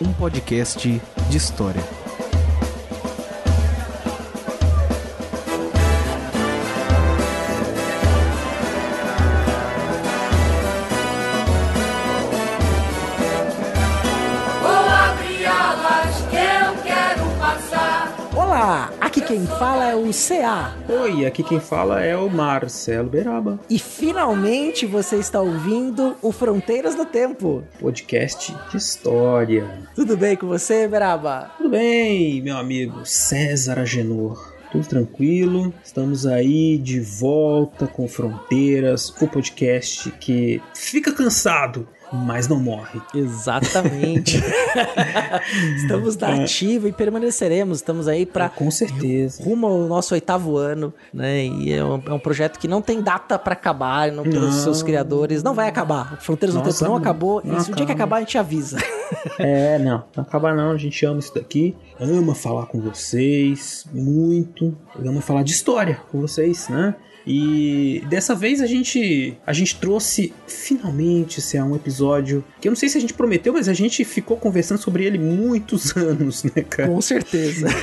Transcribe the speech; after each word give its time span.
um 0.00 0.12
podcast 0.12 1.00
de 1.28 1.36
história. 1.36 1.82
CA. 20.12 20.74
Oi, 20.88 21.24
aqui 21.26 21.42
quem 21.42 21.60
fala 21.60 22.00
é 22.02 22.16
o 22.16 22.28
Marcelo 22.30 23.08
Beraba, 23.08 23.58
E 23.68 23.78
finalmente 23.78 24.86
você 24.86 25.16
está 25.16 25.40
ouvindo 25.40 26.16
o 26.22 26.32
Fronteiras 26.32 26.94
do 26.94 27.04
Tempo. 27.04 27.62
podcast 27.80 28.54
de 28.70 28.76
história. 28.76 29.66
Tudo 29.94 30.16
bem 30.16 30.36
com 30.36 30.46
você, 30.46 30.86
Beraba? 30.88 31.50
Tudo 31.56 31.70
bem, 31.70 32.40
meu 32.42 32.56
amigo 32.56 33.00
César 33.04 33.78
Agenor? 33.80 34.54
Tudo 34.70 34.86
tranquilo? 34.86 35.72
Estamos 35.82 36.26
aí 36.26 36.76
de 36.76 37.00
volta 37.00 37.86
com 37.86 38.06
Fronteiras, 38.06 39.08
o 39.20 39.26
podcast 39.26 40.10
que 40.20 40.60
fica 40.74 41.10
cansado, 41.12 41.88
mas 42.12 42.48
não 42.48 42.58
morre. 42.60 43.00
Exatamente. 43.14 44.42
Estamos 45.76 46.16
na 46.16 46.42
ativa 46.42 46.88
e 46.88 46.92
permaneceremos. 46.92 47.78
Estamos 47.78 48.08
aí 48.08 48.24
para 48.26 48.48
Com 48.48 48.70
certeza. 48.70 49.42
rumo 49.42 49.66
ao 49.66 49.78
nosso 49.86 50.14
oitavo 50.14 50.56
ano, 50.56 50.92
né? 51.12 51.44
E 51.44 51.72
é 51.72 51.84
um, 51.84 52.02
é 52.06 52.12
um 52.12 52.18
projeto 52.18 52.58
que 52.58 52.68
não 52.68 52.80
tem 52.82 53.00
data 53.02 53.38
para 53.38 53.52
acabar, 53.52 54.10
não 54.12 54.22
pelos 54.24 54.54
Não. 54.56 54.62
seus 54.62 54.82
criadores. 54.82 55.42
Não 55.42 55.54
vai 55.54 55.68
acabar. 55.68 56.18
Fronteiras 56.20 56.54
do 56.54 56.62
Tempo 56.62 56.84
não 56.84 56.96
acabou. 56.96 57.40
não 57.44 57.58
E 57.58 57.60
se 57.60 57.70
o 57.72 57.74
dia 57.74 57.86
que 57.86 57.92
acaba. 57.92 57.98
acabar, 58.04 58.16
a 58.16 58.20
gente 58.20 58.38
avisa. 58.38 58.78
É, 59.38 59.78
não, 59.78 60.04
não 60.14 60.22
acaba 60.22 60.54
não, 60.54 60.72
a 60.72 60.76
gente 60.76 61.04
ama 61.06 61.18
isso 61.18 61.34
daqui, 61.34 61.74
ama 61.98 62.34
falar 62.34 62.66
com 62.66 62.78
vocês, 62.78 63.86
muito, 63.92 64.76
ama 65.02 65.22
falar 65.22 65.42
de 65.42 65.52
história 65.52 65.98
com 66.12 66.20
vocês, 66.20 66.68
né? 66.68 66.94
E 67.26 68.02
dessa 68.08 68.34
vez 68.34 68.60
a 68.60 68.66
gente 68.66 69.36
a 69.46 69.52
gente 69.52 69.76
trouxe 69.76 70.32
finalmente 70.46 71.38
esse 71.40 71.56
é 71.56 71.62
um 71.62 71.76
episódio 71.76 72.44
que 72.60 72.68
eu 72.68 72.70
não 72.70 72.76
sei 72.76 72.88
se 72.88 72.96
a 72.96 73.00
gente 73.00 73.14
prometeu, 73.14 73.52
mas 73.52 73.68
a 73.68 73.74
gente 73.74 74.04
ficou 74.04 74.36
conversando 74.36 74.78
sobre 74.78 75.04
ele 75.04 75.18
muitos 75.18 75.94
anos, 75.96 76.44
né, 76.44 76.64
cara? 76.68 76.88
Com 76.88 77.00
certeza. 77.00 77.68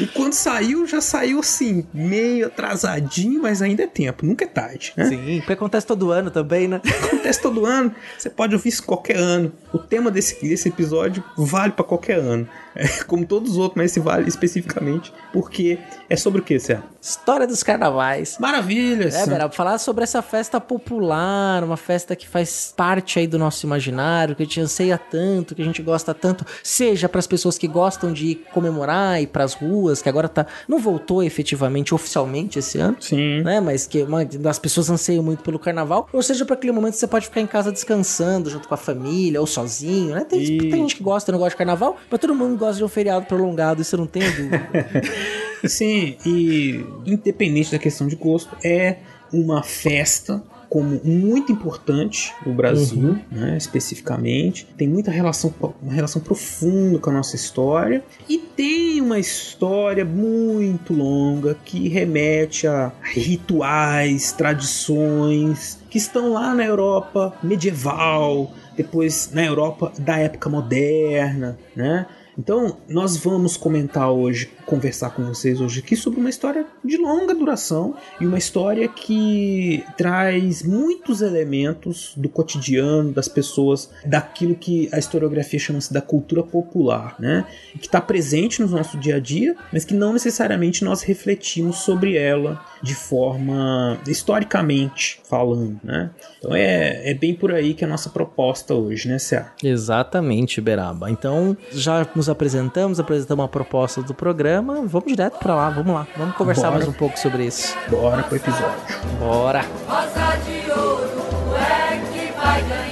E 0.00 0.06
quando 0.08 0.32
saiu, 0.32 0.86
já 0.86 1.00
saiu 1.00 1.40
assim, 1.40 1.84
meio 1.92 2.46
atrasadinho, 2.46 3.42
mas 3.42 3.62
ainda 3.62 3.82
é 3.84 3.86
tempo, 3.86 4.24
nunca 4.24 4.44
é 4.44 4.48
tarde, 4.48 4.92
né? 4.96 5.06
Sim, 5.06 5.38
porque 5.38 5.52
acontece 5.52 5.86
todo 5.86 6.10
ano 6.10 6.30
também, 6.30 6.66
né? 6.68 6.80
Acontece 7.04 7.40
todo 7.40 7.64
ano, 7.64 7.94
você 8.18 8.30
pode 8.30 8.54
ouvir 8.54 8.68
isso 8.68 8.82
qualquer 8.82 9.16
ano. 9.16 9.52
O 9.72 9.78
tema 9.78 10.10
desse, 10.10 10.40
desse 10.40 10.68
episódio 10.68 11.22
vale 11.36 11.72
pra 11.72 11.84
qualquer 11.84 12.18
ano. 12.18 12.48
Como 13.06 13.24
todos 13.26 13.52
os 13.52 13.56
outros, 13.58 13.76
mas 13.76 13.90
esse 13.90 14.00
vale 14.00 14.28
especificamente 14.28 15.12
porque 15.32 15.78
é 16.08 16.16
sobre 16.16 16.40
o 16.40 16.44
que, 16.44 16.58
Cé? 16.58 16.80
História 17.00 17.46
dos 17.46 17.62
carnavais. 17.62 18.36
Maravilha! 18.38 19.08
É. 19.12 19.26
Beraba, 19.26 19.52
falar 19.52 19.78
sobre 19.78 20.04
essa 20.04 20.22
festa 20.22 20.60
popular, 20.60 21.62
uma 21.64 21.76
festa 21.76 22.14
que 22.16 22.26
faz 22.28 22.72
parte 22.76 23.18
aí 23.18 23.26
do 23.26 23.38
nosso 23.38 23.66
imaginário, 23.66 24.34
que 24.34 24.42
a 24.42 24.46
gente 24.46 24.60
anseia 24.60 24.96
tanto, 24.98 25.54
que 25.54 25.62
a 25.62 25.64
gente 25.64 25.82
gosta 25.82 26.14
tanto, 26.14 26.44
seja 26.62 27.08
para 27.08 27.18
as 27.18 27.26
pessoas 27.26 27.58
que 27.58 27.66
gostam 27.66 28.12
de 28.12 28.26
ir 28.28 28.34
comemorar 28.52 29.20
e 29.20 29.26
para 29.26 29.44
as 29.44 29.54
ruas, 29.54 30.00
que 30.02 30.08
agora 30.08 30.28
tá 30.28 30.46
não 30.68 30.78
voltou 30.78 31.22
efetivamente 31.22 31.94
oficialmente 31.94 32.58
esse 32.58 32.78
ano, 32.78 32.96
Sim. 33.00 33.42
né, 33.42 33.60
mas 33.60 33.86
que 33.86 34.02
uma 34.02 34.24
das 34.24 34.58
pessoas 34.58 34.88
anseiam 34.90 35.22
muito 35.22 35.42
pelo 35.42 35.58
carnaval, 35.58 36.08
ou 36.12 36.22
seja, 36.22 36.44
para 36.44 36.54
aquele 36.54 36.72
momento 36.72 36.94
que 36.94 36.98
você 37.00 37.06
pode 37.06 37.26
ficar 37.26 37.40
em 37.40 37.46
casa 37.46 37.70
descansando 37.72 38.48
junto 38.50 38.68
com 38.68 38.74
a 38.74 38.78
família 38.78 39.40
ou 39.40 39.46
sozinho, 39.46 40.14
né? 40.14 40.24
Tem, 40.24 40.40
E- 40.42 40.58
tem 40.58 40.80
gente 40.80 40.96
que 40.96 41.02
gosta 41.02 41.30
e 41.30 41.32
não 41.32 41.38
gosta 41.38 41.50
de 41.50 41.56
carnaval, 41.56 41.96
mas 42.10 42.20
todo 42.20 42.34
mundo 42.34 42.56
gosta 42.64 42.78
de 42.78 42.84
um 42.84 42.88
feriado 42.88 43.26
prolongado, 43.26 43.82
isso 43.82 43.94
eu 43.94 44.00
não 44.00 44.06
tenho 44.06 44.30
dúvida. 44.34 44.68
Sim, 45.68 46.16
e 46.24 46.84
independente 47.06 47.70
da 47.70 47.78
questão 47.78 48.06
de 48.06 48.16
gosto, 48.16 48.56
é 48.64 48.98
uma 49.32 49.62
festa 49.62 50.42
como 50.68 51.00
muito 51.04 51.52
importante 51.52 52.34
no 52.44 52.52
Brasil, 52.52 53.16
né, 53.30 53.56
especificamente. 53.56 54.66
Tem 54.76 54.88
muita 54.88 55.10
relação, 55.10 55.54
uma 55.80 55.92
relação 55.92 56.20
profunda 56.20 56.98
com 56.98 57.10
a 57.10 57.12
nossa 57.12 57.36
história 57.36 58.02
e 58.28 58.38
tem 58.38 59.00
uma 59.00 59.18
história 59.18 60.04
muito 60.04 60.92
longa 60.92 61.56
que 61.64 61.88
remete 61.88 62.66
a 62.66 62.90
rituais, 63.02 64.32
tradições 64.32 65.78
que 65.88 65.98
estão 65.98 66.32
lá 66.32 66.52
na 66.52 66.64
Europa 66.64 67.34
medieval, 67.40 68.52
depois 68.76 69.30
na 69.32 69.44
Europa 69.44 69.92
da 69.96 70.18
época 70.18 70.50
moderna, 70.50 71.56
né? 71.76 72.04
Então, 72.36 72.78
nós 72.88 73.16
vamos 73.16 73.56
comentar 73.56 74.10
hoje, 74.10 74.50
conversar 74.66 75.10
com 75.10 75.24
vocês 75.24 75.60
hoje 75.60 75.80
aqui 75.80 75.94
sobre 75.94 76.18
uma 76.18 76.28
história 76.28 76.66
de 76.84 76.96
longa 76.96 77.34
duração 77.34 77.94
e 78.20 78.26
uma 78.26 78.38
história 78.38 78.88
que 78.88 79.84
traz 79.96 80.62
muitos 80.62 81.22
elementos 81.22 82.12
do 82.16 82.28
cotidiano 82.28 83.12
das 83.12 83.28
pessoas, 83.28 83.90
daquilo 84.04 84.54
que 84.54 84.88
a 84.92 84.98
historiografia 84.98 85.58
chama-se 85.58 85.92
da 85.92 86.00
cultura 86.00 86.42
popular, 86.42 87.14
né? 87.18 87.46
Que 87.78 87.86
está 87.86 88.00
presente 88.00 88.60
no 88.60 88.68
nosso 88.68 88.98
dia 88.98 89.16
a 89.16 89.20
dia, 89.20 89.54
mas 89.72 89.84
que 89.84 89.94
não 89.94 90.12
necessariamente 90.12 90.84
nós 90.84 91.02
refletimos 91.02 91.78
sobre 91.78 92.16
ela 92.16 92.64
de 92.82 92.94
forma 92.94 93.98
historicamente 94.06 95.20
falando, 95.24 95.78
né? 95.82 96.10
Então 96.38 96.54
é, 96.54 97.10
é 97.10 97.14
bem 97.14 97.34
por 97.34 97.52
aí 97.52 97.74
que 97.74 97.84
é 97.84 97.86
a 97.86 97.90
nossa 97.90 98.10
proposta 98.10 98.74
hoje, 98.74 99.08
né, 99.08 99.18
Cé? 99.18 99.46
Exatamente, 99.62 100.60
Beraba. 100.60 101.10
Então, 101.10 101.56
já 101.72 102.06
nos 102.14 102.23
apresentamos, 102.28 102.98
apresentamos 103.00 103.44
a 103.44 103.48
proposta 103.48 104.02
do 104.02 104.14
programa. 104.14 104.82
Vamos 104.86 105.06
direto 105.06 105.38
pra 105.38 105.54
lá, 105.54 105.70
vamos 105.70 105.94
lá. 105.94 106.06
Vamos 106.16 106.36
conversar 106.36 106.68
Bora. 106.70 106.74
mais 106.76 106.88
um 106.88 106.92
pouco 106.92 107.18
sobre 107.18 107.44
isso. 107.46 107.76
Bora 107.88 108.22
pro 108.22 108.36
episódio. 108.36 108.76
Bora! 109.18 109.64
Rosa 109.86 110.36
de 110.44 110.70
ouro 110.70 111.54
é 111.56 111.96
que 112.12 112.32
vai 112.40 112.62
ganhar. 112.62 112.83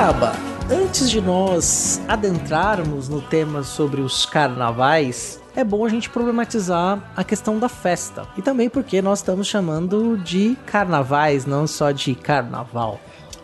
Beraba, 0.00 0.32
antes 0.70 1.10
de 1.10 1.20
nós 1.20 2.00
adentrarmos 2.08 3.06
no 3.06 3.20
tema 3.20 3.62
sobre 3.62 4.00
os 4.00 4.24
carnavais, 4.24 5.38
é 5.54 5.62
bom 5.62 5.84
a 5.84 5.90
gente 5.90 6.08
problematizar 6.08 7.12
a 7.14 7.22
questão 7.22 7.58
da 7.58 7.68
festa. 7.68 8.26
E 8.34 8.40
também 8.40 8.70
porque 8.70 9.02
nós 9.02 9.18
estamos 9.18 9.46
chamando 9.46 10.16
de 10.16 10.56
carnavais, 10.64 11.44
não 11.44 11.66
só 11.66 11.90
de 11.90 12.14
carnaval. 12.14 12.98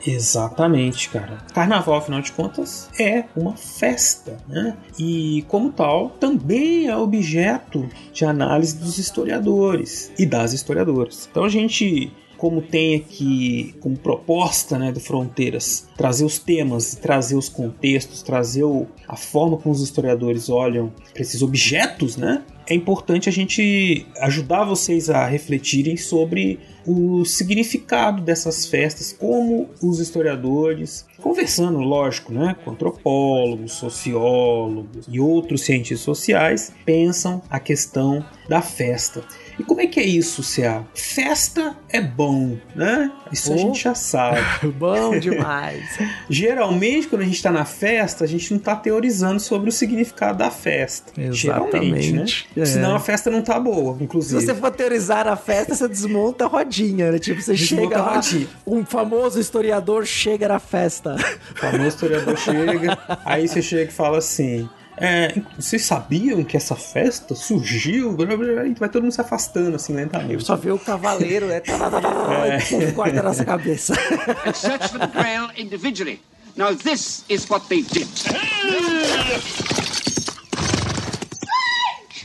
Exatamente, 0.07 1.11
cara. 1.11 1.37
Carnaval, 1.53 1.97
afinal 1.97 2.23
de 2.23 2.33
contas, 2.33 2.89
é 2.99 3.25
uma 3.37 3.55
festa, 3.55 4.39
né? 4.49 4.79
E, 4.99 5.45
como 5.49 5.71
tal, 5.71 6.09
também 6.09 6.87
é 6.87 6.97
objeto 6.97 7.87
de 8.15 8.25
análise 8.25 8.79
dos 8.79 8.97
historiadores 8.97 10.11
e 10.19 10.25
das 10.25 10.55
historiadoras. 10.55 11.29
Então 11.31 11.45
a 11.45 11.51
gente 11.51 12.11
como 12.37 12.63
tem 12.63 12.97
aqui 12.97 13.75
como 13.81 13.97
proposta 13.97 14.79
né, 14.79 14.93
do 14.93 15.01
Fronteiras 15.01 15.87
trazer 15.97 16.25
os 16.25 16.39
temas, 16.39 16.95
trazer 16.95 17.37
os 17.37 17.49
contextos, 17.49 18.23
trazer 18.23 18.65
o, 18.65 18.87
a 19.09 19.17
forma 19.17 19.57
como 19.57 19.75
os 19.75 19.81
historiadores 19.81 20.49
olham 20.49 20.93
para 21.13 21.23
esses 21.23 21.43
objetos, 21.43 22.17
né? 22.17 22.43
É 22.69 22.75
importante 22.75 23.29
a 23.29 23.33
gente 23.33 24.07
ajudar 24.19 24.65
vocês 24.65 25.09
a 25.09 25.25
refletirem 25.25 25.97
sobre 25.97 26.59
o 26.85 27.25
significado 27.25 28.21
dessas 28.21 28.67
festas, 28.67 29.13
como 29.13 29.71
os 29.81 30.01
historiadores 30.01 31.07
conversando, 31.19 31.79
lógico, 31.79 32.33
né, 32.33 32.57
com 32.65 32.71
antropólogos, 32.73 33.73
sociólogos 33.73 35.07
e 35.09 35.19
outros 35.19 35.63
cientistas 35.63 36.01
sociais, 36.01 36.73
pensam 36.85 37.41
a 37.51 37.59
questão 37.59 38.25
da 38.49 38.61
festa. 38.61 39.25
E 39.59 39.65
como 39.65 39.81
é 39.81 39.87
que 39.87 39.99
é 39.99 40.05
isso, 40.05 40.43
Cia? 40.43 40.85
Festa 40.95 41.75
é 41.89 42.01
bom, 42.01 42.57
né? 42.75 43.11
Isso 43.33 43.51
Oh. 43.51 43.55
a 43.55 43.59
gente 43.59 43.83
já 43.83 43.95
sabe. 43.95 44.41
Bom 44.79 45.17
demais. 45.19 45.83
Geralmente, 46.29 47.07
quando 47.09 47.23
a 47.23 47.25
gente 47.25 47.43
tá 47.43 47.51
na 47.51 47.65
festa, 47.65 48.25
a 48.25 48.27
gente 48.27 48.53
não 48.53 48.59
tá 48.61 48.77
teorizando 48.77 49.41
sobre 49.41 49.69
o 49.69 49.73
significado 49.73 50.39
da 50.39 50.51
festa. 50.51 51.13
Geralmente, 51.33 52.13
né? 52.13 52.23
Exatamente. 52.25 52.49
É. 52.57 52.65
Senão 52.67 52.95
a 52.95 53.01
festa 53.01 53.31
não 53.31 53.43
tá 53.43 53.59
boa, 53.59 53.97
Se 53.97 54.05
inclusive. 54.05 54.41
você 54.45 54.55
for 54.55 54.71
teorizar 54.71 55.27
a 55.27 55.37
festa, 55.37 55.75
você 55.75 55.89
desmonta 55.89 56.45
a 56.45 56.49
rodinha, 56.49 57.11
né? 57.13 57.19
Tipo, 57.19 57.41
você 57.41 57.55
Desmonta 57.55 57.83
chega 57.83 58.03
lá, 58.03 58.21
um 58.67 58.85
famoso 58.85 59.41
historiador 59.41 60.05
chega 60.05 60.49
na 60.49 60.59
festa. 60.59 61.17
O 61.55 61.59
famoso 61.59 61.89
historiador 61.89 62.37
chega, 62.37 62.99
aí 63.25 63.49
você 63.49 63.63
chega 63.63 63.91
e 63.91 63.95
fala 63.95 64.19
assim. 64.19 64.69
É, 64.99 65.41
vocês 65.59 65.85
sabiam 65.85 66.43
que 66.43 66.57
essa 66.57 66.75
festa 66.75 67.35
surgiu? 67.35 68.13
Blá, 68.13 68.27
blá, 68.27 68.37
blá, 68.37 68.67
E 68.67 68.75
vai 68.75 68.89
todo 68.89 69.03
mundo 69.03 69.13
se 69.13 69.21
afastando 69.21 69.77
assim 69.77 69.93
lentamente. 69.93 70.45
Só 70.45 70.57
vê 70.57 70.71
o 70.71 70.79
cavaleiro, 70.79 71.47
né? 71.47 71.61
É. 71.61 72.93
Corta 72.93 73.21
a 73.21 73.23
nossa 73.23 73.45
cabeça. 73.45 73.95
and 74.47 74.55
search 74.55 74.89
for 74.89 74.99
the 74.99 75.07
Grail 75.07 75.51
individually. 75.57 76.21
Now, 76.57 76.75
this 76.75 77.25
is 77.29 77.49
what 77.51 77.69
they 77.69 77.83
did. 77.83 78.09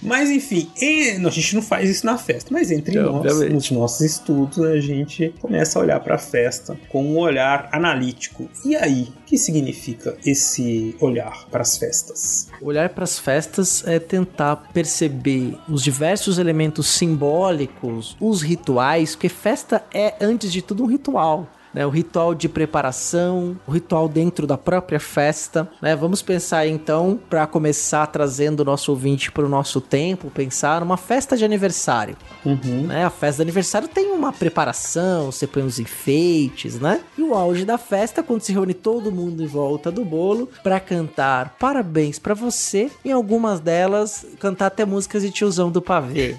Mas 0.01 0.29
enfim, 0.29 0.69
e- 0.81 1.11
a 1.25 1.29
gente 1.29 1.53
não 1.55 1.61
faz 1.61 1.89
isso 1.89 2.05
na 2.05 2.17
festa, 2.17 2.49
mas 2.51 2.71
entre 2.71 2.97
É, 2.97 3.01
nós, 3.01 3.15
obviamente. 3.15 3.53
nos 3.53 3.71
nossos 3.71 4.01
estudos, 4.01 4.57
né, 4.57 4.71
a 4.73 4.79
gente 4.81 5.33
começa 5.39 5.77
a 5.77 5.81
olhar 5.81 5.99
para 5.99 6.15
a 6.15 6.17
festa 6.17 6.77
com 6.89 7.03
um 7.05 7.17
olhar 7.17 7.69
analítico. 7.71 8.49
E 8.65 8.75
aí, 8.75 9.09
o 9.21 9.25
que 9.25 9.37
significa 9.37 10.17
esse 10.25 10.95
olhar 10.99 11.45
para 11.51 11.61
as 11.61 11.77
festas? 11.77 12.47
Olhar 12.61 12.89
para 12.89 13.03
as 13.03 13.19
festas 13.19 13.83
é 13.87 13.99
tentar 13.99 14.55
perceber 14.73 15.55
os 15.69 15.83
diversos 15.83 16.37
elementos 16.39 16.87
simbólicos, 16.87 18.15
os 18.19 18.41
rituais, 18.41 19.15
porque 19.15 19.29
festa 19.29 19.83
é, 19.93 20.15
antes 20.21 20.51
de 20.51 20.61
tudo, 20.61 20.83
um 20.83 20.87
ritual. 20.87 21.47
Né, 21.73 21.85
o 21.85 21.89
ritual 21.89 22.35
de 22.35 22.49
preparação, 22.49 23.57
o 23.65 23.71
ritual 23.71 24.09
dentro 24.09 24.45
da 24.45 24.57
própria 24.57 24.99
festa. 24.99 25.69
né? 25.81 25.95
Vamos 25.95 26.21
pensar 26.21 26.67
então, 26.67 27.19
para 27.29 27.47
começar 27.47 28.05
trazendo 28.07 28.61
o 28.61 28.65
nosso 28.65 28.91
ouvinte 28.91 29.31
para 29.31 29.45
o 29.45 29.49
nosso 29.49 29.79
tempo, 29.79 30.29
pensar 30.29 30.81
numa 30.81 30.97
festa 30.97 31.37
de 31.37 31.45
aniversário. 31.45 32.17
Uhum. 32.45 32.87
né? 32.87 33.05
A 33.05 33.09
festa 33.09 33.37
de 33.37 33.43
aniversário 33.43 33.87
tem 33.87 34.11
uma 34.11 34.33
preparação, 34.33 35.31
você 35.31 35.47
põe 35.47 35.63
os 35.63 35.79
enfeites, 35.79 36.79
né? 36.79 37.01
E 37.17 37.21
o 37.21 37.33
auge 37.33 37.63
da 37.65 37.77
festa 37.77 38.21
é 38.21 38.23
quando 38.23 38.41
se 38.41 38.51
reúne 38.51 38.73
todo 38.73 39.11
mundo 39.11 39.43
em 39.43 39.47
volta 39.47 39.91
do 39.91 40.03
bolo 40.03 40.49
para 40.63 40.79
cantar 40.79 41.55
parabéns 41.59 42.19
pra 42.19 42.33
você. 42.33 42.89
Em 43.05 43.11
algumas 43.11 43.59
delas, 43.59 44.25
cantar 44.39 44.67
até 44.67 44.85
músicas 44.85 45.21
de 45.23 45.31
tiozão 45.31 45.71
do 45.71 45.81
pavê. 45.81 46.35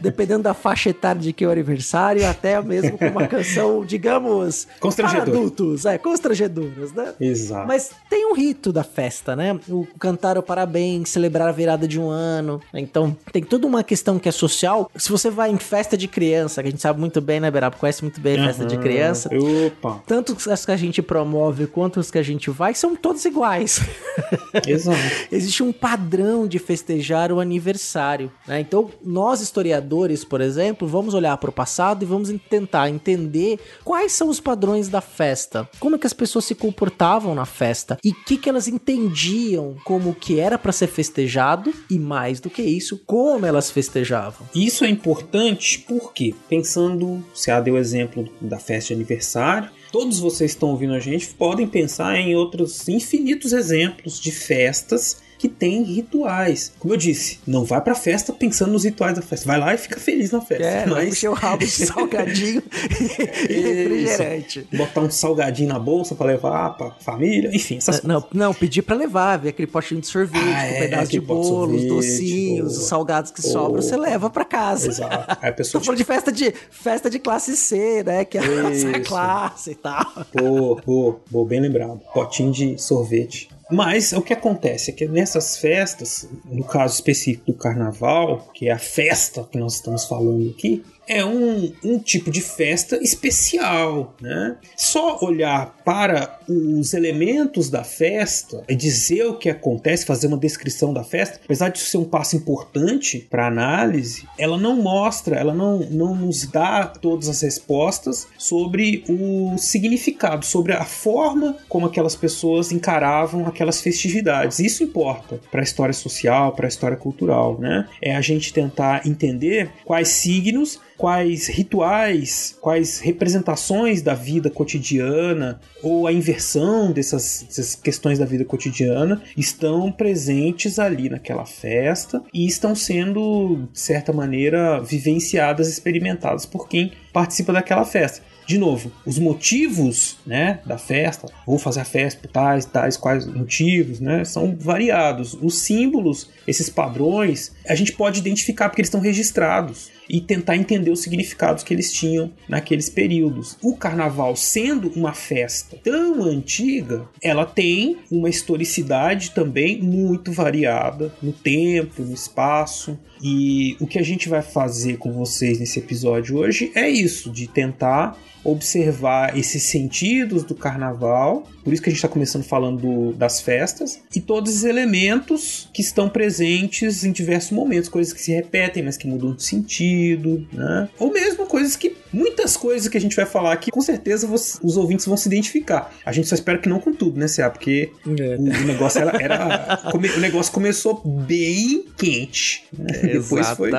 Dependendo 0.00 0.42
da 0.42 0.54
faixa 0.54 0.90
etária 0.90 1.20
de 1.20 1.32
que 1.32 1.44
é 1.44 1.48
o 1.48 1.50
aniversário, 1.50 2.26
até 2.26 2.60
mesmo 2.60 2.98
com 2.98 3.06
uma 3.06 3.26
canção, 3.28 3.84
digamos, 3.84 4.65
Constrangedora. 4.80 5.30
para 5.30 5.38
adultos, 5.38 5.86
é, 5.86 5.98
constrangedoras, 5.98 6.92
né? 6.92 7.14
Exato. 7.20 7.66
Mas 7.66 7.90
tem 8.10 8.26
um 8.30 8.34
rito 8.34 8.72
da 8.72 8.82
festa, 8.84 9.34
né? 9.36 9.58
O 9.68 9.86
cantar 9.98 10.36
o 10.38 10.42
parabéns, 10.42 11.08
celebrar 11.08 11.48
a 11.48 11.52
virada 11.52 11.86
de 11.88 11.98
um 12.00 12.08
ano. 12.08 12.60
Então, 12.74 13.16
tem 13.32 13.42
toda 13.42 13.66
uma 13.66 13.82
questão 13.84 14.18
que 14.18 14.28
é 14.28 14.32
social. 14.32 14.90
Se 14.96 15.10
você 15.10 15.30
vai 15.30 15.50
em 15.50 15.58
festa 15.58 15.96
de 15.96 16.08
criança, 16.08 16.62
que 16.62 16.68
a 16.68 16.70
gente 16.70 16.80
sabe 16.82 17.00
muito 17.00 17.20
bem, 17.20 17.40
né, 17.40 17.50
Beraba? 17.50 17.76
Conhece 17.76 18.02
muito 18.02 18.20
bem 18.20 18.38
a 18.40 18.46
festa 18.46 18.64
de 18.64 18.76
criança. 18.78 19.28
Opa, 19.34 20.02
Tanto 20.06 20.36
as 20.50 20.64
que 20.64 20.72
a 20.72 20.76
gente 20.76 21.00
promove 21.02 21.66
quanto 21.66 22.00
as 22.00 22.10
que 22.10 22.18
a 22.18 22.22
gente 22.22 22.50
vai 22.50 22.74
são 22.74 22.94
todos 22.96 23.24
iguais. 23.24 23.80
exato. 24.66 24.98
Existe 25.30 25.62
um 25.62 25.72
padrão 25.72 26.46
de 26.46 26.58
festejar 26.58 27.30
o 27.32 27.40
aniversário. 27.40 28.30
né? 28.46 28.60
Então, 28.60 28.90
nós 29.04 29.40
historiadores, 29.40 30.24
por 30.24 30.40
exemplo, 30.40 30.86
vamos 30.88 31.14
olhar 31.14 31.36
para 31.38 31.50
o 31.50 31.52
passado 31.52 32.02
e 32.02 32.06
vamos 32.06 32.30
en- 32.30 32.38
tentar 32.38 32.88
entender 32.90 33.58
quais 33.84 34.12
são 34.12 34.28
os 34.28 34.40
padrões 34.40 34.55
da 34.88 35.00
festa, 35.00 35.68
como 35.78 35.96
é 35.96 35.98
que 35.98 36.06
as 36.06 36.12
pessoas 36.12 36.44
se 36.44 36.54
comportavam 36.54 37.34
na 37.34 37.44
festa? 37.44 37.98
E 38.02 38.10
o 38.10 38.24
que, 38.24 38.36
que 38.36 38.48
elas 38.48 38.66
entendiam 38.66 39.76
como 39.84 40.14
que 40.14 40.40
era 40.40 40.58
para 40.58 40.72
ser 40.72 40.86
festejado? 40.86 41.72
E 41.90 41.98
mais 41.98 42.40
do 42.40 42.50
que 42.50 42.62
isso, 42.62 43.00
como 43.06 43.44
elas 43.44 43.70
festejavam. 43.70 44.48
Isso 44.54 44.84
é 44.84 44.88
importante 44.88 45.84
porque, 45.86 46.34
pensando, 46.48 47.24
se 47.34 47.50
a 47.50 47.60
deu 47.60 47.76
exemplo 47.76 48.28
da 48.40 48.58
festa 48.58 48.88
de 48.88 48.94
aniversário, 48.94 49.70
todos 49.92 50.18
vocês 50.18 50.52
que 50.52 50.56
estão 50.56 50.70
ouvindo 50.70 50.94
a 50.94 51.00
gente 51.00 51.28
podem 51.28 51.66
pensar 51.66 52.16
em 52.16 52.34
outros 52.34 52.88
infinitos 52.88 53.52
exemplos 53.52 54.20
de 54.20 54.30
festas 54.30 55.22
que 55.38 55.48
têm 55.48 55.82
rituais. 55.82 56.72
Como 56.78 56.94
eu 56.94 56.98
disse, 56.98 57.38
não 57.46 57.64
vai 57.64 57.80
pra 57.80 57.94
festa 57.94 58.32
pensando 58.32 58.72
nos 58.72 58.84
rituais 58.84 59.14
da 59.14 59.22
festa. 59.22 59.46
Vai 59.46 59.58
lá 59.58 59.74
e 59.74 59.78
fica 59.78 59.98
feliz 60.00 60.30
na 60.30 60.40
festa. 60.40 60.64
É, 60.64 60.86
mas 60.86 61.08
encher 61.08 61.28
o 61.28 61.34
rabo 61.34 61.64
de 61.64 61.70
salgadinho 61.86 62.62
e 63.50 63.54
refrigerante. 63.54 64.66
botar 64.72 65.00
um 65.00 65.10
salgadinho 65.10 65.68
na 65.68 65.78
bolsa 65.78 66.14
pra 66.14 66.26
levar 66.26 66.76
pra 66.76 66.90
família, 67.00 67.50
enfim, 67.54 67.76
essas 67.78 68.02
Não, 68.02 68.24
não, 68.32 68.52
pedir 68.54 68.82
pra 68.82 68.96
levar, 68.96 69.36
ver 69.38 69.50
aquele 69.50 69.66
potinho 69.66 70.00
de 70.00 70.06
sorvete, 70.06 70.42
Ah, 70.42 70.68
com 70.68 70.74
é, 70.74 70.78
pedaço 70.80 71.10
de 71.10 71.20
bolo, 71.20 71.74
os 71.76 71.84
docinhos, 71.86 72.72
boa. 72.72 72.80
os 72.82 72.88
salgados 72.88 73.30
que 73.30 73.42
Boa. 73.42 73.52
sobram, 73.52 73.82
você 73.82 73.96
leva 73.96 74.30
pra 74.30 74.44
casa. 74.44 74.88
Exato. 74.88 75.38
Aí 75.42 75.50
a 75.50 75.52
pessoa 75.54 75.80
Tô 75.80 75.84
falando 75.86 75.98
de 75.98 76.04
festa 76.04 76.32
de 76.32 76.52
festa 76.70 77.10
de 77.10 77.18
classe 77.18 77.56
C, 77.56 78.02
né? 78.04 78.24
Que 78.24 78.38
é 78.38 78.40
a 78.42 78.62
nossa 78.62 79.00
classe 79.00 79.70
e 79.72 79.74
tal. 79.74 80.04
Boa, 80.34 80.80
boa, 80.84 81.20
boa, 81.30 81.46
bem 81.46 81.60
lembrado. 81.60 82.00
Potinho 82.14 82.52
de 82.52 82.78
sorvete. 82.80 83.48
Mas 83.70 84.12
o 84.12 84.22
que 84.22 84.32
acontece 84.32 84.90
é 84.90 84.94
que 84.94 85.08
nessas 85.08 85.56
festas, 85.56 86.28
no 86.44 86.64
caso 86.64 86.94
específico 86.94 87.52
do 87.52 87.58
carnaval, 87.58 88.48
que 88.54 88.68
é 88.68 88.72
a 88.72 88.78
festa 88.78 89.46
que 89.50 89.58
nós 89.58 89.74
estamos 89.74 90.04
falando 90.04 90.50
aqui, 90.50 90.84
é 91.08 91.24
um, 91.24 91.72
um 91.84 91.98
tipo 91.98 92.30
de 92.30 92.40
festa 92.40 92.96
especial, 93.02 94.14
né? 94.20 94.56
Só 94.76 95.18
olhar 95.22 95.76
para 95.84 96.40
os 96.48 96.94
elementos 96.94 97.70
da 97.70 97.84
festa 97.84 98.64
e 98.68 98.74
dizer 98.74 99.24
o 99.24 99.38
que 99.38 99.48
acontece, 99.48 100.04
fazer 100.04 100.26
uma 100.26 100.36
descrição 100.36 100.92
da 100.92 101.04
festa, 101.04 101.40
apesar 101.44 101.68
de 101.68 101.78
ser 101.78 101.98
um 101.98 102.04
passo 102.04 102.36
importante 102.36 103.26
para 103.30 103.46
análise, 103.46 104.26
ela 104.38 104.58
não 104.58 104.76
mostra, 104.76 105.36
ela 105.36 105.54
não, 105.54 105.78
não 105.90 106.14
nos 106.14 106.46
dá 106.46 106.86
todas 106.86 107.28
as 107.28 107.40
respostas 107.40 108.26
sobre 108.36 109.04
o 109.08 109.56
significado, 109.58 110.44
sobre 110.44 110.72
a 110.72 110.84
forma 110.84 111.56
como 111.68 111.86
aquelas 111.86 112.16
pessoas 112.16 112.72
encaravam 112.72 113.46
aquelas 113.46 113.80
festividades. 113.80 114.58
Isso 114.58 114.82
importa 114.82 115.40
para 115.50 115.60
a 115.60 115.64
história 115.64 115.94
social, 115.94 116.52
para 116.52 116.66
a 116.66 116.68
história 116.68 116.96
cultural, 116.96 117.58
né? 117.58 117.88
É 118.02 118.14
a 118.14 118.20
gente 118.20 118.52
tentar 118.52 119.06
entender 119.06 119.70
quais 119.84 120.08
signos 120.08 120.80
quais 120.96 121.46
rituais, 121.48 122.56
quais 122.60 122.98
representações 122.98 124.02
da 124.02 124.14
vida 124.14 124.50
cotidiana 124.50 125.60
ou 125.82 126.06
a 126.06 126.12
inversão 126.12 126.92
dessas, 126.92 127.44
dessas 127.46 127.74
questões 127.74 128.18
da 128.18 128.24
vida 128.24 128.44
cotidiana 128.44 129.22
estão 129.36 129.92
presentes 129.92 130.78
ali 130.78 131.08
naquela 131.08 131.44
festa 131.44 132.22
e 132.32 132.46
estão 132.46 132.74
sendo, 132.74 133.68
de 133.72 133.78
certa 133.78 134.12
maneira, 134.12 134.80
vivenciadas, 134.80 135.68
experimentadas 135.68 136.46
por 136.46 136.68
quem 136.68 136.92
participa 137.12 137.52
daquela 137.52 137.84
festa. 137.84 138.22
De 138.46 138.58
novo, 138.58 138.92
os 139.04 139.18
motivos 139.18 140.18
né, 140.24 140.60
da 140.64 140.78
festa, 140.78 141.26
vou 141.44 141.58
fazer 141.58 141.80
a 141.80 141.84
festa 141.84 142.20
por 142.20 142.30
tais, 142.30 142.64
tais, 142.64 142.96
quais 142.96 143.26
motivos, 143.26 143.98
né, 143.98 144.24
são 144.24 144.56
variados. 144.56 145.34
Os 145.34 145.58
símbolos, 145.58 146.30
esses 146.46 146.70
padrões, 146.70 147.52
a 147.68 147.74
gente 147.74 147.92
pode 147.92 148.20
identificar 148.20 148.68
porque 148.68 148.80
eles 148.80 148.88
estão 148.88 149.00
registrados 149.00 149.90
e 150.08 150.20
tentar 150.20 150.56
entender 150.56 150.90
os 150.90 151.02
significados 151.02 151.64
que 151.64 151.74
eles 151.74 151.92
tinham 151.92 152.32
naqueles 152.48 152.88
períodos. 152.88 153.56
O 153.62 153.76
carnaval, 153.76 154.36
sendo 154.36 154.88
uma 154.90 155.12
festa 155.12 155.76
tão 155.82 156.22
antiga, 156.22 157.08
ela 157.20 157.44
tem 157.44 157.98
uma 158.10 158.28
historicidade 158.28 159.32
também 159.32 159.82
muito 159.82 160.30
variada 160.32 161.12
no 161.20 161.32
tempo, 161.32 162.02
no 162.02 162.14
espaço. 162.14 162.98
E 163.22 163.76
o 163.80 163.86
que 163.86 163.98
a 163.98 164.02
gente 164.02 164.28
vai 164.28 164.42
fazer 164.42 164.98
com 164.98 165.12
vocês 165.12 165.58
nesse 165.58 165.78
episódio 165.78 166.36
hoje 166.36 166.70
é 166.74 166.88
isso, 166.88 167.30
de 167.30 167.46
tentar 167.46 168.16
observar 168.50 169.36
esses 169.36 169.62
sentidos 169.64 170.44
do 170.44 170.54
carnaval, 170.54 171.46
por 171.64 171.72
isso 171.72 171.82
que 171.82 171.88
a 171.88 171.92
gente 171.92 171.98
está 171.98 172.08
começando 172.08 172.44
falando 172.44 172.80
do- 172.80 173.12
das 173.12 173.40
festas, 173.40 174.00
e 174.14 174.20
todos 174.20 174.54
os 174.56 174.64
elementos 174.64 175.68
que 175.72 175.80
estão 175.82 176.08
presentes 176.08 177.04
em 177.04 177.12
diversos 177.12 177.50
momentos, 177.52 177.88
coisas 177.88 178.12
que 178.12 178.20
se 178.20 178.32
repetem, 178.32 178.82
mas 178.82 178.96
que 178.96 179.06
mudam 179.06 179.34
de 179.34 179.42
sentido, 179.42 180.46
né? 180.52 180.88
Ou 180.98 181.12
mesmo 181.12 181.46
coisas 181.46 181.76
que. 181.76 181.96
Muitas 182.12 182.56
coisas 182.56 182.88
que 182.88 182.96
a 182.96 183.00
gente 183.00 183.14
vai 183.14 183.26
falar 183.26 183.52
aqui, 183.52 183.70
com 183.70 183.80
certeza 183.82 184.26
você- 184.26 184.58
os 184.62 184.76
ouvintes 184.78 185.04
vão 185.04 185.16
se 185.18 185.28
identificar. 185.28 185.92
A 186.04 186.12
gente 186.12 186.26
só 186.28 186.34
espera 186.34 186.56
que 186.56 186.68
não 186.68 186.78
com 186.80 186.92
tudo, 186.92 187.18
né? 187.18 187.26
Porque 187.52 187.90
É. 188.06 188.36
o, 188.38 188.42
o 188.42 188.64
negócio 188.66 189.00
era. 189.00 189.22
era- 189.22 189.76
come- 189.92 190.08
o 190.08 190.20
negócio 190.20 190.50
começou 190.52 191.02
bem 191.04 191.84
quente. 191.96 192.64
né? 192.78 192.86
Depois 193.02 193.48
foi. 193.50 193.70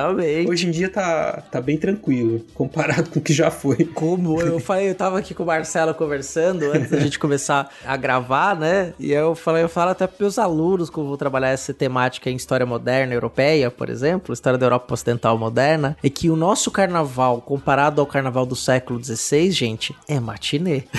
Hoje 0.46 0.66
em 0.66 0.70
dia 0.70 0.88
tá, 0.88 1.42
tá 1.50 1.60
bem 1.60 1.76
tranquilo, 1.76 2.44
comparado 2.54 3.10
com 3.10 3.18
o 3.18 3.22
que 3.22 3.32
já 3.32 3.50
foi. 3.50 3.84
Como 3.86 4.40
eu 4.40 4.57
eu 4.58 4.64
falei, 4.64 4.90
eu 4.90 4.94
tava 4.94 5.18
aqui 5.18 5.34
com 5.34 5.42
o 5.44 5.46
Marcelo 5.46 5.94
conversando 5.94 6.72
antes 6.72 6.90
da 6.90 6.98
gente 6.98 7.18
começar 7.18 7.70
a 7.84 7.96
gravar, 7.96 8.56
né? 8.56 8.92
E 8.98 9.12
eu 9.12 9.34
falei, 9.34 9.62
eu 9.62 9.68
falo 9.68 9.92
até 9.92 10.06
pros 10.06 10.18
meus 10.20 10.38
alunos 10.38 10.90
como 10.90 11.08
vou 11.08 11.16
trabalhar 11.16 11.50
essa 11.50 11.72
temática 11.72 12.28
em 12.28 12.36
história 12.36 12.66
moderna 12.66 13.14
europeia, 13.14 13.70
por 13.70 13.88
exemplo, 13.88 14.34
história 14.34 14.58
da 14.58 14.66
Europa 14.66 14.92
Ocidental 14.94 15.38
moderna, 15.38 15.96
é 16.02 16.10
que 16.10 16.28
o 16.28 16.36
nosso 16.36 16.70
carnaval, 16.70 17.40
comparado 17.40 18.00
ao 18.00 18.06
carnaval 18.06 18.44
do 18.44 18.56
século 18.56 19.02
XVI, 19.02 19.50
gente, 19.50 19.94
é 20.08 20.18
matinê. 20.18 20.84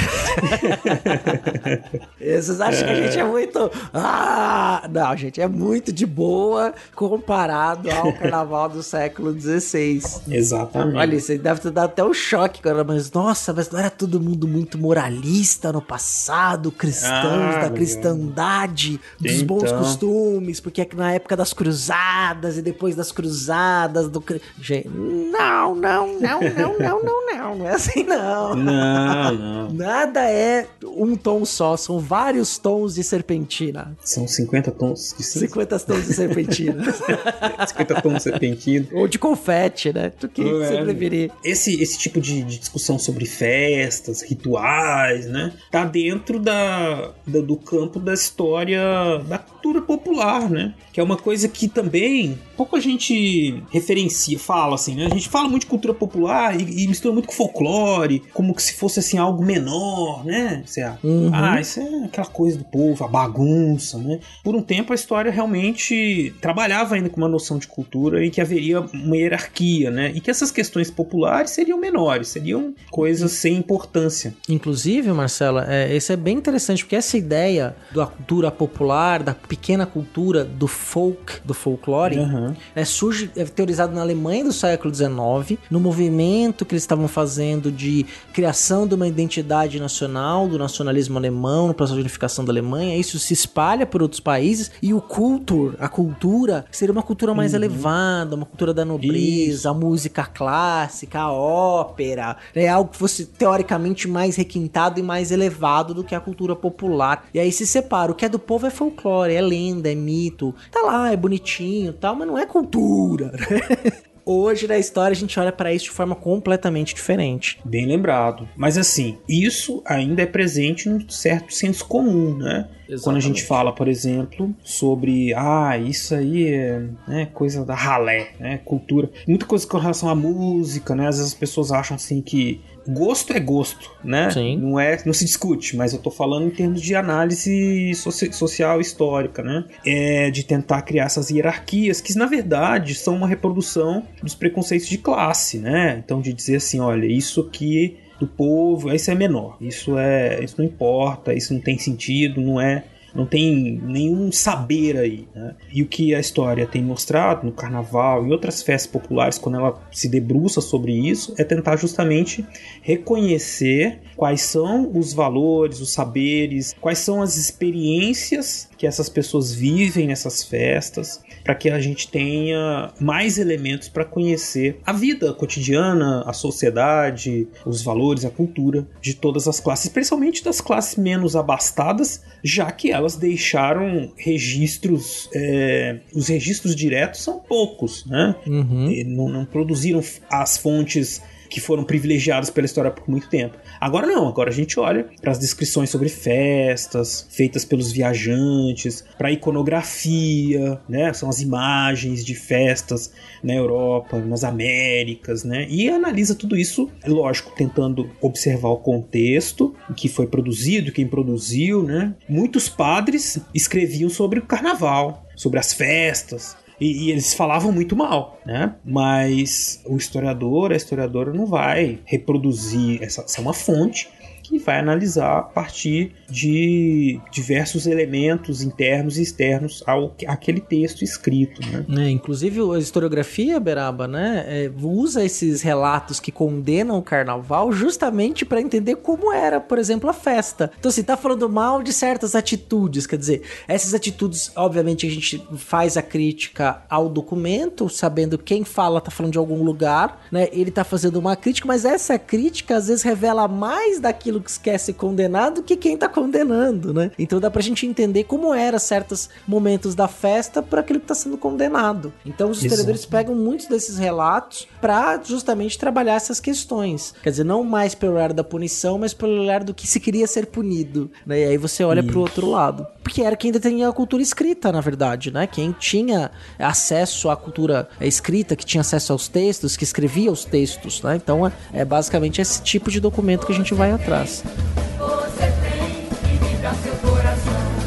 Vocês 2.18 2.62
acham 2.62 2.88
que 2.88 2.94
a 2.94 2.96
gente 2.96 3.20
é 3.20 3.24
muito. 3.24 3.72
Ah! 3.94 4.88
Não, 4.90 5.18
gente, 5.18 5.42
é 5.42 5.48
muito 5.48 5.92
de 5.92 6.06
boa 6.06 6.74
comparado 6.96 7.92
ao 7.92 8.14
carnaval 8.14 8.70
do 8.70 8.82
século 8.82 9.38
XVI. 9.38 10.02
Exatamente. 10.30 10.98
Olha, 10.98 11.20
você 11.20 11.38
deve 11.38 11.60
ter 11.60 11.72
dado 11.72 11.90
até 11.90 12.04
um 12.04 12.14
choque, 12.14 12.62
cara, 12.62 12.84
mas 12.84 13.12
nossa, 13.12 13.49
mas 13.54 13.70
não 13.70 13.80
era 13.80 13.90
todo 13.90 14.20
mundo 14.20 14.48
muito 14.48 14.78
moralista 14.78 15.72
no 15.72 15.82
passado, 15.82 16.72
cristãos 16.72 17.56
Ah, 17.56 17.60
da 17.62 17.70
cristandade, 17.70 19.00
dos 19.20 19.42
bons 19.42 19.64
Então. 19.64 19.80
costumes, 19.80 20.60
porque 20.60 20.82
é 20.82 20.86
que 20.86 20.96
na 20.96 21.12
época 21.14 21.36
das 21.36 21.54
cruzadas 21.54 22.58
e 22.58 22.62
depois 22.62 22.96
das 22.96 23.12
cruzadas 23.12 24.08
do. 24.10 24.24
Gente, 24.62 24.88
não, 24.90 25.76
não, 25.76 26.20
não, 26.20 26.40
não, 26.42 26.80
não, 26.80 27.04
não, 27.04 27.26
não, 27.26 27.56
não 27.58 27.68
é 27.68 27.72
assim 27.74 28.04
não. 28.04 28.56
Não, 28.70 29.34
não. 29.36 29.70
Nada 29.74 30.22
é 30.30 30.68
um 30.84 31.16
tom 31.16 31.46
só, 31.46 31.76
são 31.78 32.00
vários 32.00 32.58
tons 32.58 32.96
de 32.96 33.04
serpentina. 33.04 33.96
São 34.04 34.28
50 34.28 34.72
tons 34.72 35.14
de 35.18 35.24
cinza. 35.24 35.48
50 35.48 35.80
tons 35.80 36.08
de 36.08 36.14
serpentina. 36.14 36.84
50 37.68 38.02
tons 38.02 38.14
de 38.18 38.24
serpentina. 38.24 38.88
Ou 38.94 39.08
de 39.08 39.18
confete, 39.20 39.94
né? 39.94 40.10
Tu 40.20 40.28
que 40.30 40.44
você 40.44 40.76
É. 40.76 40.84
preferir. 40.84 41.32
Esse, 41.44 41.82
esse 41.82 41.98
tipo 41.98 42.20
de, 42.20 42.44
de 42.44 42.60
discussão 42.60 42.98
sobre 43.00 43.26
festas, 43.40 44.22
rituais, 44.22 45.26
né? 45.26 45.54
Tá 45.72 45.86
dentro 45.86 46.40
da, 46.40 47.12
da- 47.26 47.42
do 47.42 47.56
campo 47.56 48.00
da 48.00 48.14
história 48.14 48.82
da 49.28 49.38
cultura 49.38 49.82
popular, 49.82 50.50
né? 50.50 50.74
Que 50.92 51.00
é 51.00 51.04
uma 51.04 51.18
coisa 51.18 51.48
que 51.48 51.68
também 51.68 52.38
pouco 52.58 52.76
a 52.76 52.80
gente 52.80 53.64
referencia, 53.72 54.38
fala 54.38 54.76
assim, 54.76 54.96
né? 54.96 55.06
A 55.06 55.10
gente 55.10 55.30
fala 55.30 55.48
muito 55.48 55.62
de 55.64 55.68
cultura 55.68 55.94
popular 55.94 56.60
e, 56.60 56.84
e 56.84 56.88
mistura 56.88 57.14
muito 57.14 57.28
com 57.28 57.34
folclore, 57.34 58.22
como 58.34 58.54
que 58.54 58.62
se 58.64 58.74
fosse 58.74 59.00
assim 59.00 59.18
algo 59.18 59.44
menor, 59.44 60.26
né? 60.26 60.62
Você, 60.66 60.80
Uhum. 61.04 61.30
Ah, 61.34 61.60
isso 61.62 61.80
é 61.80 62.06
aquela 62.06 62.28
coisa 62.28 62.58
do 62.58 62.64
povo, 62.66 63.04
a 63.04 63.08
bagunça, 63.08 63.98
né? 63.98 64.20
Por 64.44 64.56
um 64.56 64.62
tempo 64.62 64.92
a 64.92 64.96
história 64.96 65.32
realmente 65.32 66.34
trabalhava 66.42 66.96
ainda 66.96 67.10
com 67.10 67.18
uma 67.18 67.28
noção 67.30 67.58
de 67.58 67.68
cultura 67.68 68.26
e 68.26 68.30
que 68.32 68.42
haveria 68.42 68.82
uma 68.82 69.16
hierarquia, 69.18 69.92
né? 69.92 70.12
E 70.16 70.20
que 70.22 70.32
essas 70.32 70.52
questões 70.52 70.90
populares 70.90 71.52
seriam 71.52 71.78
menores, 71.78 72.30
seriam 72.30 72.74
coisas 72.90 73.19
sem 73.28 73.56
importância. 73.58 74.34
Inclusive, 74.48 75.12
Marcela, 75.12 75.66
é, 75.68 75.94
esse 75.96 76.14
é 76.14 76.16
bem 76.16 76.38
interessante, 76.38 76.84
porque 76.84 76.96
essa 76.96 77.18
ideia 77.18 77.76
da 77.94 78.06
cultura 78.06 78.52
popular, 78.52 79.22
da 79.24 79.34
pequena 79.34 79.86
cultura, 79.86 80.44
do 80.44 80.68
folk, 80.68 81.40
do 81.44 81.54
folclore, 81.54 82.18
Uhum. 82.20 82.56
é, 82.76 82.86
surge, 82.86 83.30
é 83.36 83.44
teorizado 83.46 83.94
na 83.94 84.02
Alemanha 84.02 84.44
do 84.46 84.54
século 84.54 84.94
XIX, 84.94 85.60
no 85.70 85.80
movimento 85.80 86.66
que 86.66 86.74
eles 86.74 86.84
estavam 86.84 87.08
fazendo 87.08 87.72
de 87.72 88.06
criação 88.34 88.88
de 88.88 88.96
uma 88.96 89.08
identidade 89.08 89.80
nacional, 89.80 90.48
do 90.48 90.58
nacionalismo 90.58 91.18
alemão, 91.18 91.68
no 91.68 91.74
processo 91.74 91.96
de 91.96 92.02
unificação 92.02 92.46
da 92.46 92.52
Alemanha. 92.52 92.96
Isso 92.98 93.18
se 93.20 93.34
espalha 93.34 93.86
por 93.86 94.02
outros 94.02 94.20
países 94.20 94.72
e 94.82 94.94
o 94.94 95.02
culture, 95.02 95.76
a 95.80 95.88
cultura, 95.88 96.66
seria 96.72 96.92
uma 96.94 97.04
cultura 97.04 97.34
mais 97.34 97.54
elevada, 97.54 98.36
uma 98.36 98.46
cultura 98.46 98.74
da 98.74 98.86
nobreza, 98.86 99.70
a 99.70 99.74
música 99.74 100.26
clássica, 100.26 101.20
a 101.20 101.32
ópera, 101.32 102.38
é 102.54 102.68
algo 102.68 102.92
que 102.92 102.98
fosse 102.98 103.09
teoricamente 103.38 104.08
mais 104.08 104.36
requintado 104.36 105.00
e 105.00 105.04
mais 105.04 105.32
elevado 105.32 105.94
do 105.94 106.04
que 106.04 106.16
a 106.16 106.20
cultura 106.20 106.56
popular. 106.56 107.28
E 107.34 107.40
aí 107.40 107.52
se 107.52 107.66
separa, 107.66 108.12
o 108.12 108.16
que 108.16 108.26
é 108.26 108.30
do 108.30 108.40
povo 108.40 108.68
é 108.68 108.70
folclore, 108.70 109.34
é 109.34 109.42
lenda, 109.42 109.92
é 109.92 109.96
mito, 109.96 110.54
tá 110.72 110.82
lá, 110.82 111.12
é 111.12 111.18
bonitinho, 111.18 111.94
tal, 111.94 112.16
mas 112.16 112.28
não 112.28 112.38
é 112.38 112.46
cultura. 112.46 113.32
né? 113.32 113.92
Hoje 114.32 114.68
na 114.68 114.78
história 114.78 115.16
a 115.16 115.18
gente 115.18 115.40
olha 115.40 115.52
pra 115.52 115.74
isso 115.74 115.86
de 115.86 115.92
forma 115.92 116.14
completamente 116.14 116.94
diferente. 116.94 117.60
Bem 117.66 117.88
lembrado. 117.88 118.48
Mas 118.56 118.78
assim, 118.78 119.18
isso 119.28 119.82
ainda 119.84 120.22
é 120.22 120.26
presente 120.28 120.88
num 120.88 121.10
certo 121.10 121.52
senso 121.52 121.84
comum, 121.86 122.38
né? 122.38 122.70
Quando 123.04 123.18
a 123.18 123.20
gente 123.20 123.40
Exatamente. 123.40 123.44
fala, 123.46 123.74
por 123.74 123.88
exemplo, 123.88 124.54
sobre 124.64 125.34
ah, 125.34 125.76
isso 125.80 126.14
aí 126.14 126.48
é 126.48 126.84
né, 127.08 127.26
coisa 127.34 127.66
da 127.66 127.74
ralé, 127.74 128.30
né? 128.40 128.60
Cultura. 128.64 129.10
Muita 129.28 129.48
coisa 129.48 129.66
com 129.66 129.80
relação 129.80 130.08
à 130.08 130.14
música, 130.14 130.94
né? 130.94 131.08
Às 131.08 131.18
vezes 131.18 131.34
as 131.34 131.38
pessoas 131.38 131.72
acham 131.72 131.96
assim 131.96 132.22
que 132.22 132.62
gosto 132.90 133.34
é 133.34 133.40
gosto, 133.40 133.92
né? 134.04 134.30
Sim. 134.32 134.58
Não 134.58 134.80
é, 134.80 134.98
não 135.06 135.14
se 135.14 135.26
discute, 135.26 135.76
mas 135.76 135.94
eu 135.94 136.00
tô 136.00 136.10
falando 136.12 136.48
em 136.48 136.52
termos 136.52 136.82
de 136.82 136.96
análise 136.96 137.94
soci- 137.96 138.32
social 138.34 138.82
histórica, 138.82 139.42
né? 139.44 139.66
É 139.86 140.30
de 140.30 140.44
tentar 140.44 140.82
criar 140.82 141.06
essas 141.06 141.30
hierarquias 141.30 142.02
que 142.02 142.16
na 142.18 142.26
verdade 142.26 142.96
são 142.96 143.16
uma 143.16 143.28
reprodução 143.28 144.04
dos 144.22 144.36
preconceitos 144.36 144.88
de 144.88 144.98
classe, 144.98 145.58
né? 145.60 146.02
Então 146.04 146.22
de 146.22 146.34
dizer 146.34 146.58
assim, 146.58 146.80
olha, 146.80 147.06
isso 147.06 147.42
aqui 147.42 147.98
do 148.20 148.28
povo, 148.28 148.94
isso 148.94 149.10
é 149.10 149.16
menor, 149.16 149.56
isso 149.62 149.98
é, 149.98 150.44
isso 150.44 150.56
não 150.58 150.66
importa, 150.66 151.34
isso 151.34 151.54
não 151.54 151.62
tem 151.62 151.78
sentido, 151.78 152.42
não 152.42 152.60
é 152.60 152.84
não 153.14 153.26
tem 153.26 153.82
nenhum 153.84 154.32
saber 154.32 154.98
aí. 154.98 155.28
Né? 155.34 155.56
E 155.72 155.82
o 155.82 155.88
que 155.88 156.14
a 156.14 156.20
história 156.20 156.66
tem 156.66 156.84
mostrado 156.84 157.46
no 157.46 157.52
carnaval 157.52 158.26
e 158.26 158.32
outras 158.32 158.62
festas 158.62 158.92
populares, 158.92 159.38
quando 159.38 159.58
ela 159.58 159.82
se 159.92 160.08
debruça 160.08 160.62
sobre 160.62 160.94
isso, 160.94 161.34
é 161.38 161.44
tentar 161.44 161.78
justamente 161.78 162.46
reconhecer 162.82 164.00
quais 164.16 164.42
são 164.42 164.92
os 164.94 165.14
valores, 165.14 165.80
os 165.80 165.92
saberes, 165.94 166.76
quais 166.80 167.00
são 167.00 167.22
as 167.22 167.38
experiências 167.38 168.70
que 168.78 168.88
essas 168.88 169.10
pessoas 169.10 169.54
vivem 169.54 170.08
nessas 170.08 170.44
festas, 170.44 171.22
para 171.44 171.54
que 171.54 171.70
a 171.70 171.80
gente 171.80 172.10
tenha 172.10 172.94
mais 173.00 173.38
elementos 173.38 173.90
para 173.90 174.06
conhecer 174.06 174.80
a 174.86 174.94
vida 174.94 175.34
cotidiana, 175.34 176.24
a 176.26 176.32
sociedade, 176.32 177.48
os 177.66 177.82
valores, 177.82 178.24
a 178.24 178.30
cultura 178.30 178.88
de 179.02 179.14
todas 179.14 179.48
as 179.48 179.60
classes, 179.60 179.90
principalmente 179.90 180.44
das 180.44 180.62
classes 180.62 180.96
menos 180.96 181.36
abastadas, 181.36 182.24
já 182.44 182.72
que 182.72 182.92
elas 183.00 183.16
deixaram 183.16 184.12
registros, 184.18 185.30
é, 185.34 186.00
os 186.14 186.28
registros 186.28 186.76
diretos 186.76 187.22
são 187.22 187.40
poucos, 187.40 188.06
né? 188.06 188.36
Uhum. 188.46 189.04
Não, 189.08 189.30
não 189.30 189.46
produziram 189.46 190.04
as 190.30 190.58
fontes 190.58 191.22
que 191.50 191.60
foram 191.60 191.84
privilegiadas 191.84 192.50
pela 192.50 192.66
história 192.66 192.92
por 192.92 193.10
muito 193.10 193.28
tempo. 193.30 193.58
Agora 193.80 194.06
não, 194.06 194.28
agora 194.28 194.50
a 194.50 194.54
gente 194.54 194.80
olha 194.80 195.08
para 195.22 195.32
as 195.32 195.40
descrições 195.40 195.90
sobre 195.90 196.10
festas 196.10 197.28
feitas 197.30 197.66
pelos 197.66 197.92
viajantes, 197.92 199.04
para 199.18 199.30
a 199.30 199.32
iconografia, 199.32 200.80
né? 200.88 201.12
São 201.14 201.30
as 201.30 201.42
imagens 201.42 202.26
de 202.26 202.36
festas 202.36 203.12
na 203.44 203.54
Europa, 203.54 204.20
nas 204.20 204.44
Américas, 204.44 205.44
né? 205.44 205.68
E 205.70 205.90
analisa 205.90 206.36
tudo 206.36 206.58
isso, 206.58 206.90
é 207.04 207.10
lógico, 207.10 207.54
tentando 207.56 208.10
observar 208.22 208.70
o 208.70 208.78
contexto 208.78 209.76
que 209.96 210.08
foi 210.08 210.28
produzido, 210.28 210.92
quem 210.92 211.08
produziu, 211.08 211.84
né? 211.84 212.14
Muitos 212.28 212.70
padres 212.70 213.40
escreviam 213.54 214.10
sobre 214.10 214.40
o 214.40 214.46
carnaval, 214.46 215.26
sobre 215.36 215.60
as 215.60 215.74
festas, 215.74 216.58
e, 216.80 217.06
e 217.06 217.12
eles 217.12 217.34
falavam 217.34 217.72
muito 217.72 217.96
mal, 217.96 218.40
né? 218.46 218.76
Mas 218.84 219.82
o 219.86 219.98
historiador, 219.98 220.72
a 220.72 220.76
historiadora 220.76 221.34
não 221.34 221.46
vai 221.46 222.00
reproduzir 222.06 223.02
essa, 223.04 223.22
essa 223.22 223.40
é 223.40 223.42
uma 223.42 223.54
fonte 223.54 224.10
que 224.50 224.58
vai 224.58 224.80
analisar 224.80 225.38
a 225.38 225.44
partir 225.44 226.16
de 226.28 227.20
diversos 227.32 227.86
elementos 227.86 228.64
internos 228.64 229.18
e 229.18 229.22
externos 229.22 229.84
ao 229.86 230.16
aquele 230.28 230.60
texto 230.60 231.04
escrito, 231.04 231.62
né? 231.62 232.06
É, 232.06 232.10
inclusive 232.10 232.60
a 232.74 232.80
historiografia, 232.80 233.60
Beraba, 233.60 234.08
né, 234.08 234.44
é, 234.48 234.72
usa 234.82 235.24
esses 235.24 235.62
relatos 235.62 236.20
que 236.20 236.32
condenam 236.32 236.98
o 236.98 237.04
carnaval 237.04 237.72
justamente 237.72 238.44
para 238.44 238.60
entender 238.60 238.96
como 238.96 239.32
era, 239.32 239.60
por 239.60 239.78
exemplo, 239.78 240.10
a 240.10 240.14
festa. 240.14 240.72
Então, 240.80 240.90
assim, 240.90 241.04
tá 241.04 241.16
falando 241.16 241.48
mal 241.48 241.84
de 241.84 241.94
certas 241.94 242.34
atitudes, 242.34 243.06
quer 243.06 243.18
dizer, 243.18 243.44
essas 243.68 243.94
atitudes, 243.94 244.52
obviamente, 244.56 245.06
a 245.06 245.10
gente 245.10 245.46
faz 245.58 245.96
a 245.96 246.02
crítica 246.02 246.82
ao 246.90 247.08
documento, 247.08 247.88
sabendo 247.88 248.38
quem 248.38 248.64
fala 248.64 249.00
tá 249.00 249.12
falando 249.12 249.34
de 249.34 249.38
algum 249.38 249.64
lugar, 249.64 250.26
né, 250.32 250.48
ele 250.52 250.72
tá 250.72 250.84
fazendo 250.84 251.18
uma 251.18 251.36
crítica, 251.36 251.68
mas 251.68 251.86
essa 251.86 252.18
crítica 252.18 252.78
às 252.78 252.88
vezes 252.88 253.04
revela 253.04 253.48
mais 253.48 254.00
daquilo 254.00 254.39
que 254.42 254.60
quer 254.60 254.78
ser 254.78 254.94
condenado 254.94 255.56
do 255.56 255.64
que 255.64 255.76
quem 255.76 255.98
tá 255.98 256.08
condenando, 256.08 256.94
né? 256.94 257.12
Então 257.18 257.40
dá 257.40 257.50
pra 257.50 257.62
gente 257.62 257.86
entender 257.86 258.24
como 258.26 258.54
era 258.54 258.80
certos 258.80 259.30
momentos 259.48 259.96
da 259.96 260.08
festa 260.08 260.62
para 260.62 260.82
aquilo 260.82 261.00
que 261.00 261.08
tá 261.08 261.16
sendo 261.16 261.38
condenado. 261.38 262.14
Então 262.26 262.50
os 262.50 262.64
historiadores 262.64 263.02
Exato. 263.02 263.12
pegam 263.12 263.36
muitos 263.36 263.68
desses 263.68 263.98
relatos 263.98 264.68
para 264.80 265.20
justamente 265.24 265.78
trabalhar 265.78 266.16
essas 266.16 266.40
questões. 266.40 267.14
Quer 267.24 267.32
dizer, 267.32 267.44
não 267.44 267.64
mais 267.64 267.96
pelo 267.96 268.14
olhar 268.14 268.34
da 268.34 268.44
punição, 268.44 268.98
mas 268.98 269.14
pelo 269.14 269.42
olhar 269.42 269.64
do 269.64 269.74
que 269.74 269.88
se 269.88 270.00
queria 270.00 270.28
ser 270.28 270.48
punido, 270.48 271.10
né? 271.26 271.40
E 271.40 271.46
aí 271.46 271.58
você 271.58 271.84
olha 271.84 272.04
pro 272.04 272.20
outro 272.20 272.50
lado. 272.50 272.86
porque 273.10 273.24
era 273.24 273.36
quem 273.36 273.52
detinha 273.52 273.90
a 273.90 273.92
cultura 273.92 274.22
escrita, 274.22 274.72
na 274.72 274.82
verdade, 274.82 275.32
né? 275.32 275.48
Quem 275.48 275.72
tinha 275.72 276.30
acesso 276.60 277.28
à 277.30 277.36
cultura 277.36 277.90
escrita, 278.00 278.56
que 278.56 278.64
tinha 278.64 278.82
acesso 278.82 279.12
aos 279.12 279.28
textos, 279.28 279.76
que 279.76 279.84
escrevia 279.84 280.32
os 280.32 280.46
textos, 280.46 281.02
né? 281.02 281.16
Então 281.16 281.52
é 281.74 281.84
basicamente 281.84 282.40
esse 282.40 282.62
tipo 282.62 282.92
de 282.92 283.00
documento 283.00 283.48
que 283.48 283.52
a 283.52 283.56
gente 283.56 283.74
vai 283.74 283.92
atrás. 283.92 284.29
Você 284.38 285.52
tem 285.62 286.08
que 286.40 286.46
vibrar 286.46 286.76
seu 286.76 286.94
coração. 286.96 287.80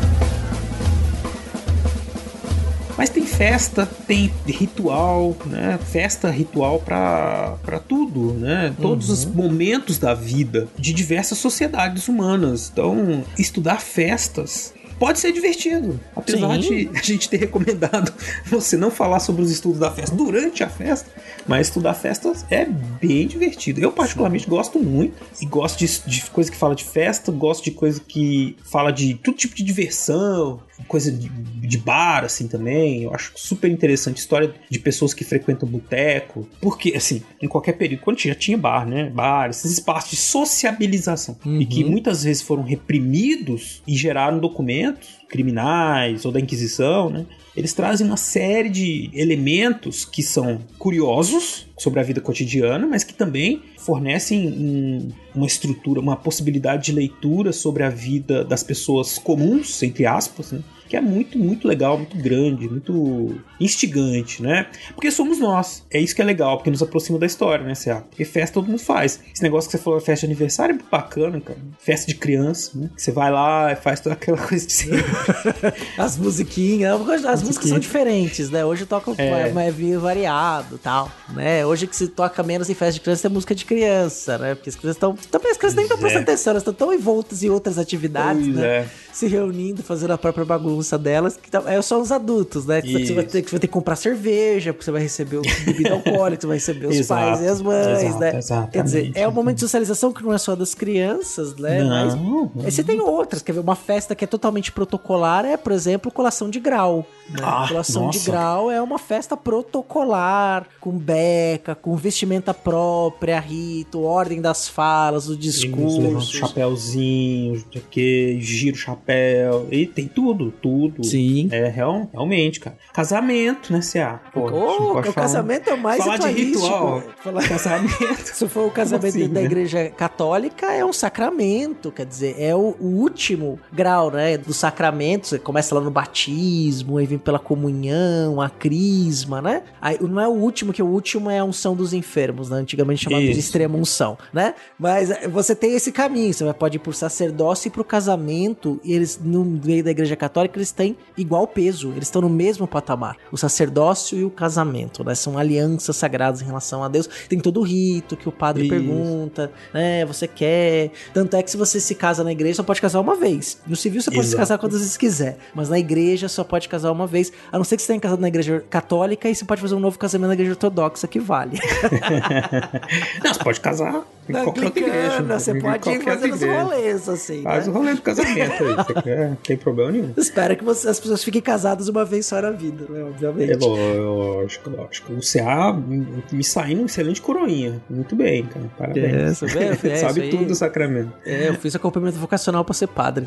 Mas 2.96 3.08
tem 3.08 3.24
festa, 3.24 3.86
tem 4.06 4.32
ritual, 4.46 5.36
né? 5.46 5.78
Festa 5.90 6.30
ritual 6.30 6.78
pra, 6.78 7.56
pra 7.64 7.78
tudo, 7.78 8.34
né? 8.34 8.74
Todos 8.80 9.08
os 9.08 9.24
momentos 9.24 9.98
da 9.98 10.14
vida 10.14 10.68
de 10.78 10.92
diversas 10.92 11.38
sociedades 11.38 12.08
humanas. 12.08 12.70
Então, 12.72 13.24
estudar 13.38 13.80
festas 13.80 14.74
pode 15.02 15.18
ser 15.18 15.32
divertido. 15.32 15.98
Apesar 16.14 16.62
Sim. 16.62 16.88
de 16.88 16.90
a 16.96 17.02
gente 17.02 17.28
ter 17.28 17.36
recomendado 17.38 18.14
você 18.46 18.76
não 18.76 18.88
falar 18.88 19.18
sobre 19.18 19.42
os 19.42 19.50
estudos 19.50 19.80
da 19.80 19.90
festa 19.90 20.14
durante 20.14 20.62
a 20.62 20.68
festa, 20.68 21.10
mas 21.44 21.66
estudar 21.66 21.94
festas 21.94 22.46
é 22.48 22.64
bem 22.64 23.26
divertido. 23.26 23.80
Eu, 23.80 23.90
particularmente, 23.90 24.48
gosto 24.48 24.78
muito. 24.78 25.20
E 25.40 25.44
gosto 25.44 25.80
de, 25.80 26.02
de 26.06 26.30
coisa 26.30 26.48
que 26.48 26.56
fala 26.56 26.76
de 26.76 26.84
festa, 26.84 27.32
gosto 27.32 27.64
de 27.64 27.72
coisa 27.72 28.00
que 28.00 28.56
fala 28.62 28.92
de 28.92 29.14
todo 29.14 29.36
tipo 29.36 29.56
de 29.56 29.64
diversão, 29.64 30.60
coisa 30.86 31.10
de, 31.10 31.28
de 31.28 31.78
bar, 31.78 32.24
assim, 32.24 32.48
também. 32.48 33.02
Eu 33.04 33.14
acho 33.14 33.32
super 33.36 33.70
interessante. 33.70 34.18
História 34.18 34.52
de 34.68 34.78
pessoas 34.78 35.14
que 35.14 35.24
frequentam 35.24 35.68
boteco. 35.68 36.48
Porque, 36.60 36.94
assim, 36.96 37.22
em 37.40 37.48
qualquer 37.48 37.72
período, 37.72 38.00
quando 38.00 38.18
já 38.20 38.34
tinha 38.34 38.56
bar, 38.56 38.86
né? 38.86 39.10
Bar, 39.10 39.50
esses 39.50 39.70
espaços 39.72 40.10
de 40.10 40.16
sociabilização. 40.16 41.36
E 41.44 41.66
que 41.66 41.84
muitas 41.84 42.24
vezes 42.24 42.42
foram 42.42 42.62
reprimidos 42.62 43.82
e 43.86 43.96
geraram 43.96 44.38
documentos 44.38 45.21
criminais 45.32 46.24
ou 46.24 46.30
da 46.30 46.38
Inquisição, 46.38 47.10
né? 47.10 47.24
Eles 47.56 47.72
trazem 47.72 48.06
uma 48.06 48.16
série 48.16 48.68
de 48.70 49.10
elementos 49.12 50.04
que 50.04 50.22
são 50.22 50.60
curiosos 50.78 51.66
sobre 51.76 52.00
a 52.00 52.02
vida 52.02 52.20
cotidiana, 52.20 52.86
mas 52.86 53.02
que 53.04 53.12
também 53.12 53.60
fornecem 53.78 54.46
um- 54.48 55.08
uma 55.34 55.46
estrutura, 55.46 56.00
uma 56.00 56.16
possibilidade 56.16 56.86
de 56.86 56.92
leitura 56.92 57.52
sobre 57.52 57.82
a 57.82 57.90
vida 57.90 58.44
das 58.44 58.62
pessoas 58.62 59.18
comuns, 59.18 59.82
entre 59.82 60.06
aspas, 60.06 60.52
né? 60.52 60.60
Que 60.92 60.96
é 60.98 61.00
muito, 61.00 61.38
muito 61.38 61.66
legal, 61.66 61.96
muito 61.96 62.18
grande, 62.18 62.68
muito 62.68 63.34
instigante, 63.58 64.42
né? 64.42 64.66
Porque 64.94 65.10
somos 65.10 65.38
nós. 65.38 65.82
É 65.90 65.98
isso 65.98 66.14
que 66.14 66.20
é 66.20 66.24
legal, 66.24 66.58
porque 66.58 66.68
nos 66.70 66.82
aproxima 66.82 67.18
da 67.18 67.24
história, 67.24 67.64
né, 67.64 67.74
Cé? 67.74 67.94
Porque 68.10 68.26
festa 68.26 68.52
todo 68.52 68.66
mundo 68.68 68.78
faz. 68.78 69.18
Esse 69.32 69.42
negócio 69.42 69.70
que 69.70 69.78
você 69.78 69.82
falou, 69.82 69.98
festa 70.00 70.26
de 70.26 70.32
aniversário, 70.32 70.72
é 70.72 70.74
muito 70.74 70.90
bacana, 70.90 71.40
cara. 71.40 71.58
Festa 71.78 72.08
de 72.08 72.14
criança, 72.14 72.72
né? 72.78 72.90
Você 72.94 73.10
vai 73.10 73.30
lá 73.32 73.72
e 73.72 73.76
faz 73.76 74.00
toda 74.00 74.12
aquela 74.14 74.36
coisa 74.46 74.66
de 74.66 74.72
sempre. 74.74 75.02
As 75.96 76.18
musiquinhas, 76.18 77.00
as 77.24 77.42
músicas 77.42 77.70
são 77.70 77.78
diferentes, 77.78 78.50
né? 78.50 78.62
Hoje 78.62 78.84
toca 78.84 79.14
É. 79.16 79.50
mais 79.50 79.74
variado 79.98 80.74
e 80.74 80.78
tal, 80.78 81.10
né? 81.30 81.64
Hoje 81.64 81.86
que 81.86 81.96
se 81.96 82.08
toca 82.08 82.42
menos 82.42 82.68
em 82.68 82.74
festa 82.74 82.92
de 82.94 83.00
criança 83.00 83.28
é 83.28 83.30
música 83.30 83.54
de 83.54 83.64
criança, 83.64 84.36
né? 84.36 84.54
Porque 84.54 84.68
as 84.68 84.76
crianças 84.76 84.96
estão. 84.96 85.14
Também 85.30 85.50
as 85.52 85.56
crianças 85.56 85.76
nem 85.76 85.84
estão 85.86 85.96
é. 85.96 86.00
prestando 86.02 86.22
atenção, 86.24 86.50
elas 86.50 86.60
estão 86.60 86.74
tão 86.74 86.92
envoltas 86.92 87.42
em 87.42 87.48
outras 87.48 87.78
atividades, 87.78 88.44
Pois 88.44 88.56
né? 88.56 88.66
é. 88.66 88.86
Se 89.10 89.26
reunindo, 89.26 89.82
fazendo 89.82 90.10
a 90.12 90.18
própria 90.18 90.44
bagunça 90.44 90.81
delas, 90.98 91.36
que 91.36 91.50
tá- 91.50 91.62
é 91.66 91.80
só 91.82 92.00
os 92.00 92.10
adultos, 92.12 92.66
né? 92.66 92.82
Que 92.82 93.06
você 93.06 93.14
vai, 93.14 93.24
ter, 93.24 93.42
que 93.42 93.48
você 93.48 93.56
vai 93.56 93.60
ter 93.60 93.66
que 93.66 93.72
comprar 93.72 93.96
cerveja, 93.96 94.72
porque 94.72 94.84
você 94.84 94.90
vai 94.90 95.02
receber 95.02 95.36
o 95.38 95.42
bebida 95.42 95.92
alcoólica, 95.94 96.40
você 96.42 96.46
vai 96.46 96.56
receber 96.56 96.86
os 96.86 96.96
Exato, 96.96 97.20
pais 97.22 97.40
e 97.42 97.46
as 97.48 97.60
mães, 97.62 98.02
exato, 98.02 98.18
né? 98.20 98.36
exatamente. 98.36 98.72
Quer 98.72 98.82
dizer, 98.84 99.12
é 99.14 99.28
um 99.28 99.32
momento 99.32 99.54
de 99.56 99.60
socialização 99.62 100.12
que 100.12 100.22
não 100.22 100.32
é 100.32 100.38
só 100.38 100.54
das 100.54 100.74
crianças, 100.74 101.54
né? 101.56 101.82
Não, 101.82 101.88
Mas 101.88 102.14
não. 102.14 102.50
Você 102.70 102.82
tem 102.84 103.00
outras, 103.00 103.42
quer 103.42 103.52
ver? 103.52 103.60
Uma 103.60 103.76
festa 103.76 104.14
que 104.14 104.24
é 104.24 104.26
totalmente 104.26 104.72
protocolar 104.72 105.44
é, 105.44 105.56
por 105.56 105.72
exemplo, 105.72 106.10
colação 106.10 106.48
de 106.50 106.58
grau. 106.60 107.06
Né? 107.30 107.38
Ah, 107.42 107.64
colação 107.68 108.10
de 108.10 108.18
nossa. 108.18 108.30
grau 108.30 108.70
é 108.70 108.80
uma 108.82 108.98
festa 108.98 109.36
protocolar, 109.36 110.66
com 110.80 110.92
beca, 110.92 111.74
com 111.74 111.94
vestimenta 111.96 112.52
própria, 112.52 113.38
rito, 113.40 114.02
ordem 114.02 114.40
das 114.40 114.68
falas, 114.68 115.28
o 115.28 115.36
discurso. 115.36 116.32
chapéuzinho, 116.36 117.54
não 117.54 117.64
sei 117.72 117.80
o 117.80 117.84
que, 117.90 118.38
gira 118.40 118.74
o 118.74 118.78
chapéu. 118.78 119.66
E 119.70 119.86
tem 119.86 120.06
tudo, 120.08 120.50
tudo. 120.50 120.71
Sim. 121.02 121.48
É, 121.50 121.68
real, 121.68 122.08
realmente, 122.12 122.60
cara. 122.60 122.76
Casamento, 122.92 123.72
né, 123.72 123.80
CA? 123.80 124.20
Pô, 124.32 124.50
Oh, 124.52 124.98
o 124.98 125.12
casamento 125.12 125.70
é 125.70 125.74
o 125.74 125.78
mais 125.78 126.02
Falar 126.02 126.16
de 126.18 126.28
ritual. 126.30 127.02
Falar- 127.22 127.46
Casamento. 127.48 128.24
Se 128.26 128.48
for 128.48 128.66
o 128.66 128.70
casamento 128.70 129.06
assim, 129.06 129.28
da 129.28 129.40
né? 129.40 129.44
igreja 129.46 129.90
católica, 129.90 130.72
é 130.72 130.84
um 130.84 130.92
sacramento, 130.92 131.90
quer 131.90 132.06
dizer, 132.06 132.36
é 132.38 132.54
o, 132.54 132.74
o 132.80 132.86
último 133.00 133.58
grau, 133.72 134.10
né, 134.10 134.36
do 134.38 134.52
sacramento. 134.52 135.26
Você 135.28 135.38
começa 135.38 135.74
lá 135.74 135.80
no 135.80 135.90
batismo, 135.90 136.98
aí 136.98 137.06
vem 137.06 137.18
pela 137.18 137.38
comunhão, 137.38 138.40
a 138.40 138.48
crisma, 138.50 139.40
né? 139.42 139.62
Aí 139.80 139.98
não 140.00 140.20
é 140.20 140.28
o 140.28 140.32
último, 140.32 140.72
que 140.72 140.82
o 140.82 140.86
último 140.86 141.30
é 141.30 141.38
a 141.38 141.44
unção 141.44 141.74
dos 141.74 141.92
enfermos, 141.92 142.50
né? 142.50 142.56
Antigamente 142.58 143.04
chamado 143.04 143.22
de 143.22 143.30
Isso. 143.30 143.40
extrema 143.40 143.76
unção, 143.76 144.16
né? 144.32 144.54
Mas 144.78 145.10
você 145.30 145.54
tem 145.54 145.74
esse 145.74 145.92
caminho, 145.92 146.32
você 146.32 146.52
pode 146.54 146.76
ir 146.76 146.80
pro 146.80 146.92
sacerdócio 146.92 147.68
e 147.68 147.70
pro 147.70 147.84
casamento, 147.84 148.80
e 148.84 148.92
eles, 148.92 149.18
no 149.22 149.44
meio 149.44 149.82
da 149.84 149.90
igreja 149.90 150.16
católica, 150.16 150.58
eles 150.62 150.70
têm 150.70 150.96
igual 151.16 151.46
peso, 151.46 151.90
eles 151.90 152.04
estão 152.04 152.22
no 152.22 152.28
mesmo 152.28 152.66
patamar. 152.66 153.16
O 153.30 153.36
sacerdócio 153.36 154.16
e 154.16 154.24
o 154.24 154.30
casamento, 154.30 155.04
né? 155.04 155.14
São 155.14 155.36
alianças 155.36 155.96
sagradas 155.96 156.40
em 156.40 156.44
relação 156.44 156.82
a 156.82 156.88
Deus. 156.88 157.08
Tem 157.28 157.38
todo 157.38 157.60
o 157.60 157.62
rito 157.62 158.16
que 158.16 158.28
o 158.28 158.32
padre 158.32 158.62
Isso. 158.62 158.70
pergunta, 158.70 159.50
né? 159.74 160.04
Você 160.06 160.26
quer. 160.26 160.90
Tanto 161.12 161.36
é 161.36 161.42
que 161.42 161.50
se 161.50 161.56
você 161.56 161.80
se 161.80 161.94
casa 161.94 162.22
na 162.22 162.32
igreja, 162.32 162.56
só 162.56 162.62
pode 162.62 162.80
casar 162.80 163.00
uma 163.00 163.16
vez. 163.16 163.58
No 163.66 163.76
civil 163.76 164.00
você 164.00 164.10
pode 164.10 164.26
se 164.26 164.36
casar 164.36 164.58
quantas 164.58 164.78
vezes 164.78 164.96
quiser, 164.96 165.36
mas 165.54 165.68
na 165.68 165.78
igreja 165.78 166.28
só 166.28 166.44
pode 166.44 166.68
casar 166.68 166.92
uma 166.92 167.06
vez, 167.06 167.32
a 167.50 167.58
não 167.58 167.64
ser 167.64 167.76
que 167.76 167.82
você 167.82 167.88
tenha 167.88 168.00
casado 168.00 168.20
na 168.20 168.28
igreja 168.28 168.64
católica 168.70 169.28
e 169.28 169.34
você 169.34 169.44
pode 169.44 169.60
fazer 169.60 169.74
um 169.74 169.80
novo 169.80 169.98
casamento 169.98 170.28
na 170.28 170.34
igreja 170.34 170.52
ortodoxa 170.52 171.06
que 171.08 171.18
vale. 171.18 171.58
Não, 173.24 173.32
você 173.32 173.42
pode 173.42 173.60
casar 173.60 174.04
em 174.28 174.32
qualquer 174.32 174.66
igreja. 174.66 175.22
você 175.22 175.54
pode 175.54 175.90
ir 175.90 176.02
fazendo 176.02 176.34
os 176.34 176.42
rolês, 176.42 177.08
assim. 177.08 177.42
Faz 177.42 177.66
né? 177.66 177.72
o 177.72 177.76
rolê 177.76 177.94
do 177.94 178.02
casamento 178.02 178.64
aí. 178.64 178.74
você 178.74 178.94
quer, 179.02 179.28
Não 179.30 179.36
tem 179.36 179.56
problema 179.56 179.92
nenhum. 179.92 180.12
Espero 180.52 180.58
que 180.58 180.64
você- 180.64 180.88
as 180.88 181.00
pessoas 181.00 181.24
fiquem 181.24 181.40
casadas 181.40 181.88
uma 181.88 182.04
vez 182.04 182.26
só 182.26 182.40
na 182.40 182.50
vida, 182.50 182.84
né? 182.88 183.02
Obviamente. 183.04 183.52
É 183.52 183.56
lógico, 183.56 184.70
lógico. 184.70 185.12
O 185.14 185.20
CA 185.22 185.72
me- 185.72 186.42
saindo 186.44 186.82
um 186.82 186.86
excelente 186.86 187.20
coroinha. 187.20 187.82
Muito 187.88 188.14
bem, 188.16 188.44
cara. 188.44 188.66
Parabéns. 188.78 189.42
É? 189.42 189.72
É, 189.92 189.96
Sabe 189.96 190.28
tudo 190.30 190.46
do 190.46 190.54
sacramento. 190.54 191.12
É, 191.24 191.48
eu 191.48 191.54
fiz 191.54 191.74
acompanhamento 191.74 192.18
vocacional 192.18 192.64
pra 192.64 192.74
ser 192.74 192.86
padre. 192.88 193.24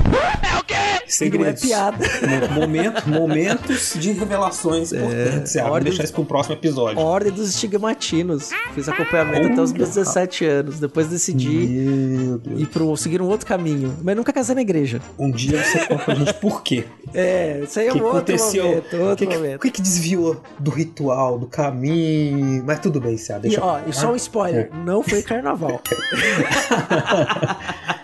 Segredos. 1.08 1.62
Não 1.62 1.68
é 1.68 1.74
piada. 1.74 2.04
Mo- 2.50 2.60
Momento, 2.60 3.08
momentos 3.08 3.94
de 3.96 4.12
revelações 4.12 4.92
importantes. 4.92 5.52
CA. 5.52 5.60
Vamos 5.62 5.74
ordem- 5.74 5.88
deixar 5.90 6.04
isso 6.04 6.12
pro 6.12 6.24
próximo 6.24 6.54
episódio. 6.56 6.98
Ordem 7.00 7.32
dos 7.32 7.48
estigmatinos. 7.50 8.50
Fiz 8.74 8.88
acompanhamento 8.88 9.52
até 9.52 9.60
os 9.62 9.72
meus 9.72 9.88
17 9.90 10.44
anos. 10.44 10.80
Depois 10.80 11.06
decidi 11.08 11.48
Meu 11.48 12.38
Deus. 12.38 12.60
ir 12.60 12.66
pro, 12.66 12.96
seguir 12.96 13.20
um 13.22 13.26
outro 13.28 13.46
caminho. 13.46 13.96
Mas 14.02 14.16
nunca 14.16 14.32
casei 14.32 14.54
na 14.54 14.62
igreja. 14.62 15.00
Um 15.18 15.30
dia 15.30 15.62
você 15.62 15.86
conta 15.86 16.04
pra 16.04 16.14
gente 16.14 16.34
por 16.34 16.62
quê. 16.62 16.84
É, 17.14 17.60
isso 17.62 17.78
aí 17.78 17.88
é 17.88 17.92
que 17.92 17.98
um 17.98 18.02
outro 18.04 18.18
aconteceu? 18.18 18.64
momento. 18.64 18.96
O 18.96 19.00
Outro 19.02 19.16
que, 19.16 19.26
que, 19.26 19.36
momento. 19.38 19.56
o 19.56 19.58
que 19.60 19.70
que 19.70 19.82
desviou 19.82 20.42
do 20.58 20.70
ritual, 20.70 21.38
do 21.38 21.46
caminho? 21.46 22.62
Mas 22.66 22.80
tudo 22.80 23.00
bem, 23.00 23.16
Cé. 23.16 23.36
E, 23.36 23.40
Deixa 23.40 23.64
ó, 23.64 23.78
eu- 23.78 23.88
e 23.88 23.92
só 23.92 24.12
um 24.12 24.16
spoiler: 24.16 24.70
não 24.84 25.02
foi 25.02 25.22
carnaval. 25.22 25.80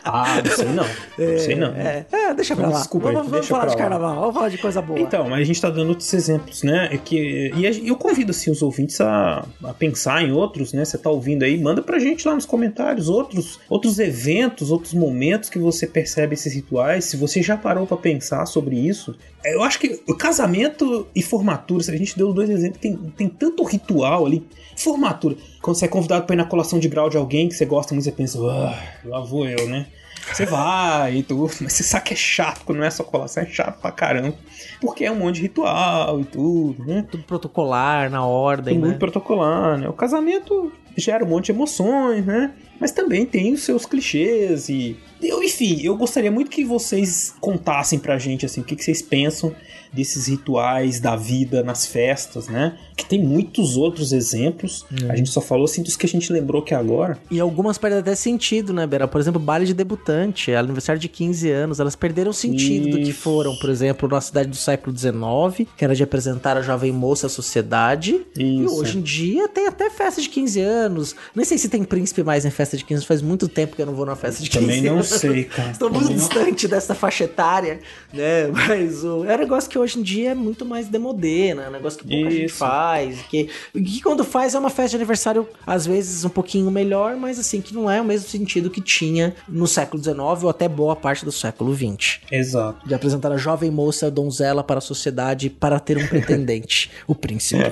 Ah, 0.05 0.43
não 0.45 0.51
sei 0.57 0.65
não. 0.69 0.85
Não 0.85 1.39
sei 1.39 1.55
não. 1.55 1.69
É, 1.75 2.05
é, 2.13 2.35
deixa 2.35 2.55
pra 2.57 2.69
lá. 2.69 2.81
Desculpa 2.93 3.13
vamos 3.13 3.31
vamos 3.31 3.49
falar 3.49 3.67
de 3.67 3.77
carnaval, 3.77 4.21
vamos 4.21 4.35
falar 4.35 4.49
de 4.51 4.59
coisa 4.59 4.83
boa. 4.83 5.01
Então, 5.01 5.29
mas 5.29 5.41
a 5.41 5.45
gente 5.45 5.61
tá 5.61 5.71
dando 5.71 5.89
outros 5.89 6.13
exemplos, 6.13 6.63
né? 6.63 6.91
É 6.93 6.99
que, 6.99 7.51
e 7.55 7.89
eu 7.89 7.97
convido 7.97 8.33
assim, 8.33 8.51
os 8.51 8.61
ouvintes 8.61 9.01
a, 9.01 9.47
a 9.65 9.73
pensar 9.73 10.23
em 10.23 10.31
outros, 10.31 10.75
né? 10.75 10.85
Você 10.85 10.99
tá 10.99 11.09
ouvindo 11.09 11.43
aí, 11.43 11.59
manda 11.59 11.81
pra 11.81 11.99
gente 11.99 12.29
lá 12.29 12.35
nos 12.35 12.45
comentários 12.45 13.09
outros, 13.09 13.59
outros 13.69 13.99
eventos, 13.99 14.71
outros 14.71 14.93
momentos 14.93 15.49
que 15.49 15.59
você 15.59 15.87
percebe 15.87 16.35
esses 16.35 16.53
rituais. 16.53 17.07
Se 17.07 17.17
você 17.17 17.43
já 17.43 17.57
parou 17.57 17.87
pra 17.87 17.97
pensar 17.97 18.45
sobre 18.45 18.77
isso. 18.77 19.17
Eu 19.45 19.63
acho 19.63 19.79
que 19.81 20.01
o 20.07 20.15
casamento 20.15 21.07
e 21.15 21.23
formatura, 21.23 21.83
se 21.83 21.91
a 21.91 21.97
gente 21.97 22.17
deu 22.17 22.33
dois 22.33 22.49
exemplos, 22.49 22.81
tem, 22.81 22.97
tem 23.17 23.29
tanto 23.29 23.65
ritual 23.65 24.27
ali. 24.27 24.47
Formatura, 24.77 25.35
quando 25.61 25.77
você 25.77 25.87
é 25.87 25.89
convidado 25.89 26.27
pra 26.27 26.35
ir 26.35 26.37
na 26.37 26.45
colação 26.45 26.79
de 26.79 26.89
grau 26.89 27.09
de 27.09 27.17
alguém 27.17 27.49
que 27.49 27.55
você 27.55 27.65
gosta 27.65 27.93
muito, 27.95 28.05
você 28.05 28.13
pensa, 28.13 28.39
ah, 28.39 28.79
lá 29.05 29.21
vou 29.21 29.49
eu, 29.49 29.69
né? 29.69 29.87
Você 30.33 30.47
vai 30.47 31.17
e 31.17 31.23
tudo, 31.23 31.53
mas 31.61 31.73
você 31.73 31.83
sabe 31.83 32.07
que 32.07 32.15
é 32.15 32.17
chato, 32.17 32.73
não 32.73 32.85
é 32.85 32.91
só 32.91 33.03
colação, 33.03 33.43
é 33.43 33.47
chato 33.47 33.81
pra 33.81 33.91
caramba. 33.91 34.37
Porque 34.81 35.05
é 35.05 35.11
um 35.11 35.17
monte 35.17 35.37
de 35.37 35.43
ritual 35.43 36.21
e 36.21 36.25
tudo, 36.25 36.85
né? 36.85 37.07
Tudo 37.11 37.25
protocolar, 37.25 38.11
na 38.11 38.25
ordem, 38.25 38.75
Tudo 38.75 38.83
né? 38.83 38.89
muito 38.89 38.99
protocolar, 38.99 39.79
né? 39.79 39.89
O 39.89 39.93
casamento 39.93 40.73
gera 40.97 41.25
um 41.25 41.29
monte 41.29 41.47
de 41.47 41.53
emoções, 41.53 42.25
né? 42.25 42.53
Mas 42.81 42.93
também 42.93 43.25
tem 43.25 43.53
os 43.53 43.63
seus 43.63 43.87
clichês 43.87 44.69
e... 44.69 44.97
Eu, 45.23 45.43
enfim, 45.43 45.81
eu 45.83 45.97
gostaria 45.97 46.31
muito 46.33 46.51
que 46.51 46.65
vocês 46.65 47.35
contassem 47.41 47.99
pra 47.99 48.19
gente, 48.19 48.45
assim, 48.45 48.61
o 48.61 48.65
que, 48.65 48.75
que 48.75 48.85
vocês 48.85 49.01
pensam 49.01 49.55
desses 49.93 50.27
rituais 50.27 50.99
da 51.01 51.15
vida 51.17 51.63
nas 51.63 51.87
festas, 51.87 52.49
né? 52.49 52.77
Que 52.97 53.05
tem 53.05 53.23
muitos 53.23 53.77
outros 53.77 54.13
exemplos. 54.13 54.85
A 55.09 55.17
gente 55.17 55.29
só 55.31 55.41
falou 55.41 55.65
assim 55.65 55.83
dos 55.83 55.97
que 55.97 56.07
a 56.07 56.09
gente 56.09 56.33
lembrou 56.33 56.63
que 56.63 56.75
agora. 56.75 57.19
E 57.31 57.39
algumas 57.41 57.77
perdem 57.79 57.99
até 58.01 58.15
sentido, 58.15 58.73
né, 58.73 58.87
Bera? 58.87 59.07
Por 59.09 59.21
exemplo, 59.21 59.41
baile 59.41 59.67
de 59.67 59.75
debutante, 59.75 60.53
aniversário 60.55 61.01
de 61.01 61.09
15 61.09 61.51
anos, 61.51 61.81
elas 61.81 61.95
perderam 61.97 62.33
sentido 62.33 62.91
do 62.91 62.97
que 62.99 63.11
Isso. 63.11 63.21
foram, 63.21 63.55
por 63.57 63.69
exemplo, 63.71 64.09
na 64.09 64.21
cidade 64.21 64.49
do 64.49 64.57
século 64.57 64.97
XIX, 64.97 65.69
que 65.77 65.85
era 65.85 65.95
de 65.95 66.03
apresentar 66.03 66.57
a 66.57 66.63
jovem 66.63 66.93
moça 66.93 67.27
à 67.27 67.31
sociedade. 67.31 68.21
E 68.37 68.65
Isso. 68.65 68.75
hoje 68.77 68.99
em 68.99 69.03
dia 69.03 69.49
tem 69.49 69.67
até 69.67 69.91
festa 69.91 70.21
de 70.21 70.29
15 70.29 70.61
anos. 70.61 71.15
Nem 71.35 71.45
sei 71.45 71.59
se 71.59 71.69
tem 71.69 71.85
príncipe 71.85 72.23
mais 72.23 72.45
em 72.45 72.51
festa 72.51 72.77
de 72.77 72.85
15 72.85 72.95
anos, 72.99 73.07
faz 73.07 73.23
muito 73.23 73.49
tempo 73.49 73.77
que 73.77 73.83
eu 73.83 73.87
não 73.87 73.95
vou 73.95 74.07
numa 74.07 74.17
festa 74.17 74.43
de 74.43 74.49
15 74.51 74.65
Também 74.65 74.83
não 74.83 74.95
anos. 74.95 75.09
sei, 75.09 75.45
cara. 75.45 75.71
Estou 75.73 75.91
muito 75.91 76.05
Também 76.09 76.19
não- 76.19 76.29
distante 76.29 76.69
dessa 76.69 76.95
faixa 76.95 77.25
etária, 77.25 77.81
né? 78.13 78.47
Mas 78.49 79.05
o, 79.05 79.25
é 79.25 79.35
um 79.35 79.39
negócio 79.39 79.69
que 79.69 79.79
hoje 79.83 79.99
em 79.99 80.03
dia 80.03 80.31
é 80.31 80.35
muito 80.35 80.65
mais 80.65 80.89
demodê, 80.89 81.55
né? 81.55 81.67
É 81.67 81.71
negócio 81.71 81.99
que 81.99 82.07
pouca 82.07 82.31
gente 82.31 82.47
Isso. 82.47 82.57
faz. 82.57 83.23
Que, 83.23 83.49
que 83.73 84.01
quando 84.03 84.25
faz 84.25 84.55
é 84.55 84.59
uma 84.59 84.71
festa 84.71 84.91
de 84.91 84.97
aniversário, 84.97 85.49
às 85.67 85.87
vezes, 85.87 86.25
um 86.25 86.29
pouquinho 86.29 86.71
melhor, 86.71 87.17
mas 87.17 87.39
assim, 87.39 87.61
que 87.61 87.75
não 87.75 87.91
é 87.91 88.01
o 88.01 88.05
mesmo 88.05 88.29
sentido 88.29 88.71
que 88.71 88.81
tinha 88.81 89.35
no 89.49 89.67
século 89.67 90.03
XIX 90.03 90.19
ou 90.43 90.49
até 90.49 90.69
boa 90.69 90.97
parte 90.97 91.25
do 91.25 91.33
século 91.33 91.75
XX. 91.75 92.21
Exato. 92.31 92.87
De 92.87 92.95
apresentar 92.95 93.33
a 93.33 93.37
jovem 93.37 93.71
moça 93.71 94.11
donzela 94.11 94.63
para 94.63 94.79
a 94.79 94.81
sociedade 94.81 95.51
para 95.51 95.79
ter 95.79 95.99
um 95.99 96.07
pretendente, 96.07 96.91
o 97.07 97.15
príncipe. 97.15 97.63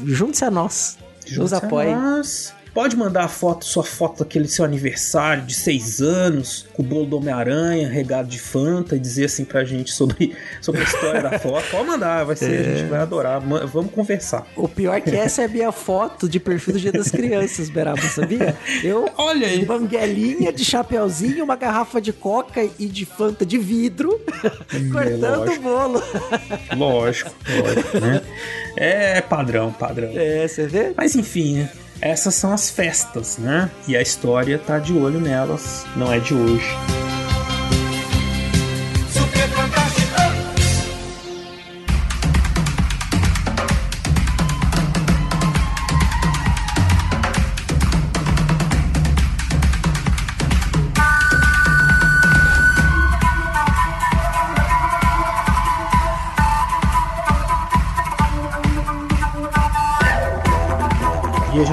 junte-se 0.06 0.46
a 0.46 0.52
nós. 0.52 0.98
Nos 1.24 1.32
Junte-se 1.32 1.56
a 1.56 1.58
apoie. 1.60 1.96
nós. 1.96 2.54
Pode 2.74 2.96
mandar 2.96 3.26
a 3.26 3.28
foto, 3.28 3.66
sua 3.66 3.84
foto 3.84 4.20
daquele 4.20 4.48
seu 4.48 4.64
aniversário 4.64 5.44
de 5.44 5.54
seis 5.54 6.02
anos, 6.02 6.66
com 6.74 6.82
o 6.82 6.86
bolo 6.86 7.06
do 7.06 7.18
Homem-Aranha, 7.18 7.90
regado 7.90 8.30
de 8.30 8.40
Fanta, 8.40 8.96
e 8.96 9.00
dizer 9.00 9.26
assim 9.26 9.44
pra 9.44 9.66
gente 9.66 9.92
sobre, 9.92 10.34
sobre 10.62 10.80
a 10.80 10.84
história 10.86 11.22
da 11.22 11.38
foto. 11.38 11.66
Pode 11.70 11.86
mandar, 11.86 12.24
vai 12.24 12.36
ser, 12.38 12.46
a 12.46 12.50
É. 12.72 12.78
gente 12.78 12.90
vai 12.90 13.00
adorar. 13.02 13.42
Vamos 13.42 13.92
conversar. 13.92 14.48
O 14.56 14.70
pior 14.70 14.96
é 14.96 15.02
que 15.02 15.14
essa 15.14 15.42
é 15.42 15.46
a 15.46 15.48
minha 15.50 15.72
foto 15.74 16.30
de 16.30 16.40
perfil 16.40 16.74
do 16.76 16.80
Dia 16.80 16.94
das 16.94 17.12
Crianças, 17.12 17.70
Beraba, 17.70 18.02
sabia? 18.04 18.56
Eu, 18.82 19.10
Olha 19.18 19.48
aí. 19.48 19.66
banguelinha 19.66 20.54
de 20.54 20.64
chapeuzinho, 20.64 21.44
uma 21.44 21.58
garrafa 21.58 22.00
de 22.00 22.14
coca 22.14 22.66
e 22.80 22.86
de 22.86 23.06
Fanta 23.06 23.46
de 23.46 23.58
vidro, 23.58 24.18
cortando 24.94 25.52
o 25.52 25.60
bolo. 25.60 26.04
Lógico, 26.78 27.32
lógico, 27.50 28.00
né? 28.00 28.22
É 28.78 29.20
padrão, 29.20 29.74
padrão. 29.74 30.10
É, 30.16 30.48
você 30.48 30.66
vê? 30.68 30.94
Mas 30.96 31.16
enfim, 31.18 31.58
né? 31.58 31.70
Essas 32.02 32.34
são 32.34 32.52
as 32.52 32.70
festas, 32.70 33.38
né? 33.38 33.70
E 33.88 33.96
a 33.96 34.02
história 34.02 34.58
tá 34.58 34.80
de 34.80 34.94
olho 34.94 35.22
nelas, 35.22 35.86
não 35.96 36.12
é 36.12 36.20
de 36.20 36.34
hoje. 36.34 36.66
Super 39.14 39.48
fantástico. 39.50 40.01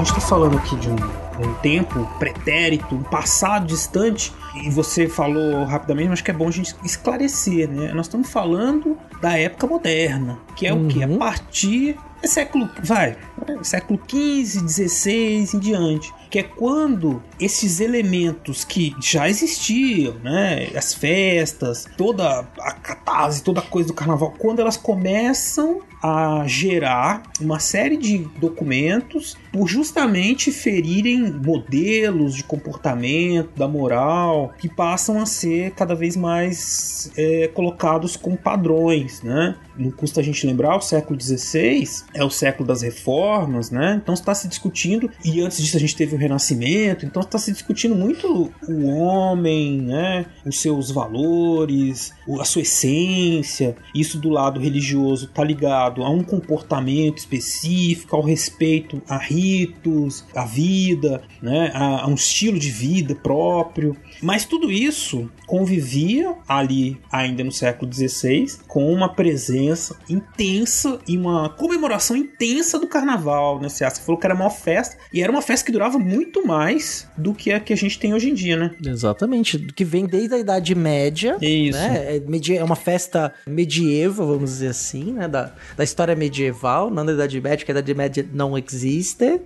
Gente 0.03 0.15
tá 0.15 0.21
falando 0.21 0.57
aqui 0.57 0.75
de 0.75 0.89
um, 0.89 0.95
um 0.95 1.53
tempo 1.55 2.05
pretérito, 2.17 2.95
um 2.95 3.03
passado 3.03 3.65
distante, 3.67 4.33
e 4.63 4.69
você 4.69 5.07
falou 5.07 5.63
rapidamente, 5.65 6.09
mas 6.09 6.13
acho 6.13 6.23
que 6.23 6.31
é 6.31 6.33
bom 6.33 6.47
a 6.47 6.51
gente 6.51 6.75
esclarecer, 6.83 7.69
né? 7.69 7.91
Nós 7.93 8.05
estamos 8.05 8.29
falando 8.29 8.97
da 9.21 9.37
época 9.37 9.67
moderna, 9.67 10.39
que 10.55 10.65
é 10.65 10.73
o 10.73 10.87
que? 10.87 11.03
A 11.03 11.07
partir 11.07 11.97
é 12.21 12.27
século, 12.27 12.69
vai, 12.83 13.17
é 13.47 13.63
século 13.63 13.99
XV, 14.07 14.67
XVI 14.67 15.49
em 15.53 15.59
diante, 15.59 16.13
que 16.29 16.39
é 16.39 16.43
quando 16.43 17.21
esses 17.39 17.79
elementos 17.79 18.63
que 18.63 18.95
já 19.01 19.29
existiam, 19.29 20.15
né, 20.23 20.69
as 20.75 20.93
festas, 20.93 21.85
toda 21.97 22.47
a 22.59 22.71
catarse, 22.73 23.43
toda 23.43 23.59
a 23.59 23.63
coisa 23.63 23.87
do 23.87 23.93
carnaval, 23.93 24.33
quando 24.37 24.59
elas 24.59 24.77
começam 24.77 25.81
a 26.01 26.43
gerar 26.47 27.23
uma 27.41 27.59
série 27.59 27.97
de 27.97 28.19
documentos 28.39 29.37
por 29.51 29.67
justamente 29.67 30.51
ferirem 30.51 31.31
modelos 31.31 32.35
de 32.35 32.43
comportamento, 32.43 33.49
da 33.57 33.67
moral, 33.67 34.53
que 34.57 34.69
passam 34.69 35.21
a 35.21 35.25
ser 35.25 35.71
cada 35.71 35.93
vez 35.95 36.15
mais 36.15 37.11
é, 37.17 37.47
colocados 37.49 38.15
como 38.15 38.37
padrões, 38.37 39.21
né? 39.21 39.55
Não 39.77 39.91
custa 39.91 40.19
a 40.19 40.23
gente 40.23 40.45
lembrar, 40.45 40.75
o 40.77 40.81
século 40.81 41.19
XVI 41.19 41.87
é 42.13 42.23
o 42.23 42.29
século 42.29 42.67
das 42.67 42.81
reformas, 42.81 43.69
né? 43.69 43.99
Então 44.01 44.13
está 44.13 44.33
se 44.33 44.47
discutindo, 44.47 45.09
e 45.23 45.41
antes 45.41 45.57
disso 45.57 45.75
a 45.75 45.79
gente 45.79 45.95
teve 45.95 46.15
o 46.15 46.17
Renascimento, 46.17 47.05
então 47.05 47.21
está 47.29 47.37
se 47.37 47.51
discutindo 47.51 47.95
muito 47.95 48.51
o 48.67 48.85
homem, 48.87 49.81
né? 49.81 50.25
Os 50.45 50.59
seus 50.59 50.91
valores, 50.91 52.13
a 52.39 52.43
sua 52.43 52.61
essência. 52.61 53.75
Isso 53.93 54.17
do 54.19 54.29
lado 54.29 54.59
religioso 54.59 55.25
está 55.25 55.43
ligado 55.43 56.03
a 56.03 56.09
um 56.09 56.23
comportamento 56.23 57.17
específico, 57.17 58.15
ao 58.15 58.21
respeito 58.21 59.01
a 59.07 59.17
ritos, 59.17 60.25
à 60.35 60.45
vida, 60.45 61.21
né? 61.41 61.71
a, 61.73 62.03
a 62.03 62.07
um 62.07 62.15
estilo 62.15 62.59
de 62.59 62.69
vida 62.69 63.15
próprio. 63.15 63.95
Mas 64.21 64.45
tudo 64.45 64.71
isso 64.71 65.29
convivia 65.47 66.35
ali, 66.47 66.99
ainda 67.11 67.43
no 67.43 67.51
século 67.51 67.91
XVI, 67.91 68.57
com 68.67 68.91
uma 68.91 69.09
presença 69.09 69.97
intensa 70.09 70.99
e 71.07 71.17
uma 71.17 71.49
comemoração 71.49 72.15
intensa 72.15 72.77
do 72.77 72.87
carnaval. 72.87 73.09
carnaval, 73.09 73.59
né? 73.59 73.69
Você 73.69 73.89
falou 74.01 74.19
que 74.19 74.25
era 74.25 74.35
uma 74.35 74.49
festa, 74.49 74.97
e 75.13 75.21
era 75.21 75.31
uma 75.31 75.41
festa 75.41 75.65
que 75.65 75.71
durava 75.71 75.97
muito 75.97 76.45
mais 76.45 77.09
do 77.19 77.33
que 77.33 77.51
a 77.51 77.59
que 77.59 77.73
a 77.73 77.77
gente 77.77 77.99
tem 77.99 78.13
hoje 78.13 78.29
em 78.29 78.33
dia, 78.33 78.55
né? 78.55 78.71
Exatamente, 78.83 79.59
que 79.59 79.83
vem 79.83 80.05
desde 80.05 80.33
a 80.33 80.39
Idade 80.39 80.73
Média. 80.73 81.37
Isso. 81.41 81.77
Né? 81.77 82.17
É, 82.17 82.55
é 82.55 82.63
uma 82.63 82.75
festa 82.75 83.33
medieval, 83.45 84.27
vamos 84.27 84.51
dizer 84.51 84.69
assim, 84.69 85.13
né? 85.13 85.27
Da, 85.27 85.51
da 85.77 85.83
história 85.83 86.15
medieval, 86.15 86.89
não 86.89 87.05
da 87.05 87.13
Idade 87.13 87.39
Média, 87.39 87.57
porque 87.59 87.71
a 87.71 87.75
Idade 87.75 87.93
Média 87.93 88.25
não 88.33 88.57
existe. 88.57 89.41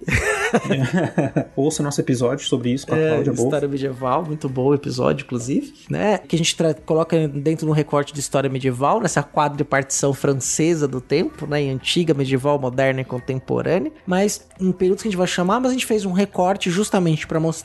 Ouça 1.56 1.82
nosso 1.82 2.00
episódio 2.00 2.46
sobre 2.46 2.72
isso 2.72 2.86
com 2.88 2.94
a 2.94 2.98
É, 2.98 3.10
Cláudia 3.10 3.34
Bolf. 3.34 3.48
história 3.48 3.68
medieval, 3.68 4.26
muito 4.26 4.48
bom 4.48 4.68
o 4.68 4.74
episódio, 4.74 5.24
inclusive, 5.24 5.74
né? 5.90 6.20
Que 6.20 6.36
a 6.36 6.40
gente 6.40 6.56
coloca 6.86 7.28
dentro 7.28 7.66
de 7.66 7.72
um 7.72 7.74
recorte 7.74 8.14
de 8.14 8.20
história 8.20 8.50
medieval, 8.50 9.02
nessa 9.02 9.24
quadripartição 9.24 10.14
francesa 10.14 10.88
do 10.88 11.02
tempo, 11.02 11.48
né? 11.48 11.62
Em 11.62 11.72
antiga, 11.72 12.14
medieval, 12.14 12.60
moderna 12.60 13.02
e 13.02 13.06
contemporânea. 13.06 13.92
Mas 14.06 14.48
em 14.60 14.72
períodos 14.72 15.02
que 15.02 15.08
a 15.08 15.12
gente 15.12 15.18
vai 15.18 15.28
chamar, 15.28 15.60
mas 15.60 15.72
a 15.72 15.74
gente 15.74 15.86
fez 15.86 16.06
um 16.06 16.12
recorte 16.12 16.70
justamente 16.70 17.26
para 17.26 17.40
mostrar 17.40 17.63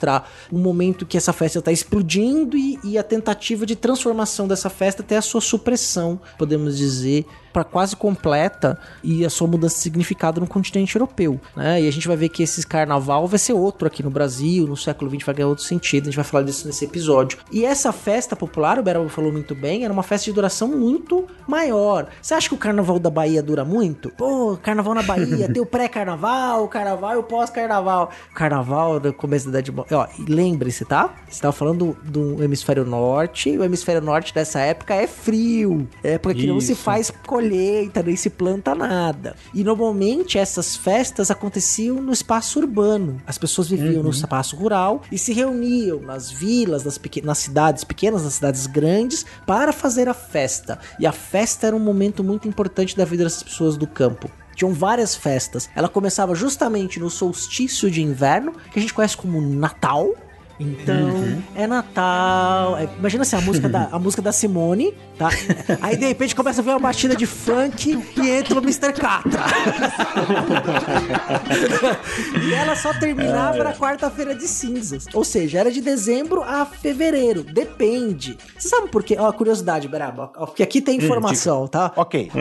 o 0.51 0.59
momento 0.59 1.07
que 1.07 1.17
essa 1.17 1.33
festa 1.33 1.59
está 1.59 1.73
explodindo 1.73 2.57
e, 2.57 2.79
e 2.85 2.99
a 2.99 3.03
tentativa 3.03 3.65
de 3.65 3.75
transformação 3.75 4.47
dessa 4.47 4.71
festa 4.71 5.03
até 5.03 5.17
a 5.17 5.23
sua 5.23 5.41
supressão, 5.41 6.21
podemos 6.37 6.77
dizer, 6.77 7.25
para 7.53 7.65
quase 7.65 7.97
completa 7.97 8.79
e 9.03 9.25
a 9.25 9.31
sua 9.31 9.47
mudança 9.47 9.77
de 9.77 9.81
significado 9.81 10.41
no 10.41 10.47
continente 10.47 10.95
europeu, 10.97 11.41
né? 11.57 11.81
E 11.83 11.89
a 11.89 11.91
gente 11.91 12.07
vai 12.07 12.17
ver 12.17 12.29
que 12.29 12.43
esse 12.43 12.67
carnaval 12.67 13.27
vai 13.27 13.39
ser 13.39 13.53
outro 13.53 13.87
aqui 13.87 14.03
no 14.03 14.11
Brasil, 14.11 14.67
no 14.67 14.77
século 14.77 15.11
XX 15.11 15.25
vai 15.25 15.35
ganhar 15.35 15.49
outro 15.49 15.65
sentido, 15.65 16.05
a 16.05 16.07
gente 16.07 16.17
vai 16.17 16.25
falar 16.25 16.45
disso 16.45 16.67
nesse 16.67 16.85
episódio. 16.85 17.39
E 17.51 17.65
essa 17.65 17.93
festa 17.93 18.37
popular, 18.37 18.79
o 18.79 18.83
Beraba 18.83 19.09
falou 19.09 19.33
muito 19.33 19.55
bem, 19.55 19.85
era 19.85 19.93
uma 19.93 20.03
festa 20.03 20.27
de 20.27 20.33
duração 20.33 20.69
muito 20.69 21.27
maior. 21.47 22.09
Você 22.21 22.35
acha 22.35 22.49
que 22.49 22.55
o 22.55 22.59
carnaval 22.59 22.99
da 22.99 23.11
Bahia 23.11 23.43
dura 23.43 23.65
muito? 23.65 24.11
Pô, 24.11 24.59
carnaval 24.63 24.95
na 24.95 25.03
Bahia, 25.03 25.49
tem 25.53 25.63
o 25.63 25.67
pré-carnaval, 25.67 26.65
o 26.65 26.69
carnaval 26.69 27.15
e 27.15 27.17
o 27.19 27.23
pós-carnaval. 27.23 28.11
Carnaval 28.35 29.01
no 29.01 29.13
começo 29.13 29.51
da 29.51 29.61
Idade. 29.61 29.73
Ó, 29.93 30.07
lembre-se, 30.29 30.85
tá? 30.85 31.15
Você 31.29 31.41
tava 31.41 31.53
falando 31.53 31.97
do, 32.03 32.37
do 32.37 32.45
hemisfério 32.45 32.85
norte, 32.85 33.57
o 33.57 33.65
hemisfério 33.65 34.01
norte 34.01 34.35
dessa 34.35 34.61
época 34.61 34.95
é 34.95 35.07
frio. 35.07 35.89
É 36.03 36.19
época 36.19 36.35
que 36.35 36.47
não 36.47 36.61
se 36.61 36.75
faz 36.75 37.11
colheita, 37.39 38.03
nem 38.03 38.17
se 38.17 38.29
planta 38.29 38.75
nada. 38.75 39.37
E 39.55 39.63
normalmente 39.63 40.39
essas 40.39 40.77
festas 40.77 41.31
aconteciam 41.31 42.03
no 42.03 42.13
espaço 42.13 42.59
urbano. 42.59 43.23
As 43.25 43.39
pessoas 43.39 43.69
viviam 43.69 44.03
no 44.03 44.11
espaço 44.11 44.57
rural 44.57 45.03
e 45.11 45.17
se 45.17 45.33
reuniam 45.33 46.01
nas 46.01 46.31
vilas, 46.33 46.85
nas, 46.85 47.01
nas 47.23 47.39
cidades 47.39 47.85
pequenas, 47.85 48.25
nas 48.25 48.35
cidades 48.35 48.67
grandes, 48.67 49.25
para 49.47 49.73
fazer 49.73 50.09
a 50.09 50.15
festa. 50.15 50.81
E 50.99 51.07
a 51.07 51.13
festa 51.13 51.69
era 51.69 51.77
um 51.77 51.81
momento 51.81 52.25
muito 52.25 52.49
importante 52.49 52.97
da 52.97 53.05
vida 53.05 53.23
dessas 53.23 53.45
pessoas 53.45 53.77
do 53.77 53.87
campo. 53.87 54.29
Tinham 54.57 54.73
várias 54.73 55.15
festas. 55.15 55.71
Ela 55.77 55.89
começava 55.89 56.35
justamente 56.35 56.99
no 56.99 57.09
solstício 57.09 57.89
de 57.89 58.03
inverno, 58.03 58.53
que 58.73 58.81
a 58.81 58.83
gente 58.83 58.93
conhece 58.93 59.17
como 59.17 59.41
Natal. 59.41 60.13
Então, 60.61 61.43
é 61.55 61.67
Natal. 61.67 62.77
É- 62.79 62.89
imagina 62.99 63.23
assim, 63.23 63.37
a 63.37 63.41
música, 63.41 63.69
da, 63.69 63.89
a 63.93 63.99
música 63.99 64.21
da 64.21 64.33
Simone, 64.33 64.93
tá? 65.17 65.29
Aí 65.81 65.97
de 65.97 66.07
repente 66.07 66.35
começa 66.35 66.61
a 66.61 66.65
ver 66.65 66.71
uma 66.71 66.81
batida 66.81 67.15
de 67.15 67.27
funk 67.27 67.91
e 68.17 68.31
entra 68.31 68.59
o 68.59 68.63
Mr. 68.63 68.93
Catra. 68.93 69.45
e 72.49 72.55
ela 72.55 72.75
só 72.75 72.93
terminava 72.95 73.63
na 73.63 73.73
quarta-feira 73.73 74.35
de 74.35 74.49
cinzas. 74.49 75.07
Ou 75.15 75.25
seja, 75.25 75.61
era 75.61 75.71
de 75.71 75.81
dezembro 75.81 76.43
a 76.43 76.67
fevereiro. 76.67 77.45
Depende. 77.45 78.37
Você 78.59 78.69
sabe 78.69 78.89
por 78.89 79.05
quê? 79.05 79.17
Ó, 79.19 79.31
curiosidade, 79.33 79.87
Beraba. 79.89 80.33
ó, 80.37 80.47
Porque 80.47 80.63
aqui 80.63 80.81
tem 80.81 80.97
informação, 80.97 81.67
tá? 81.69 81.93
Ok. 81.97 82.31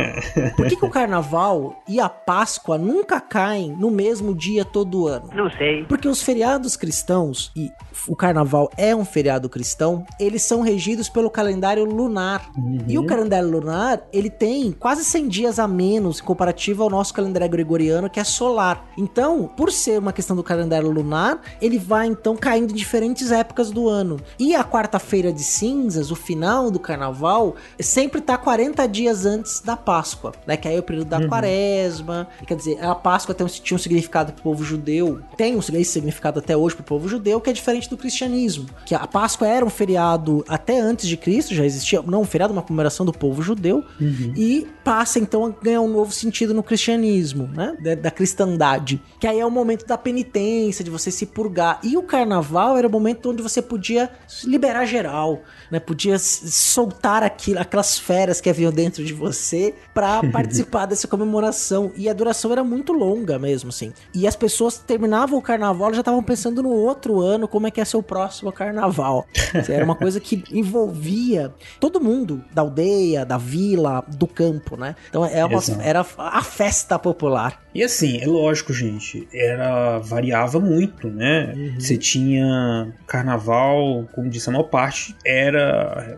Por 0.56 0.68
que, 0.68 0.76
que 0.76 0.86
o 0.86 0.90
carnaval 0.90 1.82
e 1.88 2.00
a 2.00 2.10
Páscoa 2.10 2.78
nunca 2.78 3.20
caem 3.20 3.76
no 3.78 3.92
mesmo 3.92 4.34
dia 4.34 4.66
todo 4.66 5.08
ano? 5.08 5.30
Não 5.34 5.50
sei. 5.52 5.84
Porque 5.86 6.08
os 6.08 6.22
feriados 6.22 6.76
cristãos, 6.76 7.52
e 7.56 7.70
o 8.08 8.16
carnaval 8.16 8.70
é 8.78 8.96
um 8.96 9.06
feriado 9.06 9.50
cristão, 9.50 10.06
eles 10.20 10.42
são 10.42 10.62
regidos 10.62 11.10
pelo 11.10 11.30
calendário 11.30 11.86
lunar. 11.86 12.52
E 12.88 12.98
o 12.98 13.06
calendário 13.06 13.50
lunar, 13.50 14.02
ele 14.12 14.30
tem 14.30 14.72
quase 14.72 15.04
100 15.04 15.28
dias 15.28 15.60
a 15.60 15.68
menos 15.68 16.20
em 16.20 16.24
comparativo 16.24 16.84
ao 16.84 16.90
nosso 16.90 17.14
calendário 17.14 17.50
gregoriano, 17.50 18.10
que 18.10 18.20
é 18.20 18.24
solar. 18.24 18.86
Então, 18.98 19.50
por 19.56 19.72
ser 19.72 20.00
uma 20.00 20.14
questão 20.14 20.36
do 20.36 20.44
calendário 20.44 20.90
lunar, 20.90 21.42
ele 21.62 21.78
vai 21.78 22.08
então 22.08 22.36
caindo 22.36 22.72
em 22.72 22.76
diferentes 22.76 23.32
épocas 23.32 23.72
do 23.72 23.88
ano. 23.88 24.20
E 24.40 24.56
a 24.56 24.64
quarta-feira 24.64 25.32
de 25.32 25.44
cinzas, 25.44 26.12
o 26.12 26.16
final 26.16 26.72
do 26.72 26.80
carnaval, 26.80 27.56
sempre 27.80 28.22
tá 28.22 28.38
40 28.38 28.88
dias 28.88 29.26
antes 29.26 29.60
da 29.60 29.76
Páscoa, 29.76 30.34
né? 30.46 30.58
Que 30.58 30.68
aí 30.68 30.76
é 30.76 30.80
o 30.80 30.84
período 30.84 31.10
da 31.10 31.28
quaresma. 31.28 32.28
Quer 32.46 32.56
dizer, 32.56 32.84
a 32.84 32.96
Páscoa 32.96 33.36
tem 33.36 33.46
um, 33.46 33.50
tinha 33.50 33.76
um 33.76 33.80
significado 33.80 34.34
pro 34.34 34.44
povo 34.44 34.64
judeu, 34.64 35.22
tem 35.36 35.56
um 35.56 35.60
esse 35.60 35.92
significado 35.92 36.40
até 36.40 36.56
hoje 36.56 36.76
pro 36.76 36.84
povo 36.84 37.08
judeu, 37.08 37.42
que 37.42 37.50
é 37.50 37.54
diferente 37.54 37.90
do 37.90 37.97
cristianismo. 37.98 38.66
Que 38.86 38.96
a 38.96 39.06
Páscoa 39.08 39.48
era 39.48 39.66
um 39.66 39.70
feriado 39.70 40.44
até 40.48 40.80
antes 40.80 41.08
de 41.08 41.18
Cristo, 41.18 41.54
já 41.54 41.66
existia, 41.66 42.02
não 42.02 42.22
um 42.22 42.26
feriado, 42.26 42.54
uma 42.54 42.62
comemoração 42.62 43.06
do 43.06 43.12
povo 43.12 43.42
judeu, 43.42 43.84
e 44.36 44.68
passa 44.84 45.20
então 45.20 45.46
a 45.46 45.50
ganhar 45.50 45.82
um 45.82 45.88
novo 45.88 46.12
sentido 46.12 46.54
no 46.54 46.64
cristianismo, 46.64 47.48
né? 47.48 47.76
Da, 47.82 47.96
da 47.96 48.12
cristandade. 48.12 49.02
Que 49.20 49.28
aí 49.28 49.40
é 49.40 49.46
o 49.46 49.52
momento 49.52 49.86
da 49.86 49.98
penitência, 49.98 50.84
de 50.84 50.92
você 50.92 51.12
se 51.12 51.26
purgar. 51.26 51.80
E 51.84 51.98
o 51.98 52.04
carnaval 52.04 52.78
era 52.78 52.88
o 52.88 52.92
momento 52.92 53.32
onde 53.32 53.42
você 53.42 53.62
podia 53.62 54.10
liberar 54.46 54.86
geral, 54.86 55.42
né? 55.72 55.80
Podia 55.80 56.18
soltar 56.20 57.24
aquilo, 57.24 57.60
aquelas 57.60 57.98
feras 57.98 58.40
que 58.40 58.50
haviam 58.50 58.72
dentro 58.72 59.04
de 59.04 59.14
você 59.14 59.74
pra 59.94 60.22
participar 60.32 60.86
dessa 60.86 61.08
comemoração. 61.08 61.92
E 61.96 62.10
a 62.10 62.14
duração 62.14 62.52
era 62.52 62.64
muito 62.64 62.94
longa 62.94 63.40
mesmo, 63.40 63.70
assim. 63.70 63.94
E 64.14 64.28
as 64.28 64.36
pessoas 64.36 64.78
terminavam 64.78 65.40
o 65.40 65.42
carnaval 65.42 65.92
e 65.92 65.96
já 65.96 66.02
estavam 66.02 66.24
pensando 66.24 66.62
no 66.62 66.70
outro 66.70 67.22
ano, 67.22 67.48
como 67.48 67.68
é 67.68 67.72
que 67.72 67.84
ser 67.88 67.98
o 67.98 68.04
próximo 68.04 68.52
carnaval. 68.52 69.26
Assim, 69.54 69.74
Era 69.74 69.86
uma 69.86 69.96
coisa 69.96 70.20
que 70.20 70.44
envolvia 70.52 71.54
todo 71.80 72.02
mundo 72.02 72.44
da 72.54 72.62
aldeia, 72.62 73.26
da 73.26 73.38
vila, 73.38 74.04
do 74.08 74.28
campo, 74.28 74.76
né? 74.76 74.96
Então 75.10 75.26
é 75.26 75.46
uma, 75.46 75.62
era 75.82 76.06
a 76.18 76.44
festa 76.44 77.00
popular. 77.00 77.62
E 77.74 77.84
assim, 77.84 78.20
é 78.20 78.26
lógico, 78.26 78.74
gente, 78.74 79.28
era 79.32 80.00
variava 80.00 80.60
muito, 80.60 81.08
né? 81.08 81.54
Você 81.78 81.98
tinha 81.98 82.92
carnaval, 83.06 84.08
como 84.14 84.30
disse, 84.30 84.50
a 84.50 84.52
maior 84.52 84.66
parte 84.66 85.16
era 85.24 85.57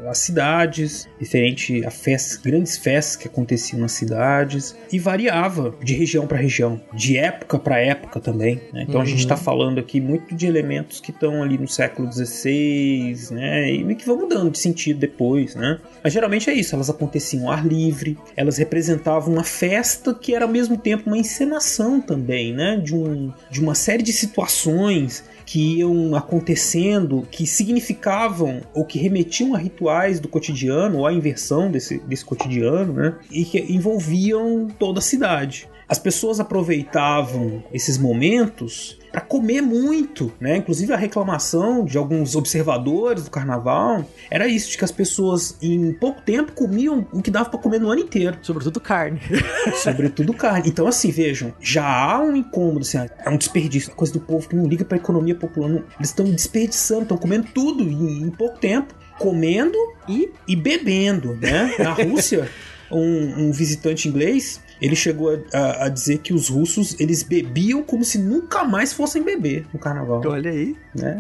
as 0.10 0.18
cidades, 0.20 1.08
diferente 1.20 1.86
a 1.86 1.92
festas, 1.92 2.38
grandes 2.38 2.78
festas 2.78 3.16
que 3.16 3.28
aconteciam 3.28 3.80
nas 3.80 3.92
cidades 3.92 4.76
e 4.92 5.00
variava 5.00 5.76
de 5.84 5.94
região 5.94 6.28
para 6.28 6.38
região, 6.38 6.82
de 6.94 7.18
época 7.18 7.60
para 7.60 7.80
época 7.80 8.20
também. 8.20 8.62
né? 8.74 8.86
Então 8.88 9.02
a 9.02 9.06
gente 9.06 9.20
está 9.20 9.36
falando 9.36 9.80
aqui 9.80 10.00
muito 10.02 10.36
de 10.36 10.46
elementos 10.46 11.00
que 11.00 11.12
estão 11.12 11.42
ali 11.42 11.58
no 11.58 11.68
século 11.68 12.12
XVI, 12.12 13.16
né? 13.32 13.72
E 13.72 13.96
que 13.96 14.06
vão 14.06 14.18
mudando 14.18 14.52
de 14.52 14.60
sentido 14.60 15.00
depois, 15.00 15.56
né? 15.56 15.80
Mas 16.04 16.14
geralmente 16.14 16.50
é 16.50 16.54
isso, 16.54 16.76
elas 16.76 16.90
aconteciam 16.90 17.48
ao 17.48 17.52
ar 17.52 17.66
livre, 17.66 18.18
elas 18.36 18.58
representavam 18.58 19.34
uma 19.34 19.44
festa 19.44 20.14
que 20.14 20.34
era 20.34 20.46
ao 20.46 20.52
mesmo 20.52 20.78
tempo 20.78 21.08
uma 21.08 21.18
encenação 21.18 22.00
também, 22.00 22.54
né? 22.54 22.78
De, 22.78 22.96
um, 22.96 23.32
de 23.50 23.62
uma 23.62 23.76
série 23.76 24.04
de 24.04 24.14
situações 24.14 25.24
que 25.50 25.80
iam 25.80 26.16
acontecendo, 26.16 27.28
que 27.32 27.48
significavam 27.48 28.62
ou 28.72 28.86
que 28.86 29.00
remetiam 29.00 29.56
a 29.56 29.58
rituais 29.58 30.20
do 30.20 30.28
cotidiano, 30.28 31.00
ou 31.00 31.08
a 31.08 31.12
inversão 31.12 31.72
desse, 31.72 31.98
desse 32.02 32.24
cotidiano, 32.24 32.94
né? 32.94 33.16
E 33.32 33.44
que 33.44 33.58
envolviam 33.58 34.68
toda 34.78 35.00
a 35.00 35.02
cidade. 35.02 35.68
As 35.90 35.98
pessoas 35.98 36.40
aproveitavam 36.40 37.64
esses 37.74 37.98
momentos 37.98 38.98
para 39.12 39.22
comer 39.22 39.60
muito, 39.62 40.32
né? 40.40 40.56
Inclusive 40.58 40.94
a 40.94 40.96
reclamação 40.96 41.84
de 41.84 41.98
alguns 41.98 42.36
observadores 42.36 43.24
do 43.24 43.32
carnaval 43.32 44.06
era 44.30 44.48
isso, 44.48 44.70
de 44.70 44.78
que 44.78 44.86
as 44.86 44.92
pessoas 44.92 45.58
em 45.62 45.92
pouco 45.94 46.22
tempo 46.22 46.52
comiam 46.52 47.08
o 47.12 47.24
que 47.24 47.32
dava 47.32 47.50
para 47.50 47.60
comer 47.60 47.80
no 47.80 47.90
ano 47.90 48.02
inteiro. 48.02 48.38
Sobretudo 48.44 48.80
carne. 48.80 49.20
Sobretudo 49.82 50.32
carne. 50.32 50.70
Então, 50.70 50.86
assim, 50.86 51.10
vejam, 51.10 51.52
já 51.60 51.84
há 51.88 52.20
um 52.22 52.36
incômodo, 52.36 52.82
assim, 52.82 53.00
é 53.00 53.30
um 53.30 53.38
desperdício, 53.38 53.92
coisa 53.96 54.14
do 54.14 54.20
povo 54.20 54.48
que 54.48 54.56
não 54.56 54.68
liga 54.68 54.86
pra 54.86 54.98
economia 54.98 55.34
popular. 55.34 55.70
não- 55.70 55.84
eles 55.98 56.10
estão 56.10 56.26
desperdiçando, 56.26 57.02
estão 57.04 57.18
comendo 57.18 57.48
tudo 57.52 57.84
em, 57.84 58.22
em 58.22 58.30
pouco 58.30 58.60
tempo, 58.60 58.94
comendo 59.18 59.76
E 60.08 60.30
e 60.48 60.56
bebendo, 60.56 61.34
né? 61.36 61.74
Na 61.80 61.94
Rússia, 61.94 62.48
um, 62.92 63.48
um 63.48 63.52
visitante 63.52 64.08
inglês, 64.08 64.62
ele 64.82 64.96
chegou 64.96 65.30
a, 65.54 65.58
a- 65.58 65.86
a 65.86 65.90
dizer 65.90 66.20
que 66.20 66.34
os 66.34 66.50
russos, 66.50 66.96
eles 67.00 67.22
bebiam 67.24 67.84
como 67.84 68.04
se 68.04 68.18
nunca 68.18 68.64
mais 68.64 68.94
fossem 68.94 69.22
beber 69.24 69.66
no 69.74 69.80
carnaval, 69.80 70.22
olha 70.26 70.52
aí. 70.52 70.76
né? 70.96 71.18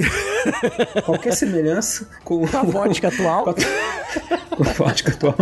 Qualquer 1.06 1.34
semelhança 1.34 2.08
com 2.24 2.45
A 2.45 2.63
vodka 2.63 3.08
atual. 3.10 3.43
com 3.45 3.50
a- 3.52 4.56
com 4.56 4.63
a 4.63 4.74
vodka 4.74 5.12
atual 5.12 5.36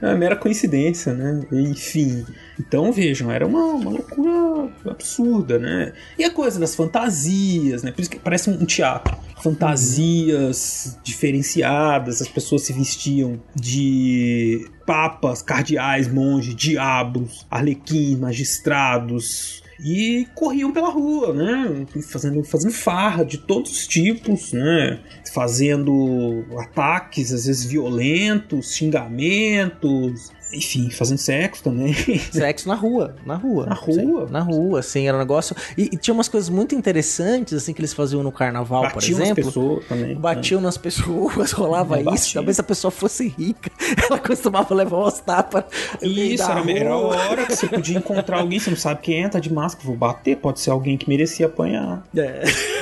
é 0.00 0.06
uma 0.06 0.14
mera 0.16 0.36
coincidência, 0.36 1.12
né? 1.14 1.40
Enfim. 1.52 2.24
Então 2.58 2.92
vejam, 2.92 3.30
era 3.30 3.46
uma, 3.46 3.64
uma 3.64 3.90
loucura 3.90 4.70
absurda, 4.86 5.58
né? 5.58 5.92
E 6.18 6.24
a 6.24 6.30
coisa 6.30 6.60
das 6.60 6.74
fantasias, 6.74 7.82
né? 7.82 7.90
Por 7.90 8.00
isso 8.00 8.10
que 8.10 8.18
parece 8.18 8.50
um 8.50 8.64
teatro. 8.64 9.16
Fantasias 9.42 10.98
diferenciadas, 11.02 12.22
as 12.22 12.28
pessoas 12.28 12.62
se 12.62 12.72
vestiam 12.72 13.40
de 13.54 14.70
papas, 14.86 15.42
cardeais, 15.42 16.06
monges, 16.12 16.54
diabos, 16.54 17.46
arlequins, 17.50 18.18
magistrados. 18.18 19.62
e 19.84 20.28
corriam 20.36 20.72
pela 20.72 20.90
rua, 20.90 21.32
né? 21.32 21.86
Fazendo, 22.08 22.44
fazendo 22.44 22.72
farra 22.72 23.24
de 23.24 23.38
todos 23.38 23.72
os 23.72 23.86
tipos, 23.86 24.52
né? 24.52 25.00
Fazendo 25.34 26.44
ataques, 26.58 27.32
às 27.32 27.46
vezes 27.46 27.64
violentos, 27.64 28.74
xingamentos, 28.74 30.30
enfim, 30.52 30.90
fazendo 30.90 31.18
sexo 31.18 31.62
também. 31.62 31.92
Sexo 32.32 32.68
na 32.68 32.74
rua, 32.74 33.14
na 33.24 33.34
rua. 33.36 33.66
Na 33.66 33.74
rua? 33.74 34.28
Na 34.30 34.40
rua, 34.40 34.80
assim, 34.80 35.06
era 35.08 35.16
um 35.16 35.20
negócio. 35.20 35.54
E, 35.76 35.84
e 35.92 35.96
tinha 35.96 36.12
umas 36.14 36.28
coisas 36.28 36.48
muito 36.50 36.74
interessantes, 36.74 37.54
assim, 37.54 37.72
que 37.72 37.80
eles 37.80 37.92
faziam 37.92 38.22
no 38.22 38.30
carnaval, 38.32 38.82
Batiam 38.82 38.92
por 38.92 39.02
nas 39.02 39.08
exemplo. 39.28 39.44
pessoas 39.44 39.84
também. 39.86 40.14
Batiam 40.16 40.60
nas 40.60 40.76
pessoas, 40.76 41.52
rolava 41.52 41.96
É, 41.96 42.00
isso. 42.00 42.10
batiam. 42.10 42.34
Talvez 42.34 42.58
a 42.58 42.62
pessoa 42.62 42.90
fosse 42.90 43.28
rica. 43.28 43.70
Ela 44.08 44.18
costumava 44.18 44.74
levar 44.74 44.98
umas 44.98 45.20
tapas. 45.20 45.64
Isso, 46.02 46.42
era, 46.42 46.70
era 46.70 46.90
a 46.92 46.96
rua. 46.96 47.16
hora 47.16 47.46
que 47.46 47.54
você 47.56 47.66
podia 47.66 47.98
encontrar 47.98 48.40
alguém, 48.40 48.58
você 48.58 48.70
não 48.70 48.76
sabe 48.76 49.00
quem 49.02 49.24
é, 49.24 49.28
tá 49.28 49.38
de 49.38 49.52
máscara, 49.52 49.86
vou 49.86 49.96
bater, 49.96 50.36
pode 50.36 50.60
ser 50.60 50.70
alguém 50.70 50.96
que 50.96 51.08
merecia 51.08 51.46
apanhar. 51.46 52.02
É. 52.16 52.20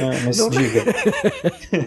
É, 0.01 0.21
mas 0.25 0.39
Não- 0.39 0.51
diga. 0.51 0.85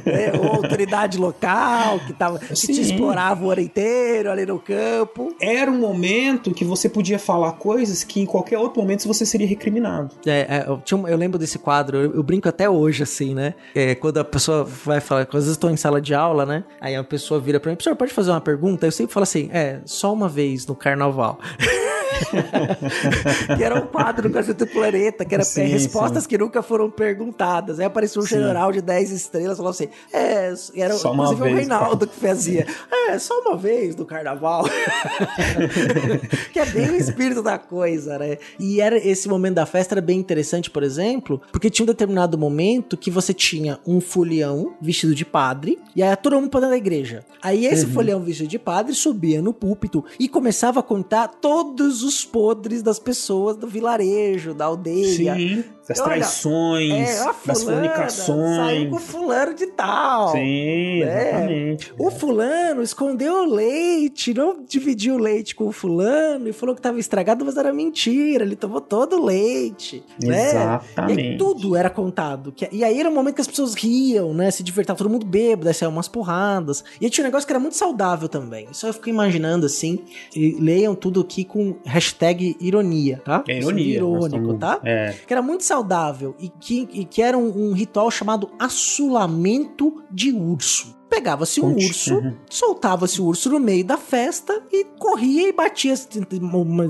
É, 0.05 0.31
ou 0.37 0.47
autoridade 0.53 1.17
local 1.17 1.99
que, 2.05 2.13
tava, 2.13 2.39
que 2.39 2.55
Sim. 2.55 2.73
te 2.73 2.81
explorava 2.81 3.43
o 3.43 3.51
ano 3.51 3.61
inteiro 3.61 4.31
ali 4.31 4.45
no 4.45 4.59
campo. 4.59 5.35
Era 5.41 5.71
um 5.73 5.79
momento 5.79 6.51
que 6.53 6.63
você 6.63 6.87
podia 6.87 7.19
falar 7.19 7.53
coisas 7.53 8.03
que 8.03 8.21
em 8.21 8.25
qualquer 8.25 8.57
outro 8.57 8.81
momento 8.81 9.07
você 9.07 9.25
seria 9.25 9.47
recriminado. 9.47 10.11
É, 10.25 10.39
é, 10.39 10.65
eu, 10.67 10.81
um- 10.97 11.07
eu 11.07 11.17
lembro 11.17 11.37
desse 11.39 11.57
quadro, 11.59 11.97
eu, 11.97 12.13
eu 12.15 12.23
brinco 12.23 12.47
até 12.47 12.69
hoje, 12.69 13.03
assim, 13.03 13.33
né? 13.33 13.53
É, 13.75 13.95
quando 13.95 14.17
a 14.19 14.23
pessoa 14.23 14.63
vai 14.63 14.99
falar, 15.01 15.21
às 15.23 15.33
vezes 15.33 15.49
eu 15.55 15.57
tô 15.59 15.69
em 15.69 15.77
sala 15.77 15.99
de 16.01 16.13
aula, 16.13 16.45
né? 16.45 16.63
Aí 16.79 16.95
a 16.95 17.03
pessoa 17.03 17.39
vira 17.39 17.59
pra 17.59 17.69
mim, 17.71 17.75
professor, 17.75 17.95
pode 17.95 18.13
fazer 18.13 18.31
uma 18.31 18.41
pergunta? 18.41 18.85
Eu 18.85 18.91
sempre 18.91 19.13
falo 19.13 19.23
assim, 19.23 19.49
é, 19.51 19.79
só 19.85 20.13
uma 20.13 20.29
vez 20.29 20.65
no 20.65 20.75
carnaval. 20.75 21.39
que 23.57 23.63
era 23.63 23.75
um 23.75 23.87
quadro 23.87 24.29
do 24.29 24.33
Cacete 24.33 24.59
do 24.59 24.67
Planeta, 24.67 25.25
que 25.25 25.33
era 25.33 25.43
Sim, 25.43 25.63
respostas 25.63 26.23
sim. 26.23 26.29
que 26.29 26.37
nunca 26.37 26.61
foram 26.61 26.89
perguntadas. 26.89 27.79
Aí 27.79 27.85
apareceu 27.85 28.21
um 28.21 28.25
Sim. 28.25 28.35
general 28.39 28.71
de 28.71 28.81
10 28.81 29.11
estrelas, 29.11 29.57
falou 29.57 29.71
assim, 29.71 29.87
é, 30.11 30.53
era 30.75 30.93
Só 30.93 31.13
inclusive 31.13 31.41
o 31.41 31.43
vez, 31.45 31.55
Reinaldo 31.57 32.07
que 32.07 32.15
fazia, 32.15 32.65
é, 32.91 33.17
só 33.17 33.39
uma 33.41 33.57
vez 33.57 33.95
no 33.95 34.05
carnaval. 34.05 34.63
que 36.51 36.59
é 36.59 36.65
bem 36.65 36.89
o 36.89 36.95
espírito 36.95 37.41
da 37.41 37.57
coisa, 37.57 38.17
né? 38.17 38.37
E 38.59 38.81
era 38.81 38.97
esse 38.97 39.27
momento 39.27 39.55
da 39.55 39.65
festa 39.65 39.95
era 39.95 40.01
bem 40.01 40.19
interessante, 40.19 40.69
por 40.69 40.83
exemplo, 40.83 41.41
porque 41.51 41.69
tinha 41.69 41.83
um 41.83 41.87
determinado 41.87 42.37
momento 42.37 42.97
que 42.97 43.11
você 43.11 43.33
tinha 43.33 43.79
um 43.85 43.99
folião 43.99 44.73
vestido 44.81 45.13
de 45.15 45.25
padre, 45.25 45.79
e 45.95 46.01
aí 46.03 46.15
todo 46.15 46.35
mundo 46.35 46.49
pra 46.49 46.59
dentro 46.59 46.71
da 46.71 46.77
igreja. 46.77 47.25
Aí 47.41 47.65
esse 47.65 47.85
folião 47.87 48.21
vestido 48.21 48.47
de 48.47 48.59
padre 48.59 48.93
subia 48.93 49.41
no 49.41 49.53
púlpito 49.53 50.03
e 50.19 50.27
começava 50.27 50.79
a 50.79 50.83
contar 50.83 51.27
todos 51.27 52.03
os 52.03 52.23
podres 52.25 52.81
das 52.81 52.99
pessoas 52.99 53.55
do 53.55 53.67
vilarejo, 53.67 54.53
da 54.53 54.65
aldeia. 54.65 55.35
Sim, 55.35 55.63
das 55.87 55.99
Olha, 55.99 56.09
traições, 56.09 57.09
É, 57.09 57.19
a 57.19 57.35
das 57.45 57.61
fulana 57.61 57.89
fornicações. 57.89 58.55
Saiu 58.55 58.89
com 58.89 58.99
fulano 58.99 59.53
de 59.53 59.67
tal. 59.67 60.31
Sim, 60.31 60.99
né? 61.01 61.29
exatamente. 61.29 61.93
O 61.99 62.11
fulano 62.11 62.81
escondeu 62.81 63.33
o 63.43 63.45
leite, 63.53 64.33
não 64.33 64.63
dividiu 64.63 65.15
o 65.15 65.17
leite 65.17 65.52
com 65.53 65.67
o 65.67 65.71
fulano 65.71 66.47
e 66.47 66.53
falou 66.53 66.75
que 66.75 66.81
tava 66.81 66.99
estragado, 66.99 67.45
mas 67.45 67.57
era 67.57 67.73
mentira. 67.73 68.43
Ele 68.43 68.55
tomou 68.55 68.81
todo 68.81 69.17
o 69.17 69.25
leite. 69.25 70.03
Né? 70.21 70.49
Exatamente. 70.49 71.21
E 71.21 71.27
aí 71.31 71.37
tudo 71.37 71.75
era 71.75 71.89
contado. 71.89 72.53
E 72.71 72.83
aí 72.83 72.99
era 72.99 73.09
um 73.09 73.13
momento 73.13 73.35
que 73.35 73.41
as 73.41 73.47
pessoas 73.47 73.73
riam, 73.73 74.33
né? 74.33 74.51
Se 74.51 74.63
divertiam, 74.63 74.95
todo 74.95 75.09
mundo 75.09 75.25
bêbado, 75.25 75.67
aí 75.67 75.73
saiam 75.73 75.91
umas 75.91 76.07
porradas. 76.07 76.83
E 76.99 77.05
aí 77.05 77.11
tinha 77.11 77.23
um 77.23 77.27
negócio 77.27 77.45
que 77.45 77.53
era 77.53 77.59
muito 77.59 77.75
saudável 77.75 78.27
também. 78.27 78.67
Isso 78.71 78.85
eu 78.85 78.93
fico 78.93 79.09
imaginando 79.09 79.65
assim. 79.65 79.99
E 80.35 80.57
leiam 80.59 80.95
tudo 80.95 81.21
aqui 81.21 81.43
com 81.43 81.77
hashtag 81.85 82.55
ironia, 82.59 83.21
tá? 83.23 83.43
É 83.47 83.57
ironia. 83.57 84.01
nós 84.01 84.25
Irônico, 84.25 84.57
tá? 84.57 84.79
É. 84.83 85.13
que 85.25 85.33
era 85.33 85.41
muito 85.41 85.63
saudável 85.63 86.35
e 86.39 86.49
que, 86.49 86.87
e 86.91 87.05
que 87.05 87.21
era 87.21 87.37
um, 87.37 87.69
um 87.69 87.73
ritual 87.73 88.09
chamado 88.09 88.49
assulamento 88.59 90.03
de 90.11 90.31
urso. 90.31 90.95
Pegava-se 91.13 91.61
um 91.61 91.75
urso, 91.75 92.15
Uhum. 92.15 92.33
soltava-se 92.49 93.21
o 93.21 93.25
urso 93.25 93.49
no 93.51 93.59
meio 93.59 93.85
da 93.85 93.97
festa 93.97 94.63
e 94.71 94.83
corria 94.97 95.47
e 95.47 95.53
batia. 95.53 95.93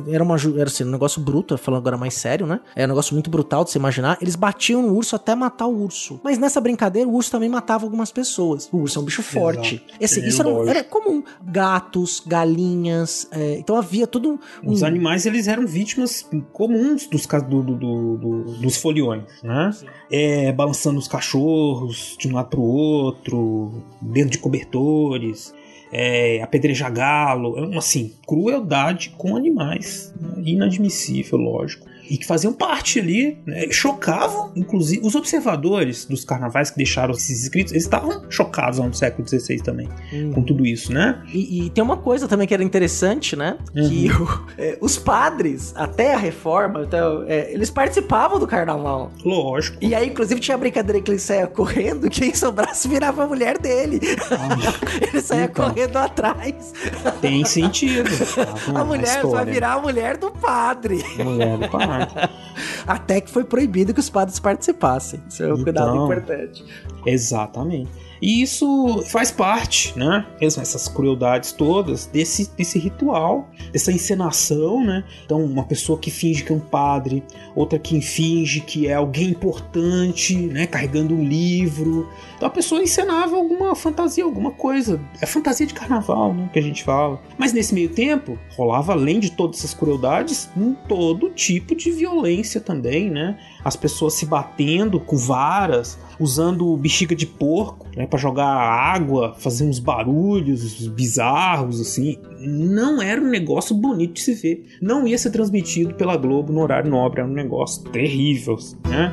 Era, 0.07 0.23
uma, 0.23 0.35
era 0.57 0.63
assim, 0.69 0.85
um 0.85 0.91
negócio 0.91 1.21
bruto, 1.21 1.57
falando 1.57 1.81
agora 1.81 1.97
mais 1.97 2.13
sério, 2.13 2.45
né? 2.47 2.61
Era 2.73 2.87
um 2.87 2.93
negócio 2.93 3.13
muito 3.13 3.29
brutal 3.29 3.65
de 3.65 3.71
se 3.71 3.77
imaginar. 3.77 4.17
Eles 4.21 4.35
batiam 4.37 4.81
no 4.81 4.95
urso 4.95 5.15
até 5.15 5.35
matar 5.35 5.67
o 5.67 5.83
urso. 5.83 6.21
Mas 6.23 6.37
nessa 6.37 6.61
brincadeira, 6.61 7.07
o 7.09 7.13
urso 7.13 7.29
também 7.31 7.49
matava 7.49 7.83
algumas 7.85 8.11
pessoas. 8.13 8.69
O 8.71 8.77
urso 8.77 8.97
é 8.97 9.01
um 9.01 9.05
bicho 9.05 9.21
forte. 9.21 9.83
Esse, 9.99 10.21
É, 10.21 10.27
isso 10.27 10.41
era, 10.41 10.69
era 10.69 10.83
comum. 10.85 11.21
Gatos, 11.43 12.21
galinhas. 12.25 13.27
é, 13.31 13.57
então 13.59 13.75
havia 13.75 14.07
todo 14.07 14.39
um. 14.63 14.71
Os 14.71 14.83
animais 14.83 15.25
eles 15.25 15.47
eram 15.49 15.67
vítimas 15.67 16.25
comuns 16.53 17.07
dos, 17.07 17.25
do- 17.25 17.61
do- 17.61 17.75
do- 18.17 18.43
dos 18.61 18.77
foliões, 18.77 19.23
né? 19.43 19.71
É, 20.09 20.51
balançando 20.53 20.97
os 20.97 21.07
cachorros 21.09 22.15
de 22.17 22.27
um 22.29 22.35
lado 22.35 22.49
pro 22.49 22.61
outro, 22.61 23.83
dentro 24.13 24.31
de 24.31 24.37
cobertores, 24.37 25.53
é, 25.91 26.41
apedrejar 26.41 26.91
galo, 26.93 27.73
é 27.73 27.77
assim, 27.77 28.13
crueldade 28.25 29.13
com 29.17 29.35
animais, 29.35 30.13
né? 30.19 30.41
inadmissível, 30.45 31.37
lógico. 31.37 31.85
E 32.09 32.17
que 32.17 32.25
faziam 32.25 32.53
parte 32.53 32.99
ali, 32.99 33.37
né? 33.45 33.67
chocavam, 33.71 34.51
inclusive, 34.55 35.05
os 35.05 35.15
observadores 35.15 36.05
dos 36.05 36.23
carnavais 36.25 36.69
que 36.69 36.77
deixaram 36.77 37.13
esses 37.13 37.43
escritos, 37.43 37.71
eles 37.73 37.83
estavam 37.83 38.23
chocados 38.29 38.79
no 38.79 38.93
século 38.93 39.27
XVI 39.27 39.57
também, 39.61 39.89
Hum. 40.11 40.31
com 40.33 40.43
tudo 40.43 40.65
isso, 40.65 40.91
né? 40.93 41.21
E, 41.33 41.65
e 41.65 41.69
tem 41.69 41.83
uma 41.83 41.97
coisa 41.97 42.27
também 42.27 42.47
que 42.47 42.53
era 42.53 42.63
interessante, 42.63 43.35
né? 43.35 43.57
Que 43.73 44.11
o- 44.11 44.45
é, 44.57 44.77
os 44.81 44.97
padres, 44.97 45.73
até 45.75 46.13
a 46.13 46.17
reforma, 46.17 46.83
então, 46.85 47.23
é, 47.27 47.51
eles 47.53 47.69
participavam 47.69 48.39
do 48.39 48.47
carnaval. 48.47 49.11
Lógico. 49.23 49.77
E 49.81 49.93
aí, 49.95 50.09
inclusive, 50.09 50.39
tinha 50.39 50.55
a 50.55 50.57
brincadeira 50.57 51.01
que 51.01 51.09
ele 51.11 51.19
saia 51.19 51.47
correndo, 51.47 52.09
quem 52.09 52.33
sobrasse 52.33 52.87
virava 52.87 53.23
a 53.23 53.27
mulher 53.27 53.57
dele. 53.57 53.99
ele 55.01 55.21
saia 55.21 55.45
Então. 55.45 55.69
correndo 55.69 55.97
atrás. 55.97 56.73
Tem 57.21 57.43
sentido. 57.45 58.09
a 58.73 58.83
mulher 58.83 59.05
vai 59.05 59.23
história. 59.23 59.53
virar 59.53 59.73
a 59.73 59.79
mulher 59.81 60.17
do 60.17 60.31
padre. 60.31 61.03
Mulher 61.17 61.57
do 61.57 61.69
padre. 61.69 61.92
Até 62.87 63.21
que 63.21 63.29
foi 63.29 63.43
proibido 63.43 63.93
que 63.93 63.99
os 63.99 64.09
padres 64.09 64.39
participassem. 64.39 65.21
Isso 65.29 65.43
é 65.43 65.53
um 65.53 65.63
cuidado 65.63 65.91
Então. 65.91 66.05
importante. 66.05 66.63
Exatamente. 67.05 67.89
E 68.23 68.41
isso 68.41 69.03
faz 69.07 69.31
parte, 69.31 69.99
né? 69.99 70.25
Mesmo 70.39 70.61
essas 70.61 70.87
crueldades 70.87 71.51
todas 71.51 72.05
desse, 72.05 72.49
desse 72.55 72.79
ritual, 72.79 73.49
dessa 73.73 73.91
encenação, 73.91 74.81
né? 74.81 75.03
Então, 75.25 75.43
uma 75.43 75.65
pessoa 75.65 75.99
que 75.99 76.09
finge 76.09 76.41
que 76.41 76.53
é 76.53 76.55
um 76.55 76.59
padre, 76.61 77.21
outra 77.53 77.77
que 77.77 77.99
finge 77.99 78.61
que 78.61 78.87
é 78.87 78.93
alguém 78.93 79.31
importante, 79.31 80.37
né? 80.37 80.65
Carregando 80.65 81.13
um 81.13 81.21
livro. 81.21 82.07
Então, 82.37 82.47
a 82.47 82.49
pessoa 82.49 82.81
encenava 82.81 83.35
alguma 83.35 83.75
fantasia, 83.75 84.23
alguma 84.23 84.51
coisa. 84.51 85.01
É 85.19 85.25
fantasia 85.25 85.67
de 85.67 85.73
carnaval, 85.73 86.33
né? 86.33 86.49
Que 86.53 86.59
a 86.59 86.63
gente 86.63 86.81
fala. 86.81 87.21
Mas 87.37 87.51
nesse 87.51 87.73
meio 87.73 87.89
tempo, 87.89 88.39
rolava, 88.55 88.93
além 88.93 89.19
de 89.19 89.33
todas 89.33 89.59
essas 89.59 89.73
crueldades, 89.73 90.49
um 90.55 90.73
todo 90.73 91.29
tipo 91.29 91.75
de 91.75 91.91
violência 91.91 92.61
também, 92.61 93.09
né? 93.09 93.37
As 93.63 93.75
pessoas 93.75 94.13
se 94.13 94.25
batendo 94.25 94.99
com 94.99 95.17
varas, 95.17 95.97
usando 96.19 96.75
bexiga 96.77 97.15
de 97.15 97.25
porco, 97.25 97.87
né, 97.95 98.05
para 98.05 98.19
jogar 98.19 98.47
água, 98.47 99.35
fazer 99.39 99.65
uns 99.65 99.79
barulhos 99.79 100.87
bizarros 100.87 101.79
assim. 101.79 102.17
Não 102.39 103.01
era 103.01 103.21
um 103.21 103.29
negócio 103.29 103.75
bonito 103.75 104.13
de 104.13 104.21
se 104.21 104.33
ver. 104.33 104.65
Não 104.81 105.07
ia 105.07 105.17
ser 105.17 105.31
transmitido 105.31 105.93
pela 105.95 106.17
Globo 106.17 106.51
no 106.51 106.61
horário 106.61 106.89
nobre, 106.89 107.21
era 107.21 107.29
um 107.29 107.33
negócio 107.33 107.83
terrível, 107.89 108.57
né? 108.87 109.11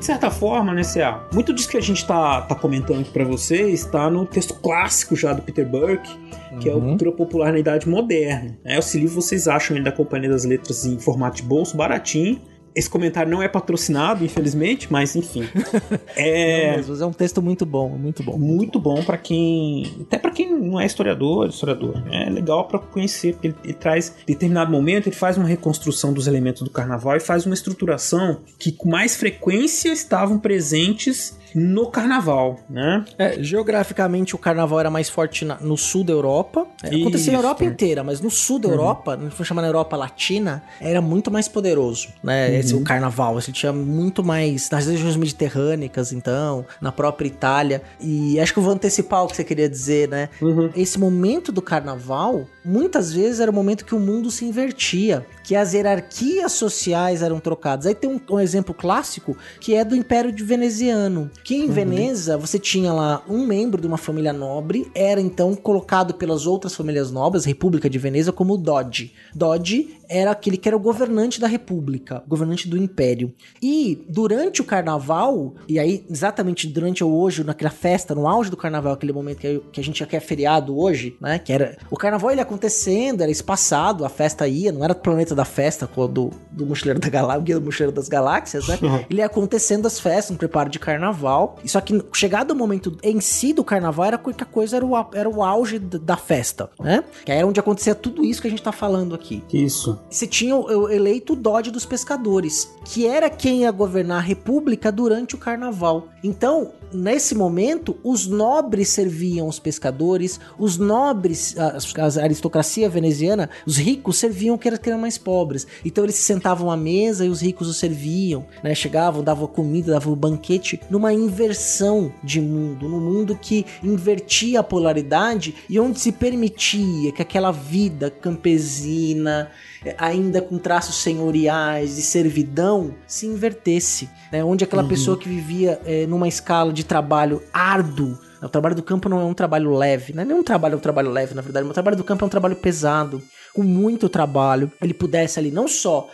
De 0.00 0.06
certa 0.06 0.30
forma, 0.30 0.72
né, 0.72 0.82
C.A., 0.82 1.20
muito 1.32 1.52
disso 1.52 1.68
que 1.68 1.76
a 1.76 1.80
gente 1.80 2.06
tá, 2.06 2.40
tá 2.40 2.54
comentando 2.54 3.02
aqui 3.02 3.10
pra 3.10 3.22
vocês 3.22 3.80
está 3.80 4.10
no 4.10 4.24
texto 4.24 4.54
clássico 4.54 5.14
já 5.14 5.34
do 5.34 5.42
Peter 5.42 5.68
Burke, 5.68 6.10
que 6.58 6.68
é 6.68 6.74
o 6.74 6.80
Cultura 6.80 7.12
Popular 7.12 7.52
na 7.52 7.58
Idade 7.58 7.86
Moderna. 7.86 8.58
É, 8.64 8.78
esse 8.78 8.98
livro 8.98 9.20
vocês 9.20 9.46
acham 9.46 9.76
ele 9.76 9.84
da 9.84 9.92
Companhia 9.92 10.30
das 10.30 10.44
Letras 10.44 10.86
em 10.86 10.98
formato 10.98 11.36
de 11.36 11.42
bolso, 11.42 11.76
baratinho. 11.76 12.40
Esse 12.74 12.88
comentário 12.88 13.30
não 13.30 13.42
é 13.42 13.48
patrocinado, 13.48 14.24
infelizmente, 14.24 14.86
mas 14.90 15.16
enfim. 15.16 15.44
É 16.16 16.76
Não, 16.78 16.88
mas 16.88 17.00
é 17.00 17.06
um 17.06 17.12
texto 17.12 17.40
muito 17.42 17.64
bom, 17.66 17.88
muito 17.90 18.22
bom. 18.22 18.36
muito 18.38 18.78
bom 18.78 19.02
pra 19.02 19.16
quem. 19.16 19.84
Até 20.02 20.18
pra 20.18 20.30
quem 20.30 20.54
não 20.54 20.78
é 20.80 20.86
historiador, 20.86 21.48
historiador. 21.48 22.02
É 22.10 22.28
legal 22.30 22.66
pra 22.66 22.78
conhecer, 22.78 23.32
porque 23.34 23.48
ele, 23.48 23.56
ele 23.64 23.72
traz. 23.74 24.14
Em 24.28 24.32
determinado 24.32 24.70
momento, 24.70 25.08
ele 25.08 25.16
faz 25.16 25.36
uma 25.36 25.46
reconstrução 25.46 26.12
dos 26.12 26.26
elementos 26.26 26.62
do 26.62 26.70
carnaval 26.70 27.16
e 27.16 27.20
faz 27.20 27.46
uma 27.46 27.54
estruturação 27.54 28.38
que 28.58 28.72
com 28.72 28.88
mais 28.88 29.16
frequência 29.16 29.90
estavam 29.92 30.38
presentes 30.38 31.38
no 31.52 31.90
carnaval, 31.90 32.60
né? 32.70 33.04
É, 33.18 33.42
geograficamente 33.42 34.36
o 34.36 34.38
carnaval 34.38 34.78
era 34.78 34.88
mais 34.90 35.08
forte 35.10 35.44
na- 35.44 35.58
no 35.60 35.76
sul 35.76 36.04
da 36.04 36.12
Europa. 36.12 36.64
É, 36.82 36.94
acontecia 36.94 37.32
na. 37.32 37.38
Europa 37.40 37.64
inteira, 37.64 38.04
mas 38.04 38.20
no 38.20 38.30
sul 38.30 38.60
da 38.60 38.68
Europa, 38.68 39.16
não 39.16 39.30
foi 39.32 39.44
chamar 39.44 39.62
na 39.62 39.68
Europa 39.68 39.96
Latina, 39.96 40.62
era 40.80 41.00
muito 41.00 41.28
mais 41.28 41.48
poderoso, 41.48 42.08
né? 42.22 42.59
Esse, 42.60 42.74
o 42.74 42.82
carnaval. 42.82 43.34
Você 43.34 43.52
tinha 43.52 43.72
muito 43.72 44.22
mais 44.22 44.68
nas 44.70 44.86
regiões 44.86 45.16
mediterrâneas, 45.16 46.12
então, 46.12 46.64
na 46.80 46.92
própria 46.92 47.26
Itália. 47.26 47.82
E 48.00 48.38
acho 48.40 48.52
que 48.52 48.58
eu 48.58 48.62
vou 48.62 48.72
antecipar 48.72 49.24
o 49.24 49.28
que 49.28 49.36
você 49.36 49.44
queria 49.44 49.68
dizer, 49.68 50.08
né? 50.08 50.28
Esse 50.74 50.98
momento 50.98 51.52
do 51.52 51.62
carnaval, 51.62 52.46
muitas 52.64 53.12
vezes 53.12 53.40
era 53.40 53.50
o 53.50 53.54
momento 53.54 53.84
que 53.84 53.94
o 53.94 54.00
mundo 54.00 54.30
se 54.30 54.44
invertia, 54.44 55.24
que 55.50 55.56
as 55.56 55.74
hierarquias 55.74 56.52
sociais 56.52 57.22
eram 57.22 57.40
trocadas. 57.40 57.84
Aí 57.84 57.92
tem 57.92 58.08
um, 58.08 58.20
um 58.30 58.38
exemplo 58.38 58.72
clássico 58.72 59.36
que 59.58 59.74
é 59.74 59.84
do 59.84 59.96
Império 59.96 60.30
de 60.30 60.44
Veneziano, 60.44 61.28
que 61.42 61.56
em 61.56 61.66
Veneza 61.66 62.38
você 62.38 62.56
tinha 62.56 62.92
lá 62.92 63.24
um 63.28 63.44
membro 63.44 63.80
de 63.80 63.86
uma 63.88 63.98
família 63.98 64.32
nobre, 64.32 64.88
era 64.94 65.20
então 65.20 65.56
colocado 65.56 66.14
pelas 66.14 66.46
outras 66.46 66.76
famílias 66.76 67.10
nobres, 67.10 67.44
República 67.44 67.90
de 67.90 67.98
Veneza, 67.98 68.30
como 68.30 68.56
Doge. 68.56 69.12
Doge 69.34 69.98
era 70.08 70.30
aquele 70.32 70.56
que 70.56 70.68
era 70.68 70.76
o 70.76 70.80
governante 70.80 71.40
da 71.40 71.46
república, 71.46 72.22
governante 72.28 72.68
do 72.68 72.76
império. 72.76 73.32
E 73.62 74.04
durante 74.08 74.60
o 74.60 74.64
carnaval, 74.64 75.54
e 75.68 75.78
aí 75.78 76.04
exatamente 76.10 76.66
durante 76.66 77.02
o 77.02 77.08
hoje, 77.08 77.44
naquela 77.44 77.70
festa, 77.70 78.14
no 78.14 78.28
auge 78.28 78.50
do 78.50 78.56
carnaval, 78.56 78.92
aquele 78.92 79.12
momento 79.12 79.38
que, 79.38 79.60
que 79.72 79.80
a 79.80 79.84
gente 79.84 80.00
já 80.00 80.06
quer 80.06 80.20
feriado 80.20 80.76
hoje, 80.78 81.16
né? 81.20 81.38
Que 81.40 81.52
era 81.52 81.76
o 81.90 81.96
carnaval 81.96 82.30
ele 82.30 82.40
acontecendo, 82.40 83.20
era 83.20 83.30
espaçado, 83.30 84.04
a 84.04 84.08
festa 84.08 84.46
ia, 84.46 84.70
não 84.70 84.84
era 84.84 84.94
planeta 84.94 85.34
da 85.40 85.44
festa 85.46 85.88
do, 86.12 86.30
do 86.50 86.66
Mochileiro 86.66 87.00
da 87.00 87.08
Galáxia, 87.08 87.42
guia 87.42 87.58
do 87.58 87.64
Mochileiro 87.64 87.96
das 87.96 88.08
Galáxias, 88.08 88.68
né? 88.68 88.78
Ele 89.08 89.20
ia 89.20 89.26
acontecendo 89.26 89.86
as 89.86 89.98
festas, 89.98 90.30
um 90.30 90.36
preparo 90.36 90.68
de 90.68 90.78
carnaval. 90.78 91.56
Só 91.64 91.80
que 91.80 92.04
chegado 92.12 92.50
o 92.50 92.54
momento 92.54 92.94
em 93.02 93.20
si 93.20 93.54
do 93.54 93.64
carnaval, 93.64 94.04
era 94.04 94.18
que 94.18 94.42
a 94.42 94.46
coisa 94.46 94.76
era 94.76 94.84
o, 94.84 94.94
era 95.14 95.28
o 95.28 95.42
auge 95.42 95.78
da 95.78 96.16
festa, 96.16 96.68
né? 96.78 97.02
Que 97.24 97.32
era 97.32 97.46
onde 97.46 97.58
acontecia 97.58 97.94
tudo 97.94 98.22
isso 98.22 98.42
que 98.42 98.48
a 98.48 98.50
gente 98.50 98.62
tá 98.62 98.72
falando 98.72 99.14
aqui. 99.14 99.42
Isso. 99.50 99.98
Você 100.10 100.26
tinha 100.26 100.54
o 100.54 100.90
eleito 100.90 101.34
Dodge 101.34 101.70
dos 101.70 101.86
pescadores, 101.86 102.70
que 102.84 103.06
era 103.06 103.30
quem 103.30 103.62
ia 103.62 103.70
governar 103.70 104.18
a 104.18 104.20
república 104.20 104.92
durante 104.92 105.34
o 105.34 105.38
carnaval. 105.38 106.08
Então, 106.22 106.72
nesse 106.92 107.34
momento, 107.34 107.96
os 108.02 108.26
nobres 108.26 108.88
serviam 108.88 109.48
os 109.48 109.58
pescadores, 109.58 110.40
os 110.58 110.78
nobres, 110.78 111.56
a, 111.58 112.22
aristocracia 112.22 112.88
veneziana, 112.88 113.50
os 113.66 113.76
ricos 113.76 114.18
serviam 114.18 114.58
que 114.58 114.68
eram 114.68 114.98
mais 114.98 115.18
pobres. 115.18 115.66
Então 115.84 116.04
eles 116.04 116.16
se 116.16 116.22
sentavam 116.22 116.70
à 116.70 116.76
mesa 116.76 117.24
e 117.24 117.28
os 117.28 117.40
ricos 117.40 117.68
os 117.68 117.76
serviam, 117.76 118.46
né? 118.62 118.74
Chegavam, 118.74 119.22
davam 119.22 119.46
comida, 119.46 119.92
davam 119.92 120.14
banquete, 120.14 120.80
numa 120.90 121.12
inversão 121.12 122.12
de 122.22 122.40
mundo, 122.40 122.88
num 122.88 123.00
mundo 123.00 123.38
que 123.40 123.64
invertia 123.82 124.60
a 124.60 124.64
polaridade 124.64 125.54
e 125.68 125.78
onde 125.78 126.00
se 126.00 126.12
permitia 126.12 127.12
que 127.12 127.22
aquela 127.22 127.50
vida 127.50 128.10
campesina, 128.10 129.50
ainda 129.98 130.40
com 130.42 130.58
traços 130.58 130.96
senhoriais 130.96 131.96
de 131.96 132.02
servidão, 132.02 132.94
se 133.06 133.26
invertesse, 133.26 134.08
né? 134.32 134.42
Onde 134.44 134.64
aquela 134.64 134.82
Uhum. 134.82 134.88
pessoa 134.88 135.16
que 135.18 135.28
vivia 135.28 135.80
eh, 135.84 136.06
numa 136.06 136.28
escala 136.28 136.72
de 136.72 136.84
trabalho 136.84 137.42
árduo 137.52 138.18
o 138.42 138.48
trabalho 138.48 138.74
do 138.74 138.82
campo 138.82 139.06
não 139.06 139.20
é 139.20 139.24
um 139.24 139.34
trabalho 139.34 139.70
leve, 139.76 140.14
não 140.14 140.22
é 140.22 140.24
nem 140.24 140.34
um 140.34 140.42
trabalho, 140.42 140.72
é 140.72 140.76
um 140.76 140.80
trabalho 140.80 141.10
leve, 141.10 141.34
na 141.34 141.42
verdade. 141.42 141.68
O 141.68 141.72
trabalho 141.74 141.96
do 141.96 142.02
campo 142.04 142.24
é 142.24 142.26
um 142.26 142.30
trabalho 142.30 142.56
pesado, 142.56 143.22
com 143.52 143.62
muito 143.62 144.08
trabalho. 144.08 144.72
Ele 144.80 144.94
pudesse 144.94 145.38
ali 145.38 145.50
não 145.50 145.68
só 145.68 146.08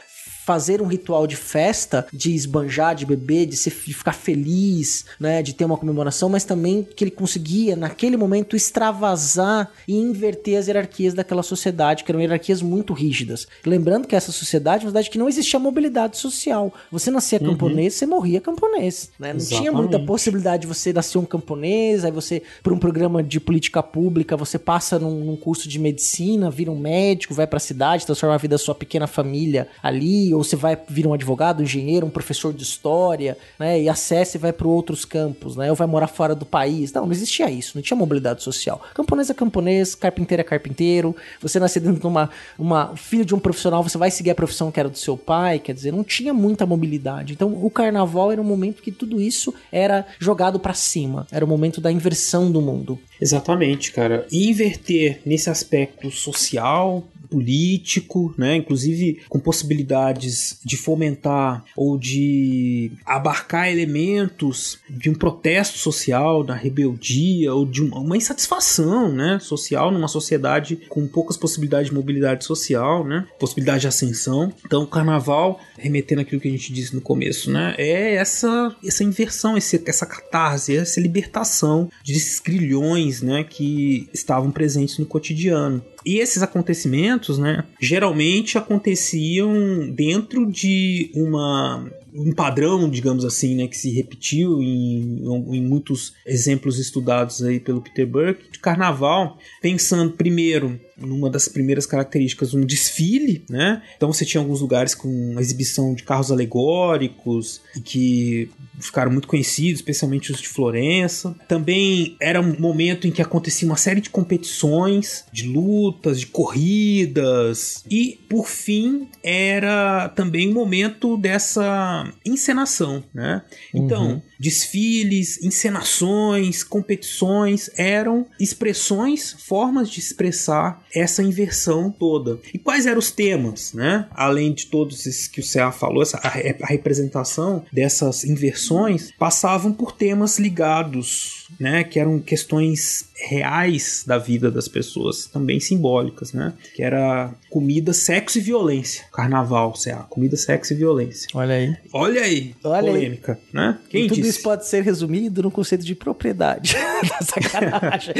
fazer 0.46 0.80
um 0.80 0.86
ritual 0.86 1.26
de 1.26 1.34
festa, 1.34 2.06
de 2.12 2.32
esbanjar, 2.32 2.94
de 2.94 3.04
beber, 3.04 3.46
de, 3.46 3.56
se, 3.56 3.68
de 3.68 3.92
ficar 3.92 4.12
feliz, 4.12 5.04
né, 5.18 5.42
de 5.42 5.52
ter 5.52 5.64
uma 5.64 5.76
comemoração, 5.76 6.28
mas 6.28 6.44
também 6.44 6.86
que 6.94 7.02
ele 7.02 7.10
conseguia, 7.10 7.74
naquele 7.74 8.16
momento, 8.16 8.54
extravasar 8.54 9.72
e 9.88 9.96
inverter 9.96 10.56
as 10.56 10.68
hierarquias 10.68 11.14
daquela 11.14 11.42
sociedade, 11.42 12.04
que 12.04 12.12
eram 12.12 12.20
hierarquias 12.20 12.62
muito 12.62 12.92
rígidas. 12.92 13.48
Lembrando 13.64 14.06
que 14.06 14.14
essa 14.14 14.30
sociedade 14.30 14.84
é 14.84 14.86
uma 14.86 14.90
sociedade 14.90 15.10
que 15.10 15.18
não 15.18 15.28
existia 15.28 15.58
mobilidade 15.58 16.16
social. 16.16 16.72
Você 16.92 17.10
nascia 17.10 17.40
Uhum. 17.40 17.48
camponês, 17.48 17.94
você 17.94 18.06
morria 18.06 18.40
camponês, 18.40 19.10
né? 19.18 19.32
Não 19.32 19.40
tinha 19.44 19.72
muita 19.72 19.88
Exatamente. 19.88 20.06
possibilidade 20.06 20.60
de 20.62 20.68
você 20.68 20.92
nascer 20.92 21.18
um 21.18 21.24
camponês, 21.24 22.04
aí 22.04 22.12
você, 22.12 22.40
por 22.62 22.72
um 22.72 22.78
programa 22.78 23.20
de 23.20 23.40
política 23.40 23.82
pública, 23.82 24.36
você 24.36 24.60
passa 24.60 24.96
num, 24.96 25.24
num 25.24 25.36
curso 25.36 25.68
de 25.68 25.78
medicina, 25.80 26.50
vira 26.50 26.70
um 26.70 26.78
médico, 26.78 27.34
vai 27.34 27.48
pra 27.48 27.58
cidade, 27.58 28.06
transforma 28.06 28.36
a 28.36 28.38
vida 28.38 28.54
da 28.54 28.58
sua 28.58 28.76
pequena 28.76 29.08
família 29.08 29.66
ali, 29.82 30.35
ou 30.36 30.44
você 30.44 30.56
vai 30.56 30.78
vir 30.88 31.06
um 31.06 31.12
advogado, 31.12 31.60
um 31.60 31.64
engenheiro, 31.64 32.06
um 32.06 32.10
professor 32.10 32.52
de 32.52 32.62
história, 32.62 33.36
né? 33.58 33.80
E 33.80 33.88
acessa 33.88 34.36
e 34.36 34.40
vai 34.40 34.52
para 34.52 34.68
outros 34.68 35.04
campos, 35.04 35.56
né? 35.56 35.70
Ou 35.70 35.76
vai 35.76 35.86
morar 35.86 36.08
fora 36.08 36.34
do 36.34 36.44
país. 36.44 36.92
Não, 36.92 37.06
não 37.06 37.12
existia 37.12 37.50
isso, 37.50 37.72
não 37.74 37.82
tinha 37.82 37.96
mobilidade 37.96 38.42
social. 38.42 38.80
Camponês 38.94 39.30
é 39.30 39.34
camponês, 39.34 39.94
carpinteiro 39.94 40.40
é 40.40 40.44
carpinteiro. 40.44 41.16
Você 41.40 41.58
nascer 41.58 41.80
dentro 41.80 42.00
de 42.00 42.06
uma, 42.06 42.30
uma 42.58 42.96
filho 42.96 43.24
de 43.24 43.34
um 43.34 43.38
profissional, 43.38 43.82
você 43.82 43.98
vai 43.98 44.10
seguir 44.10 44.30
a 44.30 44.34
profissão 44.34 44.70
que 44.70 44.78
era 44.78 44.88
do 44.88 44.98
seu 44.98 45.16
pai, 45.16 45.58
quer 45.58 45.72
dizer, 45.72 45.92
não 45.92 46.04
tinha 46.04 46.32
muita 46.34 46.66
mobilidade. 46.66 47.32
Então, 47.32 47.52
o 47.52 47.70
carnaval 47.70 48.30
era 48.30 48.40
um 48.40 48.44
momento 48.44 48.82
que 48.82 48.92
tudo 48.92 49.20
isso 49.20 49.54
era 49.72 50.06
jogado 50.18 50.58
para 50.58 50.74
cima. 50.74 51.26
Era 51.30 51.44
o 51.44 51.48
momento 51.48 51.80
da 51.80 51.90
inversão 51.90 52.50
do 52.50 52.60
mundo. 52.60 52.98
Exatamente, 53.20 53.92
cara. 53.92 54.26
E 54.30 54.50
inverter 54.50 55.20
nesse 55.24 55.48
aspecto 55.48 56.10
social, 56.10 57.04
político, 57.26 58.34
né? 58.36 58.56
Inclusive 58.56 59.20
com 59.28 59.38
possibilidades 59.38 60.58
de 60.64 60.76
fomentar 60.76 61.64
ou 61.76 61.98
de 61.98 62.92
abarcar 63.04 63.70
elementos 63.70 64.78
de 64.88 65.10
um 65.10 65.14
protesto 65.14 65.78
social, 65.78 66.42
da 66.42 66.54
rebeldia 66.54 67.52
ou 67.52 67.66
de 67.66 67.82
uma, 67.82 68.16
insatisfação, 68.16 69.12
né? 69.12 69.38
Social 69.40 69.90
numa 69.90 70.08
sociedade 70.08 70.76
com 70.88 71.06
poucas 71.06 71.36
possibilidades 71.36 71.88
de 71.88 71.94
mobilidade 71.94 72.44
social, 72.44 73.04
né? 73.04 73.26
Possibilidade 73.38 73.82
de 73.82 73.88
ascensão. 73.88 74.52
Então, 74.64 74.82
o 74.82 74.86
carnaval, 74.86 75.60
remetendo 75.78 76.20
aquilo 76.20 76.40
que 76.40 76.48
a 76.48 76.50
gente 76.50 76.72
disse 76.72 76.94
no 76.94 77.00
começo, 77.00 77.50
né? 77.50 77.74
É 77.78 78.14
essa 78.14 78.74
essa 78.84 79.04
inversão, 79.04 79.56
esse, 79.56 79.82
essa 79.86 80.06
catarse, 80.06 80.76
essa 80.76 81.00
libertação 81.00 81.90
desses 82.04 82.40
grilhões, 82.40 83.22
né? 83.22 83.44
Que 83.44 84.08
estavam 84.12 84.50
presentes 84.50 84.98
no 84.98 85.06
cotidiano. 85.06 85.82
E 86.06 86.20
esses 86.20 86.40
acontecimentos, 86.40 87.36
né, 87.36 87.64
geralmente 87.80 88.56
aconteciam 88.56 89.90
dentro 89.90 90.46
de 90.46 91.10
uma 91.12 91.84
um 92.14 92.32
padrão, 92.32 92.88
digamos 92.88 93.26
assim, 93.26 93.54
né, 93.54 93.66
que 93.66 93.76
se 93.76 93.90
repetiu 93.90 94.62
em, 94.62 95.22
em 95.54 95.62
muitos 95.62 96.14
exemplos 96.24 96.78
estudados 96.78 97.42
aí 97.42 97.60
pelo 97.60 97.82
Peter 97.82 98.06
Burke. 98.06 98.50
De 98.52 98.58
carnaval, 98.58 99.36
pensando 99.60 100.12
primeiro 100.12 100.80
numa 100.96 101.28
das 101.28 101.48
primeiras 101.48 101.86
características, 101.86 102.54
um 102.54 102.64
desfile, 102.64 103.44
né? 103.50 103.82
Então 103.96 104.12
você 104.12 104.24
tinha 104.24 104.40
alguns 104.40 104.60
lugares 104.60 104.94
com 104.94 105.38
exibição 105.38 105.94
de 105.94 106.02
carros 106.02 106.32
alegóricos 106.32 107.60
que 107.84 108.48
ficaram 108.80 109.10
muito 109.10 109.28
conhecidos, 109.28 109.80
especialmente 109.80 110.32
os 110.32 110.40
de 110.40 110.48
Florença. 110.48 111.34
Também 111.48 112.16
era 112.20 112.40
um 112.40 112.58
momento 112.58 113.06
em 113.06 113.10
que 113.10 113.22
acontecia 113.22 113.66
uma 113.68 113.76
série 113.76 114.00
de 114.00 114.10
competições, 114.10 115.24
de 115.32 115.46
lutas, 115.46 116.20
de 116.20 116.26
corridas 116.26 117.84
e, 117.90 118.18
por 118.28 118.48
fim, 118.48 119.08
era 119.22 120.08
também 120.10 120.50
um 120.50 120.54
momento 120.54 121.16
dessa 121.16 122.10
encenação, 122.24 123.02
né? 123.14 123.42
Então, 123.74 124.06
Uhum. 124.06 124.22
Desfiles, 124.38 125.42
encenações, 125.42 126.62
competições 126.62 127.70
eram 127.76 128.26
expressões, 128.38 129.34
formas 129.38 129.90
de 129.90 130.00
expressar 130.00 130.84
essa 130.94 131.22
inversão 131.22 131.90
toda. 131.90 132.38
E 132.52 132.58
quais 132.58 132.86
eram 132.86 132.98
os 132.98 133.10
temas, 133.10 133.72
né? 133.72 134.08
Além 134.12 134.52
de 134.52 134.66
todos 134.66 135.06
esses 135.06 135.28
que 135.28 135.40
o 135.40 135.44
CA 135.46 135.72
falou, 135.72 136.02
essa, 136.02 136.18
a, 136.18 136.28
a 136.28 136.66
representação 136.66 137.64
dessas 137.72 138.24
inversões 138.24 139.12
passavam 139.18 139.72
por 139.72 139.92
temas 139.92 140.38
ligados, 140.38 141.45
né? 141.58 141.84
Que 141.84 141.98
eram 141.98 142.18
questões 142.18 143.08
reais 143.14 144.04
da 144.06 144.18
vida 144.18 144.50
das 144.50 144.68
pessoas, 144.68 145.26
também 145.26 145.60
simbólicas, 145.60 146.32
né? 146.32 146.52
Que 146.74 146.82
era 146.82 147.32
comida, 147.50 147.92
sexo 147.92 148.38
e 148.38 148.40
violência. 148.40 149.04
Carnaval, 149.12 149.72
CA, 149.72 150.06
comida, 150.08 150.36
sexo 150.36 150.72
e 150.72 150.76
violência. 150.76 151.28
Olha 151.34 151.54
aí. 151.54 151.76
Olha 151.92 152.22
aí, 152.22 152.54
Olha 152.62 152.90
aí. 152.90 152.94
polêmica, 152.94 153.38
né? 153.52 153.78
Quem 153.88 154.04
e 154.04 154.08
tudo 154.08 154.16
disse? 154.16 154.30
isso 154.30 154.42
pode 154.42 154.66
ser 154.66 154.82
resumido 154.82 155.42
no 155.42 155.50
conceito 155.50 155.84
de 155.84 155.94
propriedade. 155.94 156.74
Sacanagem. 157.22 158.14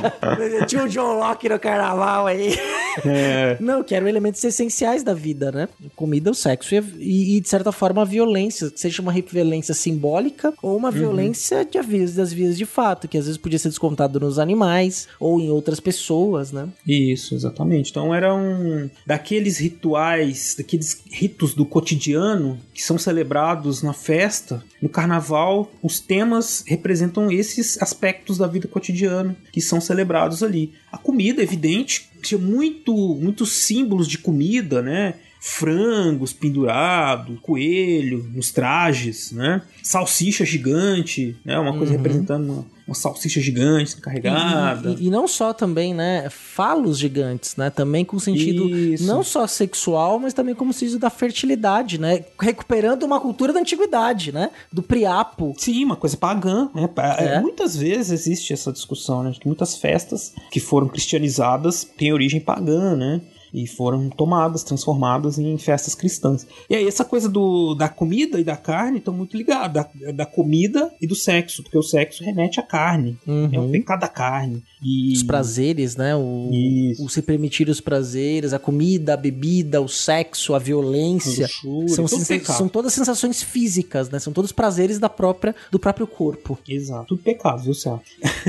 Tinha 0.66 0.84
o 0.84 0.88
John 0.88 1.18
Locke 1.18 1.48
no 1.48 1.58
carnaval 1.58 2.26
aí. 2.26 2.54
É. 3.04 3.56
Não, 3.60 3.82
que 3.82 3.94
eram 3.94 4.08
elementos 4.08 4.42
essenciais 4.42 5.02
da 5.02 5.14
vida, 5.14 5.50
né? 5.52 5.68
Comida, 5.94 6.30
o 6.30 6.34
sexo 6.34 6.74
e, 6.74 6.78
e, 6.98 7.36
e, 7.36 7.40
de 7.40 7.48
certa 7.48 7.72
forma, 7.72 8.02
a 8.02 8.04
violência. 8.04 8.70
Seja 8.74 9.02
uma 9.02 9.12
violência 9.12 9.74
simbólica 9.74 10.52
ou 10.62 10.76
uma 10.76 10.90
violência 10.90 11.64
de 11.64 11.78
aviso 11.78 12.16
das 12.16 12.32
vias 12.32 12.57
de 12.58 12.66
fato, 12.66 13.08
que 13.08 13.16
às 13.16 13.24
vezes 13.24 13.38
podia 13.38 13.58
ser 13.58 13.68
descontado 13.68 14.20
nos 14.20 14.38
animais 14.38 15.08
ou 15.18 15.40
em 15.40 15.50
outras 15.50 15.80
pessoas, 15.80 16.52
né? 16.52 16.68
Isso, 16.86 17.34
exatamente. 17.34 17.90
Então 17.90 18.14
eram 18.14 18.90
daqueles 19.06 19.58
rituais, 19.58 20.54
daqueles 20.58 21.02
ritos 21.10 21.54
do 21.54 21.64
cotidiano 21.64 22.58
que 22.74 22.82
são 22.82 22.98
celebrados 22.98 23.82
na 23.82 23.92
festa, 23.92 24.62
no 24.82 24.88
carnaval, 24.88 25.70
os 25.82 26.00
temas 26.00 26.62
representam 26.66 27.30
esses 27.30 27.80
aspectos 27.80 28.38
da 28.38 28.46
vida 28.46 28.68
cotidiana 28.68 29.36
que 29.52 29.60
são 29.60 29.80
celebrados 29.80 30.42
ali. 30.42 30.72
A 30.92 30.98
comida, 30.98 31.42
evidente, 31.42 32.08
tinha 32.22 32.38
muito, 32.38 32.94
muitos 33.14 33.52
símbolos 33.52 34.06
de 34.08 34.18
comida, 34.18 34.82
né? 34.82 35.14
Frangos 35.40 36.32
pendurados, 36.32 37.38
coelho 37.40 38.24
nos 38.34 38.50
trajes, 38.50 39.32
né? 39.32 39.62
Salsicha 39.82 40.44
gigante, 40.44 41.36
né? 41.44 41.58
Uma 41.58 41.72
coisa 41.76 41.92
Uhum. 41.92 41.98
representando 41.98 42.44
uma, 42.52 42.64
uma 42.86 42.94
salsicha 42.94 43.40
gigante 43.40 43.96
carregada. 43.96 44.90
E, 44.90 45.04
e- 45.04 45.06
e 45.06 45.10
não 45.10 45.28
só 45.28 45.52
também, 45.52 45.94
né, 45.94 46.28
falos 46.30 46.98
gigantes, 46.98 47.56
né, 47.56 47.70
também 47.70 48.04
com 48.04 48.18
sentido 48.18 48.68
Isso. 48.68 49.06
não 49.06 49.22
só 49.22 49.46
sexual, 49.46 50.18
mas 50.18 50.32
também 50.34 50.54
como 50.54 50.72
sentido 50.72 50.98
da 50.98 51.10
fertilidade, 51.10 51.98
né, 52.00 52.24
recuperando 52.40 53.02
uma 53.04 53.20
cultura 53.20 53.52
da 53.52 53.60
antiguidade, 53.60 54.32
né, 54.32 54.50
do 54.72 54.82
priapo. 54.82 55.54
Sim, 55.56 55.84
uma 55.84 55.96
coisa 55.96 56.16
pagã. 56.16 56.68
Né? 56.74 56.88
Pa- 56.88 57.16
É. 57.18 57.40
Muitas 57.40 57.76
vezes 57.76 58.10
existe 58.12 58.52
essa 58.52 58.72
discussão, 58.72 59.22
né? 59.22 59.30
De 59.30 59.40
que 59.40 59.46
muitas 59.46 59.76
festas 59.76 60.32
que 60.50 60.60
foram 60.60 60.88
cristianizadas 60.88 61.84
têm 61.96 62.12
origem 62.12 62.40
pagã, 62.40 62.96
né? 62.96 63.20
E 63.52 63.66
foram 63.66 64.08
tomadas, 64.10 64.62
transformadas 64.62 65.38
em 65.38 65.56
festas 65.58 65.94
cristãs. 65.94 66.46
E 66.68 66.74
aí, 66.74 66.86
essa 66.86 67.04
coisa 67.04 67.28
do, 67.28 67.74
da 67.74 67.88
comida 67.88 68.38
e 68.38 68.44
da 68.44 68.56
carne 68.56 68.98
estão 68.98 69.14
muito 69.14 69.36
ligadas. 69.36 69.86
Da, 69.94 70.12
da 70.12 70.26
comida 70.26 70.92
e 71.00 71.06
do 71.06 71.14
sexo, 71.14 71.62
porque 71.62 71.78
o 71.78 71.82
sexo 71.82 72.22
remete 72.24 72.60
à 72.60 72.62
carne. 72.62 73.18
É 73.52 73.58
o 73.58 73.68
pecado 73.70 74.00
da 74.00 74.08
carne. 74.08 74.62
E... 74.82 75.12
Os 75.12 75.22
prazeres, 75.22 75.96
né, 75.96 76.14
o, 76.14 76.50
Isso. 76.52 77.04
o 77.04 77.08
se 77.08 77.20
permitir 77.22 77.68
os 77.68 77.80
prazeres, 77.80 78.52
a 78.52 78.58
comida, 78.58 79.14
a 79.14 79.16
bebida, 79.16 79.80
o 79.80 79.88
sexo, 79.88 80.54
a 80.54 80.58
violência, 80.58 81.46
luxúria, 81.46 81.88
são, 81.88 82.06
sensa- 82.06 82.34
pecado. 82.34 82.56
são 82.56 82.68
todas 82.68 82.92
sensações 82.92 83.42
físicas, 83.42 84.08
né, 84.08 84.18
são 84.18 84.32
todos 84.32 84.52
prazeres 84.52 84.98
da 84.98 85.08
própria, 85.08 85.54
do 85.70 85.78
próprio 85.78 86.06
corpo. 86.06 86.58
Exato, 86.68 87.08
tudo 87.08 87.22
pecado, 87.22 87.62
viu, 87.62 87.74
Céu? 87.74 88.00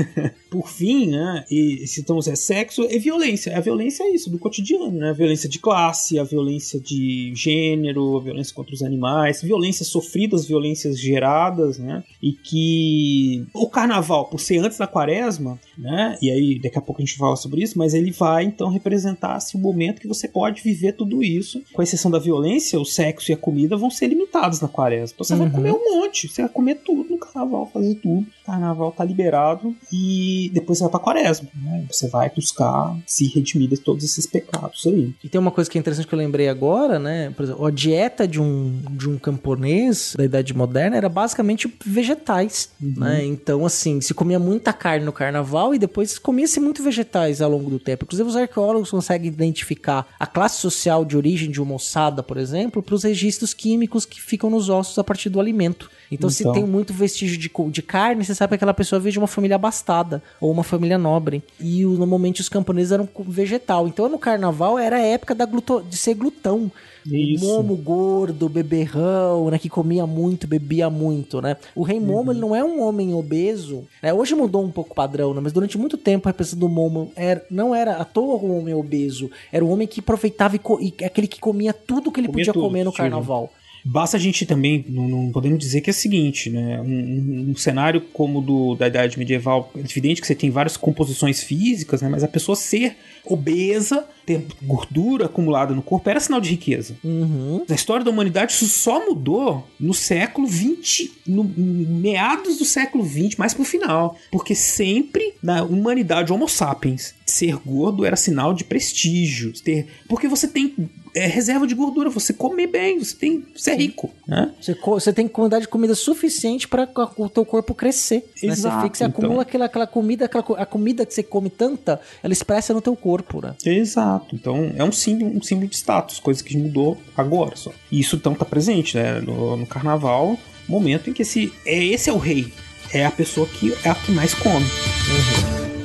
Por 0.50 0.68
fim, 0.68 1.10
né, 1.10 1.44
e 1.50 1.86
se 1.86 2.00
estamos 2.00 2.28
é 2.28 2.34
sexo, 2.34 2.82
é 2.84 2.98
violência. 2.98 3.56
A 3.56 3.60
violência 3.60 4.04
é 4.04 4.10
isso, 4.10 4.30
do 4.30 4.38
cotidiano, 4.38 4.89
né? 4.98 5.10
A 5.10 5.12
violência 5.12 5.48
de 5.48 5.58
classe, 5.58 6.18
a 6.18 6.24
violência 6.24 6.80
de 6.80 7.32
gênero, 7.34 8.16
a 8.16 8.20
violência 8.20 8.54
contra 8.54 8.74
os 8.74 8.82
animais, 8.82 9.42
violências 9.42 9.88
sofridas, 9.88 10.46
violências 10.46 10.98
geradas, 10.98 11.78
né? 11.78 12.02
E 12.22 12.32
que 12.32 13.44
o 13.54 13.68
carnaval, 13.68 14.26
por 14.26 14.40
ser 14.40 14.58
antes 14.58 14.78
da 14.78 14.86
quaresma, 14.86 15.58
né? 15.76 16.16
E 16.20 16.30
aí 16.30 16.58
daqui 16.60 16.78
a 16.78 16.82
pouco 16.82 17.00
a 17.00 17.04
gente 17.04 17.16
fala 17.16 17.36
sobre 17.36 17.62
isso, 17.62 17.78
mas 17.78 17.94
ele 17.94 18.10
vai 18.10 18.44
então 18.44 18.68
representar 18.70 19.34
assim, 19.36 19.56
o 19.58 19.60
momento 19.60 20.00
que 20.00 20.08
você 20.08 20.26
pode 20.28 20.62
viver 20.62 20.92
tudo 20.92 21.22
isso. 21.22 21.62
Com 21.72 21.82
exceção 21.82 22.10
da 22.10 22.18
violência, 22.18 22.78
o 22.80 22.84
sexo 22.84 23.30
e 23.30 23.34
a 23.34 23.36
comida 23.36 23.76
vão 23.76 23.90
ser 23.90 24.08
limitados 24.08 24.60
na 24.60 24.68
quaresma. 24.68 25.14
Então 25.14 25.24
você 25.24 25.34
vai 25.36 25.46
Uhum. 25.46 25.52
comer 25.52 25.72
um 25.72 25.96
monte, 26.00 26.28
você 26.28 26.42
vai 26.42 26.50
comer 26.50 26.76
tudo 26.84 27.10
no 27.10 27.18
carnaval, 27.18 27.68
fazer 27.72 27.94
tudo. 27.96 28.26
Carnaval 28.50 28.90
tá 28.92 29.04
liberado 29.04 29.74
e 29.92 30.50
depois 30.52 30.78
você 30.78 30.84
vai 30.84 30.90
pra 30.90 31.00
quaresma, 31.00 31.48
né? 31.54 31.84
Você 31.90 32.08
vai 32.08 32.30
buscar 32.34 32.96
se 33.06 33.28
redimir 33.28 33.68
de 33.68 33.76
todos 33.76 34.04
esses 34.04 34.26
pecados 34.26 34.84
aí. 34.86 35.14
E 35.22 35.28
tem 35.28 35.40
uma 35.40 35.50
coisa 35.50 35.70
que 35.70 35.78
é 35.78 35.80
interessante 35.80 36.06
que 36.06 36.14
eu 36.14 36.18
lembrei 36.18 36.48
agora, 36.48 36.98
né? 36.98 37.30
Por 37.30 37.44
exemplo, 37.44 37.64
a 37.66 37.70
dieta 37.70 38.26
de 38.26 38.40
um, 38.40 38.82
de 38.90 39.08
um 39.08 39.18
camponês 39.18 40.14
da 40.16 40.24
Idade 40.24 40.54
Moderna 40.54 40.96
era 40.96 41.08
basicamente 41.08 41.72
vegetais, 41.84 42.70
né? 42.80 43.24
Então, 43.24 43.64
assim, 43.64 44.00
se 44.00 44.12
comia 44.14 44.38
muita 44.38 44.72
carne 44.72 45.04
no 45.04 45.12
carnaval 45.12 45.74
e 45.74 45.78
depois 45.78 46.18
comia-se 46.18 46.58
muito 46.58 46.82
vegetais 46.82 47.40
ao 47.40 47.50
longo 47.50 47.70
do 47.70 47.78
tempo. 47.78 48.04
Inclusive, 48.04 48.28
os 48.28 48.36
arqueólogos 48.36 48.90
conseguem 48.90 49.28
identificar 49.28 50.08
a 50.18 50.26
classe 50.26 50.60
social 50.60 51.04
de 51.04 51.16
origem 51.16 51.50
de 51.50 51.60
uma 51.62 51.74
ossada, 51.76 52.22
por 52.22 52.36
exemplo, 52.36 52.82
para 52.82 52.94
os 52.94 53.04
registros 53.04 53.54
químicos 53.54 54.04
que 54.04 54.20
ficam 54.20 54.50
nos 54.50 54.68
ossos 54.68 54.98
a 54.98 55.04
partir 55.04 55.28
do 55.28 55.38
alimento. 55.38 55.90
Então, 56.10 56.28
se 56.28 56.42
Então. 56.42 56.52
tem 56.52 56.64
muito 56.64 56.92
vestígio 56.92 57.38
de, 57.38 57.50
de 57.70 57.82
carne, 57.82 58.24
você 58.24 58.34
sabe 58.40 58.50
que 58.50 58.54
aquela 58.56 58.72
pessoa 58.74 58.98
veio 58.98 59.12
de 59.12 59.18
uma 59.18 59.26
família 59.26 59.54
abastada 59.56 60.22
ou 60.40 60.50
uma 60.50 60.62
família 60.64 60.96
nobre. 60.96 61.42
E 61.60 61.84
normalmente 61.84 62.40
os 62.40 62.48
camponeses 62.48 62.90
eram 62.90 63.06
vegetal. 63.26 63.86
Então, 63.86 64.08
no 64.08 64.18
carnaval 64.18 64.78
era 64.78 64.96
a 64.96 65.00
época 65.00 65.34
da 65.34 65.44
gluto- 65.44 65.82
de 65.88 65.96
ser 65.96 66.14
glutão. 66.14 66.72
Isso. 67.06 67.44
Momo 67.44 67.76
gordo, 67.76 68.48
beberrão, 68.48 69.50
né? 69.50 69.58
Que 69.58 69.68
comia 69.68 70.06
muito, 70.06 70.46
bebia 70.46 70.88
muito, 70.90 71.40
né? 71.40 71.56
O 71.74 71.82
rei 71.82 71.98
Momo, 72.00 72.32
ele 72.32 72.40
não 72.40 72.54
é 72.54 72.62
um 72.64 72.82
homem 72.82 73.14
obeso. 73.14 73.84
Né? 74.02 74.12
Hoje 74.12 74.34
mudou 74.34 74.62
um 74.64 74.70
pouco 74.70 74.92
o 74.92 74.94
padrão, 74.94 75.32
né? 75.34 75.40
Mas 75.42 75.52
durante 75.52 75.78
muito 75.78 75.96
tempo 75.96 76.28
a 76.28 76.30
representação 76.30 76.58
do 76.60 76.68
Momo 76.68 77.12
era, 77.16 77.44
não 77.50 77.74
era 77.74 77.96
à 77.96 78.04
toa 78.04 78.36
um 78.36 78.58
homem 78.58 78.74
obeso. 78.74 79.30
Era 79.52 79.64
um 79.64 79.70
homem 79.70 79.86
que 79.86 80.00
aproveitava 80.00 80.56
e, 80.56 80.60
e 80.98 81.04
aquele 81.04 81.26
que 81.26 81.40
comia 81.40 81.72
tudo 81.72 82.10
que 82.10 82.20
ele 82.20 82.28
Comia 82.28 82.44
podia 82.46 82.52
tudo, 82.52 82.62
comer 82.66 82.84
no 82.84 82.90
Silvio. 82.90 83.10
carnaval. 83.10 83.50
Basta 83.84 84.16
a 84.16 84.20
gente 84.20 84.44
também, 84.44 84.84
não, 84.88 85.08
não 85.08 85.32
podemos 85.32 85.58
dizer 85.58 85.80
que 85.80 85.90
é 85.90 85.92
o 85.92 85.94
seguinte, 85.94 86.50
né? 86.50 86.80
Um, 86.80 86.84
um- 86.84 87.50
um 87.50 87.56
cenário 87.56 88.00
como 88.12 88.38
o 88.38 88.42
do, 88.42 88.74
da 88.74 88.86
Idade 88.88 89.18
Medieval, 89.18 89.70
é 89.76 89.80
evidente 89.80 90.20
que 90.20 90.26
você 90.26 90.34
tem 90.34 90.50
várias 90.50 90.76
composições 90.76 91.42
físicas, 91.42 92.02
né? 92.02 92.08
Mas 92.08 92.22
a 92.22 92.28
pessoa 92.28 92.54
ser 92.56 92.96
obesa, 93.24 94.06
ter 94.30 94.46
gordura 94.62 95.26
acumulada 95.26 95.74
no 95.74 95.82
corpo, 95.82 96.08
era 96.08 96.20
sinal 96.20 96.40
de 96.40 96.50
riqueza. 96.50 96.96
Uhum. 97.02 97.64
Na 97.68 97.74
história 97.74 98.04
da 98.04 98.10
humanidade, 98.10 98.52
isso 98.52 98.66
só 98.66 99.04
mudou 99.04 99.66
no 99.78 99.92
século 99.92 100.46
XX, 100.46 101.10
no 101.26 101.44
meados 101.44 102.58
do 102.58 102.64
século 102.64 103.04
XX, 103.04 103.36
mais 103.36 103.54
pro 103.54 103.64
final. 103.64 104.16
Porque 104.30 104.54
sempre 104.54 105.34
na 105.42 105.62
humanidade 105.62 106.32
Homo 106.32 106.48
sapiens, 106.48 107.14
ser 107.26 107.56
gordo 107.64 108.04
era 108.04 108.16
sinal 108.16 108.54
de 108.54 108.64
prestígio. 108.64 109.52
Ter, 109.62 109.86
porque 110.08 110.28
você 110.28 110.46
tem 110.46 110.74
é, 111.14 111.26
reserva 111.26 111.66
de 111.66 111.74
gordura, 111.74 112.10
você 112.10 112.32
come 112.32 112.66
bem, 112.66 112.98
você, 112.98 113.16
tem, 113.16 113.44
você 113.54 113.72
é 113.72 113.74
rico. 113.74 114.10
Né? 114.26 114.52
Você, 114.60 114.74
você 114.74 115.12
tem 115.12 115.26
quantidade 115.26 115.62
de 115.62 115.68
comida 115.68 115.94
suficiente 115.94 116.68
para 116.68 116.88
o 117.16 117.28
teu 117.28 117.44
corpo 117.44 117.74
crescer. 117.74 118.16
né? 118.16 118.22
Você, 118.34 118.46
Exato, 118.46 118.82
fica, 118.84 118.96
você 118.96 119.04
então. 119.04 119.24
acumula 119.24 119.42
aquela, 119.42 119.64
aquela 119.64 119.86
comida, 119.86 120.24
aquela, 120.26 120.44
a 120.58 120.66
comida 120.66 121.04
que 121.04 121.14
você 121.14 121.22
come 121.22 121.50
tanta, 121.50 122.00
ela 122.22 122.32
expressa 122.32 122.72
no 122.72 122.80
teu 122.80 122.94
corpo, 122.94 123.40
né? 123.40 123.54
Exato. 123.64 124.19
Então 124.32 124.72
é 124.76 124.84
um 124.84 124.92
símbolo, 124.92 125.36
um 125.36 125.42
símbolo 125.42 125.68
de 125.68 125.76
status, 125.76 126.18
coisa 126.20 126.42
que 126.42 126.56
mudou 126.56 127.00
agora 127.16 127.56
só. 127.56 127.72
E 127.90 128.00
isso 128.00 128.16
então 128.16 128.34
tá 128.34 128.44
presente, 128.44 128.96
né? 128.96 129.20
No, 129.20 129.56
no 129.56 129.66
carnaval, 129.66 130.38
momento 130.68 131.10
em 131.10 131.12
que 131.12 131.22
esse, 131.22 131.52
é, 131.64 131.84
esse 131.84 132.08
é 132.10 132.12
o 132.12 132.18
rei. 132.18 132.52
É 132.92 133.06
a 133.06 133.10
pessoa 133.10 133.46
que 133.46 133.72
é 133.84 133.90
a 133.90 133.94
que 133.94 134.10
mais 134.10 134.34
come. 134.34 134.66
Mas 135.08 135.79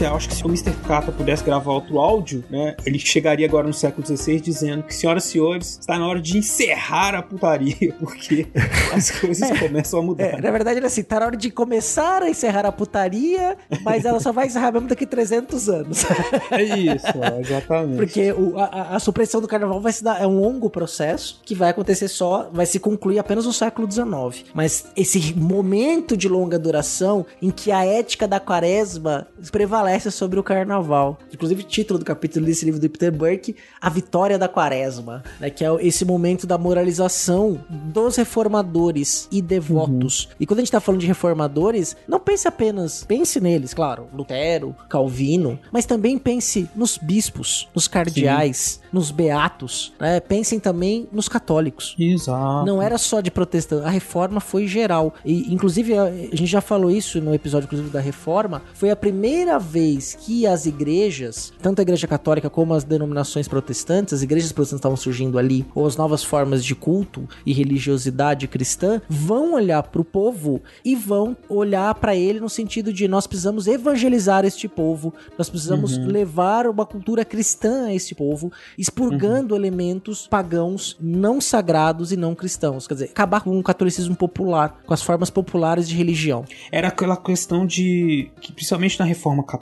né? 0.00 0.06
Acho 0.08 0.28
que 0.28 0.34
se 0.34 0.44
o 0.44 0.48
Mr. 0.48 0.72
Kata 0.86 1.12
pudesse 1.12 1.42
gravar 1.44 1.72
outro 1.72 1.98
áudio, 1.98 2.44
né? 2.50 2.76
Ele 2.84 2.98
chegaria 2.98 3.46
agora 3.46 3.66
no 3.66 3.74
século 3.74 4.06
XVI 4.06 4.40
dizendo 4.40 4.82
que, 4.82 4.94
senhoras 4.94 5.24
e 5.26 5.28
senhores, 5.28 5.78
está 5.80 5.98
na 5.98 6.06
hora 6.06 6.20
de 6.20 6.38
encerrar 6.38 7.14
a 7.14 7.22
putaria, 7.22 7.94
porque 8.00 8.46
as 8.94 9.10
coisas 9.10 9.50
começam 9.58 10.00
a 10.00 10.02
mudar. 10.02 10.24
É, 10.24 10.40
na 10.40 10.50
verdade, 10.50 10.78
ele 10.78 10.86
é 10.86 10.88
assim, 10.88 11.02
tá 11.02 11.20
na 11.20 11.26
hora 11.26 11.36
de 11.36 11.50
começar 11.50 12.22
a 12.22 12.28
encerrar 12.30 12.66
a 12.66 12.72
putaria, 12.72 13.56
mas 13.82 14.04
ela 14.04 14.20
só 14.20 14.32
vai 14.32 14.46
encerrar 14.46 14.72
mesmo 14.72 14.88
daqui 14.88 15.06
300 15.06 15.68
anos. 15.68 16.04
É 16.50 16.62
isso, 16.62 17.06
ó, 17.16 17.40
exatamente. 17.40 17.96
Porque 17.96 18.32
o- 18.32 18.58
a, 18.58 18.64
a- 18.64 18.96
a 18.96 18.98
supressão 18.98 19.40
do 19.40 19.48
carnaval 19.48 19.80
vai 19.80 19.92
se 19.92 20.02
dar, 20.02 20.20
é 20.20 20.26
um 20.26 20.40
longo 20.40 20.68
processo 20.70 21.40
que 21.44 21.54
vai 21.54 21.70
acontecer 21.70 22.08
só, 22.08 22.48
vai 22.52 22.66
se 22.66 22.78
concluir 22.78 23.18
apenas 23.18 23.44
no 23.46 23.52
século 23.52 23.90
XIX. 23.90 24.44
Mas 24.54 24.86
esse 24.96 25.34
momento 25.36 26.16
de 26.16 26.28
longa 26.28 26.58
duração 26.58 27.24
em 27.40 27.50
que 27.50 27.70
a 27.70 27.84
ética 27.84 28.26
da 28.28 28.40
quaresma 28.40 29.26
prevalece 29.52 29.75
sobre 30.10 30.38
o 30.38 30.42
carnaval. 30.42 31.18
Inclusive, 31.32 31.62
o 31.62 31.66
título 31.66 31.98
do 31.98 32.04
capítulo 32.04 32.46
desse 32.46 32.64
livro 32.64 32.80
do 32.80 32.88
Peter 32.88 33.12
Burke, 33.12 33.56
A 33.80 33.90
Vitória 33.90 34.38
da 34.38 34.48
Quaresma, 34.48 35.22
né, 35.38 35.50
que 35.50 35.64
é 35.64 35.68
esse 35.80 36.04
momento 36.04 36.46
da 36.46 36.56
moralização 36.56 37.60
dos 37.68 38.16
reformadores 38.16 39.28
e 39.30 39.42
devotos. 39.42 40.28
E 40.40 40.46
quando 40.46 40.60
a 40.60 40.62
gente 40.62 40.72
tá 40.72 40.80
falando 40.80 41.00
de 41.00 41.06
reformadores, 41.06 41.96
não 42.08 42.18
pense 42.18 42.48
apenas, 42.48 43.04
pense 43.04 43.40
neles, 43.40 43.74
claro, 43.74 44.08
Lutero, 44.14 44.74
Calvino, 44.88 45.58
mas 45.70 45.84
também 45.84 46.18
pense 46.18 46.68
nos 46.74 46.96
bispos, 46.96 47.68
nos 47.74 47.86
cardeais, 47.86 48.80
nos 48.92 49.10
beatos, 49.10 49.92
né? 50.00 50.20
Pensem 50.20 50.58
também 50.58 51.08
nos 51.12 51.28
católicos. 51.28 51.94
Exato. 51.98 52.66
Não 52.66 52.80
era 52.80 52.98
só 52.98 53.20
de 53.20 53.30
protestante, 53.30 53.86
a 53.86 53.90
reforma 53.90 54.40
foi 54.40 54.66
geral. 54.66 55.14
E, 55.24 55.52
inclusive, 55.52 55.96
a, 55.96 56.04
a 56.04 56.36
gente 56.36 56.46
já 56.46 56.60
falou 56.60 56.90
isso 56.90 57.20
no 57.20 57.34
episódio 57.34 57.66
inclusive, 57.66 57.90
da 57.90 58.00
reforma, 58.00 58.62
foi 58.74 58.90
a 58.90 58.96
primeira 58.96 59.58
vez 59.66 60.14
que 60.20 60.46
as 60.46 60.64
igrejas, 60.66 61.52
tanto 61.60 61.80
a 61.80 61.82
igreja 61.82 62.06
católica 62.06 62.48
como 62.48 62.72
as 62.74 62.84
denominações 62.84 63.48
protestantes, 63.48 64.14
as 64.14 64.22
igrejas 64.22 64.52
protestantes 64.52 64.80
estavam 64.80 64.96
surgindo 64.96 65.38
ali, 65.38 65.66
ou 65.74 65.86
as 65.86 65.96
novas 65.96 66.22
formas 66.22 66.64
de 66.64 66.74
culto 66.74 67.28
e 67.44 67.52
religiosidade 67.52 68.46
cristã, 68.48 69.00
vão 69.08 69.54
olhar 69.54 69.82
para 69.82 70.00
o 70.00 70.04
povo 70.04 70.62
e 70.84 70.94
vão 70.94 71.36
olhar 71.48 71.94
para 71.96 72.14
ele 72.16 72.40
no 72.40 72.48
sentido 72.48 72.92
de 72.92 73.06
nós 73.08 73.26
precisamos 73.26 73.66
evangelizar 73.66 74.44
este 74.44 74.68
povo, 74.68 75.12
nós 75.36 75.48
precisamos 75.50 75.96
Uhum. 75.96 76.06
levar 76.06 76.66
uma 76.66 76.86
cultura 76.86 77.24
cristã 77.24 77.86
a 77.86 77.94
este 77.94 78.14
povo, 78.14 78.52
expurgando 78.78 79.54
Uhum. 79.54 79.60
elementos 79.60 80.26
pagãos 80.28 80.96
não 81.00 81.40
sagrados 81.40 82.12
e 82.12 82.16
não 82.16 82.34
cristãos. 82.34 82.86
Quer 82.86 82.94
dizer, 82.94 83.10
acabar 83.10 83.40
com 83.42 83.58
o 83.58 83.62
catolicismo 83.62 84.14
popular, 84.16 84.80
com 84.86 84.94
as 84.94 85.02
formas 85.02 85.30
populares 85.30 85.88
de 85.88 85.94
religião. 85.96 86.44
Era 86.70 86.88
aquela 86.88 87.16
questão 87.16 87.66
de. 87.66 88.30
que 88.40 88.52
principalmente 88.52 88.98
na 88.98 89.04
reforma 89.04 89.42
católica, 89.42 89.55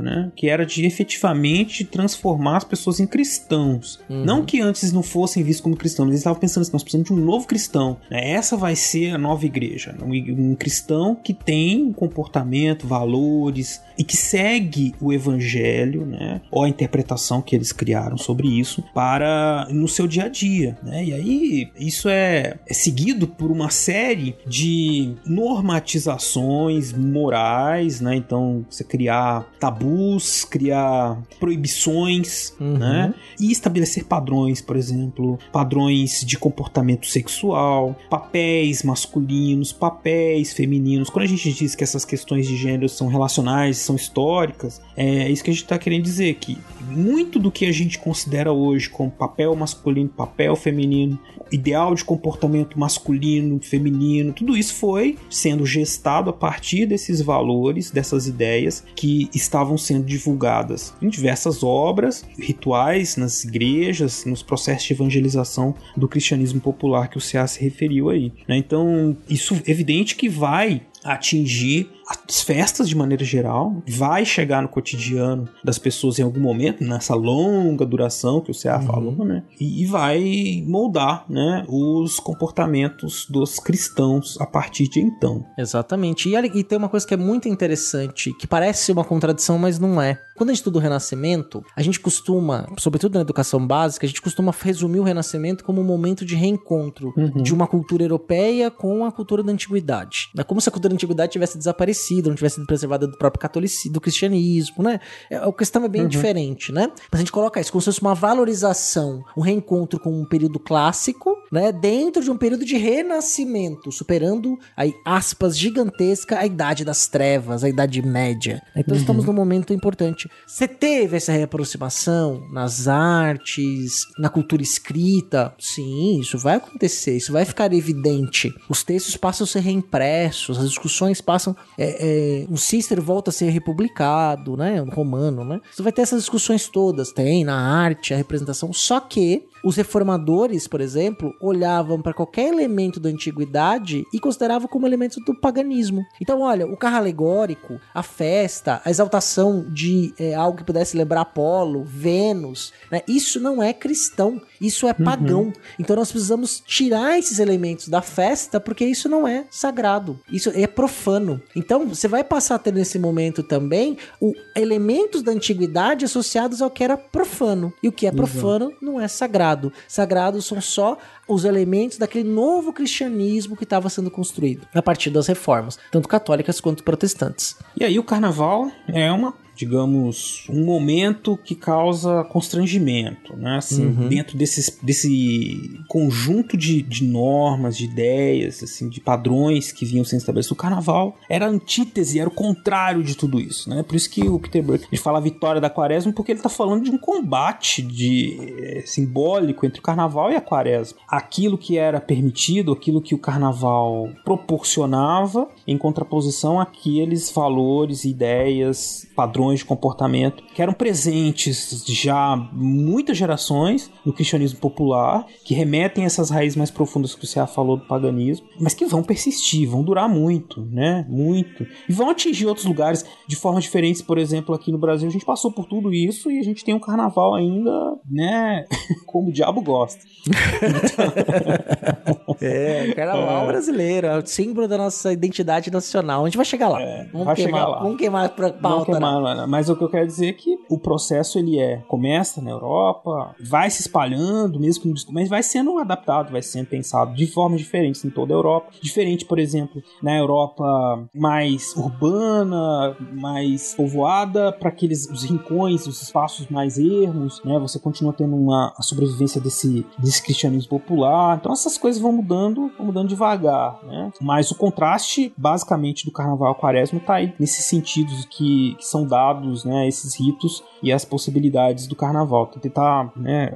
né? 0.00 0.30
Que 0.34 0.48
era 0.48 0.64
de 0.64 0.84
efetivamente 0.84 1.84
transformar 1.84 2.58
as 2.58 2.64
pessoas 2.64 3.00
em 3.00 3.06
cristãos. 3.06 4.00
Uhum. 4.08 4.24
Não 4.24 4.44
que 4.44 4.60
antes 4.60 4.92
não 4.92 5.02
fossem 5.02 5.42
vistos 5.42 5.62
como 5.62 5.76
cristãos, 5.76 6.08
eles 6.08 6.20
estavam 6.20 6.38
pensando 6.38 6.62
assim: 6.62 6.72
nós 6.72 6.82
precisamos 6.82 7.08
de 7.08 7.14
um 7.14 7.24
novo 7.24 7.46
cristão. 7.46 7.96
né? 8.10 8.32
Essa 8.32 8.56
vai 8.56 8.76
ser 8.76 9.10
a 9.10 9.18
nova 9.18 9.44
igreja. 9.46 9.94
Um, 10.02 10.50
um 10.50 10.54
cristão 10.54 11.14
que 11.14 11.34
tem 11.34 11.82
um 11.82 11.92
comportamento, 11.92 12.86
valores 12.86 13.80
e 13.98 14.04
que 14.04 14.16
segue 14.16 14.94
o 15.00 15.12
evangelho, 15.12 16.04
né? 16.04 16.40
Ou 16.50 16.64
a 16.64 16.68
interpretação 16.68 17.40
que 17.40 17.56
eles 17.56 17.72
criaram 17.72 18.18
sobre 18.18 18.48
isso 18.48 18.82
para 18.94 19.66
no 19.70 19.88
seu 19.88 20.06
dia 20.06 20.24
a 20.24 20.28
dia, 20.28 20.76
né? 20.82 21.04
E 21.04 21.12
aí 21.14 21.70
isso 21.78 22.08
é, 22.08 22.58
é 22.66 22.74
seguido 22.74 23.26
por 23.26 23.50
uma 23.50 23.70
série 23.70 24.36
de 24.46 25.14
normatizações 25.24 26.92
morais, 26.92 28.00
né? 28.00 28.16
Então 28.16 28.66
você 28.68 28.84
criar 28.84 29.25
tabus, 29.58 30.44
criar 30.44 31.20
proibições, 31.38 32.54
Uhum. 32.60 32.78
né? 32.78 33.14
E 33.38 33.50
estabelecer 33.50 34.04
padrões, 34.04 34.60
por 34.60 34.76
exemplo, 34.76 35.38
padrões 35.52 36.24
de 36.24 36.38
comportamento 36.38 37.06
sexual, 37.06 37.96
papéis 38.08 38.82
masculinos, 38.82 39.72
papéis 39.72 40.52
femininos. 40.52 41.10
Quando 41.10 41.24
a 41.24 41.28
gente 41.28 41.52
diz 41.52 41.74
que 41.74 41.84
essas 41.84 42.04
questões 42.04 42.46
de 42.46 42.56
gênero 42.56 42.88
são 42.88 43.08
relacionais, 43.08 43.78
são 43.78 43.96
históricas, 43.96 44.80
é 44.96 45.28
isso 45.30 45.42
que 45.44 45.50
a 45.50 45.52
gente 45.52 45.62
está 45.62 45.78
querendo 45.78 46.02
dizer 46.02 46.34
que 46.34 46.58
muito 46.88 47.38
do 47.38 47.50
que 47.50 47.66
a 47.66 47.72
gente 47.72 47.98
considera 47.98 48.52
hoje 48.52 48.88
como 48.88 49.10
papel 49.10 49.54
masculino, 49.56 50.08
papel 50.08 50.54
feminino, 50.56 51.18
ideal 51.50 51.94
de 51.94 52.04
comportamento 52.04 52.78
masculino, 52.78 53.60
feminino, 53.60 54.32
tudo 54.32 54.56
isso 54.56 54.74
foi 54.74 55.16
sendo 55.30 55.64
gestado 55.64 56.30
a 56.30 56.32
partir 56.32 56.86
desses 56.86 57.20
valores, 57.20 57.90
dessas 57.90 58.26
ideias 58.26 58.84
que 58.94 59.15
estavam 59.34 59.76
sendo 59.76 60.04
divulgadas 60.04 60.94
em 61.00 61.08
diversas 61.08 61.62
obras, 61.62 62.24
rituais 62.38 63.16
nas 63.16 63.44
igrejas, 63.44 64.24
nos 64.24 64.42
processos 64.42 64.86
de 64.86 64.92
evangelização 64.92 65.74
do 65.96 66.08
cristianismo 66.08 66.60
popular 66.60 67.08
que 67.08 67.18
o 67.18 67.20
CA 67.20 67.46
se 67.46 67.60
referiu 67.60 68.10
aí. 68.10 68.32
né? 68.48 68.56
Então, 68.56 69.16
isso 69.28 69.54
é 69.66 69.70
evidente 69.70 70.16
que 70.16 70.28
vai 70.28 70.82
atingir 71.04 71.88
as 72.06 72.40
festas 72.40 72.88
de 72.88 72.96
maneira 72.96 73.24
geral, 73.24 73.82
vai 73.88 74.24
chegar 74.24 74.62
no 74.62 74.68
cotidiano 74.68 75.48
das 75.64 75.78
pessoas 75.78 76.18
em 76.18 76.22
algum 76.22 76.40
momento, 76.40 76.84
nessa 76.84 77.14
longa 77.14 77.84
duração 77.84 78.40
que 78.40 78.50
o 78.50 78.54
CA 78.54 78.80
falou, 78.80 79.24
né? 79.24 79.42
E, 79.60 79.82
e 79.82 79.86
vai 79.86 80.64
moldar, 80.66 81.24
né, 81.28 81.64
os 81.68 82.20
comportamentos 82.20 83.26
dos 83.28 83.58
cristãos 83.58 84.40
a 84.40 84.46
partir 84.46 84.88
de 84.88 85.00
então. 85.00 85.44
Exatamente. 85.58 86.28
E, 86.28 86.36
e 86.36 86.62
tem 86.62 86.78
uma 86.78 86.88
coisa 86.88 87.06
que 87.06 87.14
é 87.14 87.16
muito 87.16 87.48
interessante, 87.48 88.32
que 88.34 88.46
parece 88.46 88.92
uma 88.92 89.04
contradição, 89.04 89.58
mas 89.58 89.78
não 89.78 90.00
é. 90.00 90.20
Quando 90.36 90.50
a 90.50 90.52
gente 90.52 90.60
estuda 90.60 90.78
o 90.78 90.82
Renascimento, 90.82 91.64
a 91.74 91.82
gente 91.82 91.98
costuma, 91.98 92.68
sobretudo 92.78 93.14
na 93.14 93.22
educação 93.22 93.66
básica, 93.66 94.04
a 94.04 94.08
gente 94.08 94.20
costuma 94.20 94.54
resumir 94.60 95.00
o 95.00 95.02
Renascimento 95.02 95.64
como 95.64 95.80
um 95.80 95.84
momento 95.84 96.26
de 96.26 96.36
reencontro 96.36 97.14
de 97.42 97.54
uma 97.54 97.66
cultura 97.66 98.04
europeia 98.04 98.70
com 98.70 99.04
a 99.04 99.10
cultura 99.10 99.42
da 99.42 99.50
antiguidade. 99.50 100.28
É 100.36 100.44
como 100.44 100.60
se 100.60 100.68
a 100.68 100.72
cultura 100.72 100.90
da 100.90 100.94
antiguidade 100.94 101.32
tivesse 101.32 101.56
desaparecido, 101.56 101.95
não 102.28 102.34
tivesse 102.34 102.56
sido 102.56 102.66
preservada 102.66 103.06
do 103.06 103.16
próprio 103.16 103.40
catolicismo, 103.40 103.92
do 103.92 104.00
cristianismo, 104.00 104.82
né? 104.82 105.00
É, 105.30 105.36
a 105.36 105.52
questão 105.52 105.84
é 105.84 105.88
bem 105.88 106.02
Uhum. 106.02 106.08
diferente, 106.08 106.72
né? 106.72 106.88
Mas 107.10 107.18
a 107.18 107.18
gente 107.18 107.32
coloca 107.32 107.60
isso 107.60 107.70
como 107.72 107.80
se 107.80 107.86
fosse 107.86 108.00
uma 108.00 108.14
valorização, 108.14 109.24
um 109.36 109.40
reencontro 109.40 109.98
com 110.00 110.10
um 110.20 110.24
período 110.24 110.58
clássico, 110.58 111.36
né? 111.50 111.72
Dentro 111.72 112.22
de 112.22 112.30
um 112.30 112.36
período 112.36 112.64
de 112.64 112.76
renascimento, 112.76 113.90
superando 113.92 114.58
aí 114.76 114.94
aspas 115.04 115.56
gigantesca 115.58 116.38
a 116.38 116.46
idade 116.46 116.84
das 116.84 117.06
trevas, 117.08 117.64
a 117.64 117.68
idade 117.68 118.00
média. 118.02 118.62
Então 118.76 118.94
Uhum. 118.94 119.00
estamos 119.00 119.24
num 119.24 119.32
momento 119.32 119.72
importante. 119.72 120.28
Você 120.46 120.66
teve 120.68 121.16
essa 121.16 121.32
reaproximação 121.32 122.46
nas 122.52 122.86
artes, 122.88 124.06
na 124.18 124.28
cultura 124.28 124.62
escrita? 124.62 125.54
Sim, 125.58 126.20
isso 126.20 126.38
vai 126.38 126.56
acontecer, 126.56 127.16
isso 127.16 127.32
vai 127.32 127.44
ficar 127.44 127.72
evidente. 127.72 128.52
Os 128.68 128.82
textos 128.82 129.16
passam 129.16 129.44
a 129.44 129.48
ser 129.48 129.60
reimpressos, 129.60 130.58
as 130.58 130.68
discussões 130.68 131.20
passam. 131.20 131.56
É, 131.78 131.85
é, 131.98 132.46
o 132.50 132.56
Cícero 132.56 133.02
volta 133.02 133.30
a 133.30 133.32
ser 133.32 133.50
republicado, 133.50 134.56
né? 134.56 134.84
Romano, 134.92 135.44
né? 135.44 135.60
Você 135.70 135.82
vai 135.82 135.92
ter 135.92 136.02
essas 136.02 136.20
discussões 136.20 136.68
todas, 136.68 137.12
tem 137.12 137.44
na 137.44 137.56
arte, 137.56 138.14
a 138.14 138.16
representação, 138.16 138.72
só 138.72 139.00
que 139.00 139.48
os 139.62 139.76
reformadores, 139.76 140.66
por 140.66 140.80
exemplo, 140.80 141.34
olhavam 141.40 142.00
para 142.00 142.14
qualquer 142.14 142.48
elemento 142.48 143.00
da 143.00 143.08
antiguidade 143.08 144.04
e 144.12 144.20
consideravam 144.20 144.68
como 144.68 144.86
elemento 144.86 145.20
do 145.20 145.34
paganismo. 145.34 146.04
Então, 146.20 146.40
olha, 146.40 146.66
o 146.66 146.76
carro 146.76 146.96
alegórico, 146.96 147.80
a 147.94 148.02
festa, 148.02 148.80
a 148.84 148.90
exaltação 148.90 149.66
de 149.68 150.14
é, 150.18 150.34
algo 150.34 150.58
que 150.58 150.64
pudesse 150.64 150.96
lembrar 150.96 151.22
Apolo, 151.22 151.84
Vênus, 151.84 152.72
né? 152.90 153.02
isso 153.08 153.40
não 153.40 153.62
é 153.62 153.72
cristão, 153.72 154.40
isso 154.60 154.86
é 154.86 154.92
pagão. 154.92 155.52
Então, 155.78 155.96
nós 155.96 156.10
precisamos 156.10 156.62
tirar 156.64 157.18
esses 157.18 157.38
elementos 157.38 157.88
da 157.88 158.02
festa 158.02 158.60
porque 158.60 158.84
isso 158.84 159.08
não 159.08 159.26
é 159.26 159.44
sagrado, 159.50 160.18
isso 160.30 160.50
é 160.54 160.66
profano. 160.66 161.42
Então, 161.54 161.86
você 161.86 162.08
vai 162.08 162.22
passar 162.22 162.56
a 162.56 162.58
ter 162.58 162.72
nesse 162.72 162.98
momento 162.98 163.42
também 163.42 163.96
o 164.20 164.32
elementos 164.54 165.22
da 165.22 165.32
antiguidade 165.32 166.04
associados 166.04 166.62
ao 166.62 166.70
que 166.70 166.84
era 166.84 166.96
profano. 166.96 167.72
E 167.82 167.88
o 167.88 167.92
que 167.92 168.06
é 168.06 168.12
profano 168.12 168.72
não 168.80 169.00
é 169.00 169.08
sagrado. 169.08 169.55
Sagrado 169.88 170.40
são 170.42 170.60
só 170.60 170.98
os 171.26 171.44
elementos 171.44 171.98
daquele 171.98 172.28
novo 172.28 172.72
cristianismo 172.72 173.56
que 173.56 173.64
estava 173.64 173.88
sendo 173.88 174.10
construído 174.10 174.66
a 174.74 174.82
partir 174.82 175.10
das 175.10 175.26
reformas, 175.26 175.78
tanto 175.90 176.08
católicas 176.08 176.60
quanto 176.60 176.84
protestantes. 176.84 177.56
E 177.76 177.84
aí 177.84 177.98
o 177.98 178.04
carnaval 178.04 178.70
é 178.88 179.10
uma, 179.10 179.34
digamos, 179.56 180.44
um 180.48 180.64
momento 180.64 181.36
que 181.42 181.54
causa 181.54 182.24
constrangimento, 182.24 183.36
né? 183.36 183.56
Assim, 183.56 183.86
Uhum. 183.86 184.08
dentro 184.08 184.36
desses, 184.36 184.78
desse 184.82 185.80
conjunto 185.88 186.56
de, 186.56 186.82
de 186.82 187.04
normas, 187.04 187.76
de 187.76 187.84
ideias, 187.84 188.62
assim, 188.62 188.88
de 188.88 189.00
padrões 189.00 189.72
que 189.72 189.84
vinham 189.84 190.04
sendo 190.04 190.20
estabelecidos. 190.20 190.52
O 190.52 190.60
carnaval 190.60 191.16
era 191.28 191.46
a 191.46 191.48
antítese, 191.48 192.18
era 192.20 192.28
o 192.28 192.32
contrário 192.32 193.02
de 193.02 193.16
tudo 193.16 193.40
isso, 193.40 193.70
né? 193.70 193.82
Por 193.82 193.96
isso 193.96 194.10
que 194.10 194.28
o 194.28 194.38
Peter 194.38 194.62
Burke 194.62 194.86
ele 194.90 195.00
fala 195.00 195.18
a 195.18 195.22
vitória 195.22 195.60
da 195.60 195.70
quaresma, 195.70 196.12
porque 196.12 196.32
ele 196.32 196.38
está 196.38 196.48
falando 196.48 196.84
de 196.84 196.90
um 196.90 196.98
combate 196.98 197.80
de 197.82 198.36
eh, 198.58 198.82
simbólico 198.84 199.64
entre 199.64 199.80
o 199.80 199.82
carnaval 199.82 200.30
e 200.30 200.36
a 200.36 200.40
quaresma. 200.40 200.98
Aquilo 201.08 201.56
que 201.56 201.78
era 201.78 202.00
permitido, 202.00 202.72
aquilo 202.72 203.00
que 203.00 203.14
o 203.14 203.18
carnaval 203.18 204.08
proporcionava, 204.24 205.48
em 205.66 205.76
contraposição 205.78 206.60
àqueles 206.60 207.30
valores, 207.30 208.04
ideias, 208.04 209.06
padrões 209.14 209.45
de 209.54 209.64
comportamento 209.64 210.42
que 210.54 210.62
eram 210.62 210.72
presentes 210.72 211.84
já 211.86 212.36
muitas 212.52 213.16
gerações 213.16 213.90
no 214.04 214.12
cristianismo 214.12 214.58
popular, 214.58 215.26
que 215.44 215.54
remetem 215.54 216.04
a 216.04 216.06
essas 216.06 216.30
raízes 216.30 216.56
mais 216.56 216.70
profundas 216.70 217.14
que 217.14 217.24
o 217.24 217.26
Ceará 217.26 217.46
falou 217.46 217.76
do 217.76 217.86
paganismo, 217.86 218.46
mas 218.60 218.74
que 218.74 218.86
vão 218.86 219.02
persistir, 219.02 219.68
vão 219.68 219.82
durar 219.82 220.08
muito, 220.08 220.64
né? 220.66 221.06
Muito. 221.08 221.66
E 221.88 221.92
vão 221.92 222.10
atingir 222.10 222.46
outros 222.46 222.66
lugares 222.66 223.04
de 223.26 223.36
formas 223.36 223.64
diferentes. 223.64 224.02
Por 224.02 224.18
exemplo, 224.18 224.54
aqui 224.54 224.72
no 224.72 224.78
Brasil 224.78 225.08
a 225.08 225.12
gente 225.12 225.24
passou 225.24 225.52
por 225.52 225.66
tudo 225.66 225.92
isso 225.92 226.30
e 226.30 226.38
a 226.38 226.42
gente 226.42 226.64
tem 226.64 226.74
um 226.74 226.80
carnaval 226.80 227.34
ainda, 227.34 227.70
né? 228.10 228.64
Como 229.06 229.28
o 229.28 229.32
diabo 229.32 229.60
gosta. 229.62 230.02
É, 232.40 232.92
carnaval 232.94 233.46
brasileiro, 233.46 234.06
é 234.06 234.18
o 234.18 234.26
símbolo 234.26 234.68
da 234.68 234.76
nossa 234.76 235.12
identidade 235.12 235.70
nacional. 235.70 236.22
A 236.22 236.28
gente 236.28 236.36
vai 236.36 236.44
chegar 236.44 236.68
lá. 236.68 236.78
vamos 237.12 237.26
vai 237.26 237.34
queimar, 237.34 237.60
chegar 237.60 237.68
lá. 237.68 237.82
Vamos 237.82 237.96
queimar 237.96 238.28
pra 238.30 238.50
pauta. 238.50 238.92
queimar, 238.92 239.20
não. 239.20 239.35
Não, 239.36 239.42
não. 239.42 239.46
Mas 239.46 239.68
o 239.68 239.76
que 239.76 239.84
eu 239.84 239.88
quero 239.88 240.06
dizer 240.06 240.28
é 240.28 240.32
que 240.32 240.58
o 240.68 240.78
processo 240.78 241.38
ele 241.38 241.58
é 241.58 241.78
começa 241.88 242.40
na 242.40 242.50
Europa, 242.50 243.34
vai 243.40 243.70
se 243.70 243.82
espalhando, 243.82 244.58
mesmo 244.58 244.82
que 244.82 244.88
no 244.88 244.96
mas 245.10 245.28
vai 245.28 245.42
sendo 245.42 245.78
adaptado, 245.78 246.32
vai 246.32 246.42
sendo 246.42 246.66
pensado 246.66 247.14
de 247.14 247.26
formas 247.26 247.60
diferentes 247.60 248.04
em 248.04 248.10
toda 248.10 248.32
a 248.32 248.36
Europa. 248.36 248.72
Diferente, 248.80 249.24
por 249.24 249.38
exemplo, 249.38 249.82
na 250.02 250.16
Europa 250.16 251.08
mais 251.14 251.74
urbana, 251.76 252.96
mais 253.12 253.74
povoada, 253.74 254.52
para 254.52 254.68
aqueles 254.68 255.08
os 255.10 255.24
rincões, 255.24 255.86
os 255.86 256.02
espaços 256.02 256.48
mais 256.48 256.78
ermos, 256.78 257.42
né? 257.44 257.58
Você 257.58 257.78
continua 257.78 258.12
tendo 258.12 258.34
uma 258.34 258.74
a 258.76 258.82
sobrevivência 258.82 259.40
desse, 259.40 259.86
desse 259.98 260.22
cristianismo 260.22 260.68
popular. 260.68 261.36
Então 261.38 261.52
essas 261.52 261.78
coisas 261.78 262.00
vão 262.00 262.12
mudando, 262.12 262.70
vão 262.76 262.86
mudando 262.86 263.08
devagar, 263.08 263.78
né? 263.84 264.10
Mas 264.20 264.50
o 264.50 264.54
contraste, 264.54 265.32
basicamente, 265.36 266.04
do 266.04 266.10
carnaval 266.10 266.54
quaresma 266.54 266.98
está 266.98 267.14
aí 267.14 267.34
nesses 267.38 267.64
sentidos 267.64 268.24
que, 268.24 268.74
que, 268.74 268.86
são 268.86 269.06
dados, 269.06 269.25
né? 269.64 269.86
Esses 269.86 270.18
ritos 270.18 270.62
e 270.82 270.92
as 270.92 271.04
possibilidades 271.04 271.86
do 271.86 271.96
carnaval. 271.96 272.46
Então, 272.48 272.60
tentar 272.60 273.12
né, 273.16 273.50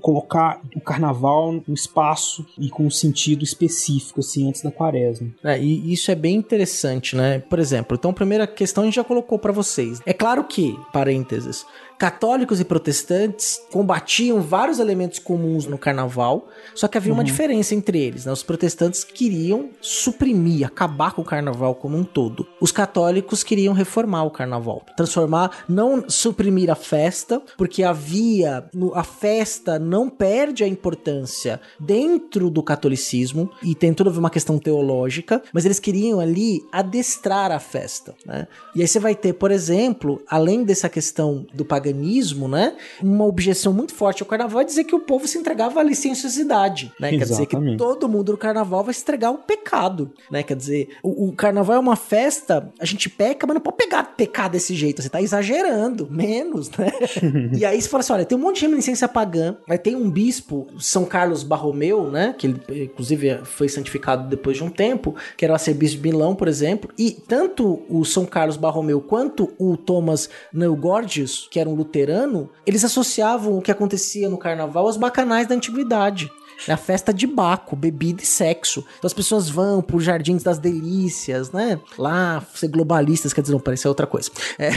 colocar 0.00 0.60
o 0.74 0.80
carnaval 0.80 1.52
no 1.52 1.74
espaço 1.74 2.46
e 2.58 2.68
com 2.68 2.86
um 2.86 2.90
sentido 2.90 3.44
específico, 3.44 4.20
assim, 4.20 4.48
antes 4.48 4.62
da 4.62 4.70
quaresma. 4.70 5.28
É, 5.42 5.58
e 5.58 5.92
isso 5.92 6.10
é 6.10 6.14
bem 6.14 6.36
interessante, 6.36 7.16
né? 7.16 7.38
Por 7.40 7.58
exemplo, 7.58 7.96
então 7.98 8.10
a 8.10 8.14
primeira 8.14 8.46
questão 8.46 8.82
a 8.82 8.86
gente 8.86 8.96
já 8.96 9.04
colocou 9.04 9.38
para 9.38 9.52
vocês. 9.52 10.00
É 10.06 10.12
claro 10.12 10.44
que, 10.44 10.78
parênteses, 10.92 11.66
católicos 12.00 12.58
e 12.60 12.64
protestantes 12.64 13.60
combatiam 13.70 14.40
vários 14.40 14.78
elementos 14.78 15.18
comuns 15.18 15.66
no 15.66 15.76
carnaval, 15.76 16.48
só 16.74 16.88
que 16.88 16.96
havia 16.96 17.12
uhum. 17.12 17.18
uma 17.18 17.24
diferença 17.24 17.74
entre 17.74 18.00
eles. 18.00 18.24
Né? 18.24 18.32
Os 18.32 18.42
protestantes 18.42 19.04
queriam 19.04 19.68
suprimir, 19.82 20.66
acabar 20.66 21.12
com 21.12 21.20
o 21.20 21.24
carnaval 21.26 21.74
como 21.74 21.98
um 21.98 22.02
todo. 22.02 22.46
Os 22.58 22.72
católicos 22.72 23.44
queriam 23.44 23.74
reformar 23.74 24.24
o 24.24 24.30
carnaval, 24.30 24.82
transformar, 24.96 25.64
não 25.68 26.08
suprimir 26.08 26.70
a 26.70 26.74
festa, 26.74 27.42
porque 27.58 27.82
havia 27.82 28.64
a 28.94 29.04
festa 29.04 29.78
não 29.78 30.08
perde 30.08 30.64
a 30.64 30.66
importância 30.66 31.60
dentro 31.78 32.48
do 32.48 32.62
catolicismo 32.62 33.50
e 33.62 33.74
tem 33.74 33.92
toda 33.92 34.08
uma 34.08 34.30
questão 34.30 34.58
teológica, 34.58 35.42
mas 35.52 35.66
eles 35.66 35.78
queriam 35.78 36.18
ali 36.18 36.62
adestrar 36.72 37.52
a 37.52 37.58
festa. 37.58 38.14
Né? 38.24 38.48
E 38.74 38.80
aí 38.80 38.88
você 38.88 38.98
vai 38.98 39.14
ter, 39.14 39.34
por 39.34 39.50
exemplo, 39.50 40.22
além 40.26 40.64
dessa 40.64 40.88
questão 40.88 41.46
do 41.52 41.62
paganismo 41.62 41.89
paganismo, 41.90 42.48
né? 42.48 42.74
Uma 43.02 43.24
objeção 43.24 43.72
muito 43.72 43.94
forte 43.94 44.22
ao 44.22 44.28
carnaval 44.28 44.60
é 44.60 44.64
dizer 44.64 44.84
que 44.84 44.94
o 44.94 45.00
povo 45.00 45.26
se 45.26 45.38
entregava 45.38 45.80
à 45.80 45.82
licenciosidade, 45.82 46.92
né? 46.98 47.10
Quer 47.10 47.24
dizer 47.24 47.46
que 47.46 47.76
todo 47.76 48.08
mundo 48.08 48.32
no 48.32 48.38
carnaval 48.38 48.84
vai 48.84 48.94
se 48.94 49.02
entregar 49.02 49.28
ao 49.28 49.38
pecado, 49.38 50.10
né? 50.30 50.42
Quer 50.42 50.56
dizer, 50.56 50.88
o, 51.02 51.28
o, 51.28 51.32
carnaval 51.32 51.76
é 51.76 51.78
uma 51.78 51.96
festa, 51.96 52.70
a 52.78 52.84
gente 52.84 53.08
peca, 53.08 53.46
mas 53.46 53.54
não 53.54 53.60
pode 53.60 53.76
pegar 53.76 54.04
pecar 54.16 54.50
desse 54.50 54.74
jeito, 54.74 55.02
você 55.02 55.08
tá 55.08 55.20
exagerando, 55.20 56.08
menos, 56.10 56.70
né? 56.70 56.90
e 57.56 57.64
aí 57.64 57.80
você 57.80 57.88
fala 57.88 58.00
assim, 58.00 58.12
olha, 58.12 58.24
tem 58.24 58.36
um 58.36 58.40
monte 58.40 58.56
de 58.56 58.66
reminiscência 58.66 59.08
pagã, 59.08 59.56
aí 59.68 59.78
tem 59.78 59.96
um 59.96 60.10
bispo, 60.10 60.66
São 60.78 61.04
Carlos 61.04 61.42
Barromeu, 61.42 62.10
né? 62.10 62.34
Que 62.36 62.46
ele, 62.46 62.84
inclusive, 62.84 63.40
foi 63.44 63.68
santificado 63.68 64.28
depois 64.28 64.56
de 64.56 64.64
um 64.64 64.70
tempo, 64.70 65.14
que 65.36 65.44
era 65.44 65.52
o 65.52 65.54
arcebispo 65.54 66.02
de 66.02 66.10
Milão, 66.10 66.34
por 66.34 66.48
exemplo, 66.48 66.90
e 66.98 67.10
tanto 67.10 67.82
o 67.88 68.04
São 68.04 68.24
Carlos 68.24 68.56
Barromeu 68.56 69.00
quanto 69.00 69.52
o 69.58 69.76
Thomas 69.76 70.28
Neugordius, 70.52 71.48
que 71.50 71.58
era 71.58 71.68
um 71.68 71.76
luterano, 71.80 72.50
eles 72.66 72.84
associavam 72.84 73.58
o 73.58 73.62
que 73.62 73.72
acontecia 73.72 74.28
no 74.28 74.38
carnaval 74.38 74.86
aos 74.86 74.96
bacanais 74.96 75.46
da 75.46 75.54
antiguidade. 75.54 76.30
É 76.68 76.72
a 76.72 76.76
festa 76.76 77.12
de 77.12 77.26
Baco, 77.26 77.74
bebida 77.76 78.22
e 78.22 78.26
sexo. 78.26 78.84
Então 78.98 79.06
as 79.06 79.14
pessoas 79.14 79.48
vão 79.48 79.80
pro 79.80 80.00
Jardins 80.00 80.42
das 80.42 80.58
Delícias, 80.58 81.52
né? 81.52 81.80
Lá, 81.98 82.42
ser 82.54 82.68
globalistas, 82.68 83.32
quer 83.32 83.40
dizer, 83.40 83.52
não, 83.52 83.60
parecer 83.60 83.88
outra 83.88 84.06
coisa. 84.06 84.30
É. 84.58 84.70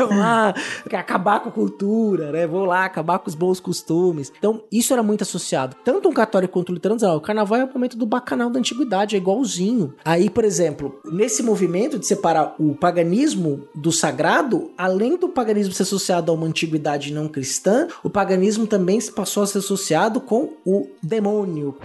lá 0.08 0.54
acabar 0.92 1.40
com 1.40 1.48
a 1.48 1.52
cultura, 1.52 2.32
né? 2.32 2.46
Vou 2.46 2.64
lá 2.64 2.84
acabar 2.84 3.18
com 3.18 3.28
os 3.28 3.34
bons 3.34 3.60
costumes. 3.60 4.32
Então, 4.38 4.62
isso 4.70 4.92
era 4.92 5.02
muito 5.02 5.22
associado. 5.22 5.76
Tanto 5.84 6.08
um 6.08 6.12
católico 6.12 6.54
quanto 6.54 6.70
um 6.70 6.74
luterano 6.74 6.96
diziam, 6.96 7.16
o 7.16 7.20
carnaval 7.20 7.60
é 7.60 7.64
o 7.64 7.72
momento 7.72 7.96
do 7.96 8.06
bacanal 8.06 8.50
da 8.50 8.58
antiguidade, 8.58 9.14
é 9.14 9.18
igualzinho. 9.18 9.94
Aí, 10.04 10.30
por 10.30 10.44
exemplo, 10.44 11.00
nesse 11.04 11.42
movimento 11.42 11.98
de 11.98 12.06
separar 12.06 12.54
o 12.58 12.74
paganismo 12.74 13.68
do 13.74 13.92
sagrado, 13.92 14.70
além 14.76 15.16
do 15.16 15.28
paganismo 15.28 15.72
ser 15.72 15.82
associado 15.82 16.30
a 16.30 16.34
uma 16.34 16.46
antiguidade 16.46 17.12
não 17.12 17.28
cristã, 17.28 17.88
o 18.02 18.10
paganismo 18.10 18.66
também 18.66 19.00
passou 19.10 19.42
a 19.42 19.46
ser 19.46 19.58
associado 19.66 20.20
com 20.20 20.52
o 20.64 20.86
demônio. 21.02 21.76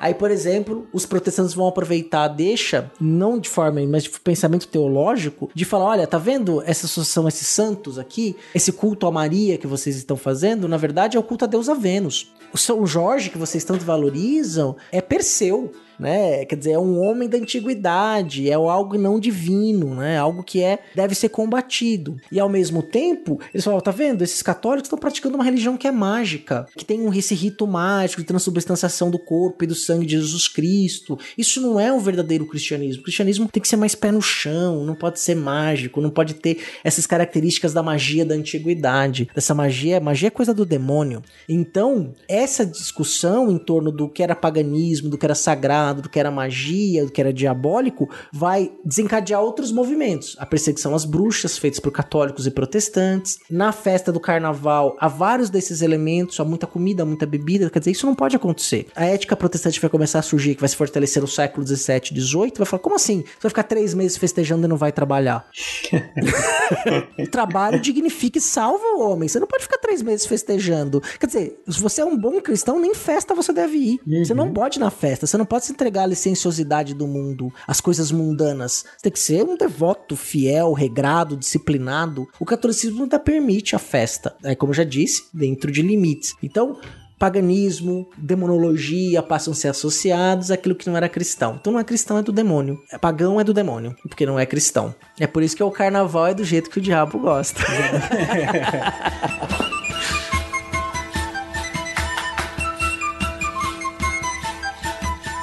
Aí, 0.00 0.14
por 0.14 0.30
exemplo, 0.30 0.88
os 0.94 1.04
protestantes 1.04 1.52
vão 1.52 1.68
aproveitar, 1.68 2.26
deixa, 2.28 2.90
não 2.98 3.38
de 3.38 3.50
forma, 3.50 3.82
mas 3.86 4.04
de 4.04 4.10
pensamento 4.18 4.66
teológico, 4.66 5.50
de 5.54 5.66
falar: 5.66 5.84
olha, 5.84 6.06
tá 6.06 6.16
vendo 6.16 6.62
essa 6.62 6.86
associação, 6.86 7.28
esses 7.28 7.46
santos 7.46 7.98
aqui, 7.98 8.34
esse 8.54 8.72
culto 8.72 9.06
a 9.06 9.12
Maria 9.12 9.58
que 9.58 9.66
vocês 9.66 9.96
estão 9.96 10.16
fazendo, 10.16 10.66
na 10.66 10.78
verdade 10.78 11.18
é 11.18 11.20
o 11.20 11.22
culto 11.22 11.44
a 11.44 11.48
Deus 11.48 11.68
a 11.68 11.74
Vênus. 11.74 12.32
O 12.50 12.56
São 12.56 12.86
Jorge 12.86 13.28
que 13.28 13.36
vocês 13.36 13.62
tanto 13.62 13.84
valorizam 13.84 14.74
é 14.90 15.02
Perseu 15.02 15.70
né? 16.00 16.44
Quer 16.46 16.56
dizer, 16.56 16.72
é 16.72 16.78
um 16.78 16.98
homem 17.00 17.28
da 17.28 17.36
antiguidade, 17.36 18.50
é 18.50 18.54
algo 18.54 18.96
não 18.98 19.20
divino, 19.20 19.94
né? 19.94 20.18
Algo 20.18 20.42
que 20.42 20.62
é 20.62 20.78
deve 20.94 21.14
ser 21.14 21.28
combatido. 21.28 22.16
E 22.32 22.40
ao 22.40 22.48
mesmo 22.48 22.82
tempo, 22.82 23.38
eles 23.52 23.64
falam, 23.64 23.80
tá 23.80 23.90
vendo? 23.90 24.22
Esses 24.22 24.42
católicos 24.42 24.86
estão 24.86 24.98
praticando 24.98 25.34
uma 25.34 25.44
religião 25.44 25.76
que 25.76 25.86
é 25.86 25.92
mágica, 25.92 26.66
que 26.76 26.84
tem 26.84 27.00
um 27.02 27.12
esse 27.12 27.34
rito 27.34 27.66
mágico 27.66 28.22
de 28.22 28.26
transubstanciação 28.26 29.10
do 29.10 29.18
corpo 29.18 29.62
e 29.62 29.66
do 29.66 29.74
sangue 29.74 30.06
de 30.06 30.16
Jesus 30.16 30.48
Cristo. 30.48 31.18
Isso 31.36 31.60
não 31.60 31.78
é 31.78 31.92
um 31.92 31.98
verdadeiro 31.98 32.46
cristianismo. 32.46 33.00
O 33.00 33.04
cristianismo 33.04 33.48
tem 33.48 33.60
que 33.60 33.68
ser 33.68 33.76
mais 33.76 33.94
pé 33.94 34.10
no 34.10 34.22
chão, 34.22 34.84
não 34.84 34.94
pode 34.94 35.20
ser 35.20 35.34
mágico, 35.34 36.00
não 36.00 36.10
pode 36.10 36.34
ter 36.34 36.58
essas 36.82 37.06
características 37.06 37.72
da 37.72 37.82
magia 37.82 38.24
da 38.24 38.34
antiguidade. 38.34 39.28
Dessa 39.34 39.54
magia, 39.54 40.00
magia 40.00 40.28
é 40.28 40.30
coisa 40.30 40.54
do 40.54 40.64
demônio. 40.64 41.22
Então, 41.48 42.14
essa 42.28 42.64
discussão 42.64 43.50
em 43.50 43.58
torno 43.58 43.92
do 43.92 44.08
que 44.08 44.22
era 44.22 44.34
paganismo, 44.34 45.10
do 45.10 45.18
que 45.18 45.26
era 45.26 45.34
sagrado, 45.34 45.89
do 45.92 46.08
que 46.08 46.18
era 46.18 46.30
magia, 46.30 47.04
do 47.04 47.12
que 47.12 47.20
era 47.20 47.32
diabólico, 47.32 48.08
vai 48.32 48.72
desencadear 48.84 49.40
outros 49.40 49.72
movimentos. 49.72 50.36
A 50.38 50.46
perseguição 50.46 50.94
às 50.94 51.04
bruxas, 51.04 51.58
feitas 51.58 51.80
por 51.80 51.92
católicos 51.92 52.46
e 52.46 52.50
protestantes. 52.50 53.38
Na 53.50 53.72
festa 53.72 54.12
do 54.12 54.20
carnaval, 54.20 54.96
há 55.00 55.08
vários 55.08 55.50
desses 55.50 55.82
elementos, 55.82 56.38
há 56.40 56.44
muita 56.44 56.66
comida, 56.66 57.04
muita 57.04 57.26
bebida. 57.26 57.70
Quer 57.70 57.78
dizer, 57.78 57.92
isso 57.92 58.06
não 58.06 58.14
pode 58.14 58.36
acontecer. 58.36 58.86
A 58.94 59.04
ética 59.04 59.36
protestante 59.36 59.80
vai 59.80 59.90
começar 59.90 60.18
a 60.18 60.22
surgir, 60.22 60.54
que 60.54 60.60
vai 60.60 60.68
se 60.68 60.76
fortalecer 60.76 61.22
no 61.22 61.28
século 61.28 61.64
17, 61.64 62.14
18. 62.14 62.58
Vai 62.58 62.66
falar, 62.66 62.82
como 62.82 62.96
assim? 62.96 63.22
Você 63.22 63.42
vai 63.42 63.50
ficar 63.50 63.64
três 63.64 63.94
meses 63.94 64.16
festejando 64.16 64.66
e 64.66 64.68
não 64.68 64.76
vai 64.76 64.92
trabalhar? 64.92 65.48
o 67.18 67.30
trabalho 67.30 67.80
dignifica 67.80 68.38
e 68.38 68.40
salva 68.40 68.84
o 68.96 69.00
homem. 69.00 69.28
Você 69.28 69.38
não 69.38 69.46
pode 69.46 69.64
ficar 69.64 69.78
três 69.78 70.02
meses 70.02 70.26
festejando. 70.26 71.00
Quer 71.18 71.26
dizer, 71.26 71.62
se 71.68 71.80
você 71.80 72.00
é 72.00 72.04
um 72.04 72.16
bom 72.16 72.40
cristão, 72.40 72.78
nem 72.78 72.94
festa 72.94 73.34
você 73.34 73.52
deve 73.52 73.76
ir. 73.76 74.00
Uhum. 74.06 74.24
Você 74.24 74.34
não 74.34 74.52
pode 74.52 74.78
ir 74.78 74.80
na 74.80 74.90
festa, 74.90 75.26
você 75.26 75.36
não 75.36 75.44
pode 75.44 75.66
se 75.66 75.74
entregar 75.80 76.02
a 76.02 76.06
licenciosidade 76.06 76.94
do 76.94 77.06
mundo, 77.06 77.52
as 77.66 77.80
coisas 77.80 78.12
mundanas. 78.12 78.84
Você 78.96 79.04
tem 79.04 79.12
que 79.12 79.18
ser 79.18 79.44
um 79.44 79.56
devoto, 79.56 80.14
fiel, 80.14 80.74
regrado, 80.74 81.36
disciplinado. 81.36 82.28
O 82.38 82.44
catolicismo 82.44 83.02
ainda 83.02 83.18
permite 83.18 83.74
a 83.74 83.78
festa, 83.78 84.36
é 84.44 84.54
como 84.54 84.70
eu 84.70 84.76
já 84.76 84.84
disse, 84.84 85.24
dentro 85.32 85.72
de 85.72 85.80
limites. 85.80 86.34
Então, 86.42 86.78
paganismo, 87.18 88.08
demonologia 88.16 89.22
passam 89.22 89.52
a 89.52 89.56
ser 89.56 89.68
associados 89.68 90.50
àquilo 90.50 90.74
que 90.74 90.88
não 90.88 90.96
era 90.96 91.08
cristão. 91.08 91.56
Então 91.60 91.72
não 91.72 91.80
é 91.80 91.84
cristão, 91.84 92.18
é 92.18 92.22
do 92.22 92.32
demônio. 92.32 92.78
É 92.90 92.98
pagão 92.98 93.40
é 93.40 93.44
do 93.44 93.52
demônio, 93.52 93.94
porque 94.08 94.26
não 94.26 94.38
é 94.38 94.46
cristão. 94.46 94.94
É 95.18 95.26
por 95.26 95.42
isso 95.42 95.56
que 95.56 95.62
o 95.62 95.70
carnaval 95.70 96.28
é 96.28 96.34
do 96.34 96.44
jeito 96.44 96.70
que 96.70 96.78
o 96.78 96.82
diabo 96.82 97.18
gosta. 97.18 97.60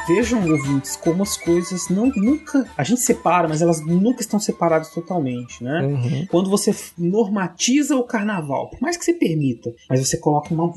vejam, 0.07 0.49
ouvintes, 0.49 0.95
como 0.95 1.23
as 1.23 1.37
coisas 1.37 1.89
não 1.89 2.07
nunca. 2.15 2.69
A 2.77 2.83
gente 2.83 3.01
separa, 3.01 3.47
mas 3.47 3.61
elas 3.61 3.85
nunca 3.85 4.21
estão 4.21 4.39
separadas 4.39 4.89
totalmente, 4.89 5.63
né? 5.63 5.85
Uhum. 5.85 6.27
Quando 6.27 6.49
você 6.49 6.73
normatiza 6.97 7.95
o 7.95 8.03
carnaval, 8.03 8.69
por 8.69 8.81
mais 8.81 8.97
que 8.97 9.05
você 9.05 9.13
permita, 9.13 9.73
mas 9.89 9.99
você 9.99 10.17
coloca 10.17 10.53
uma, 10.53 10.71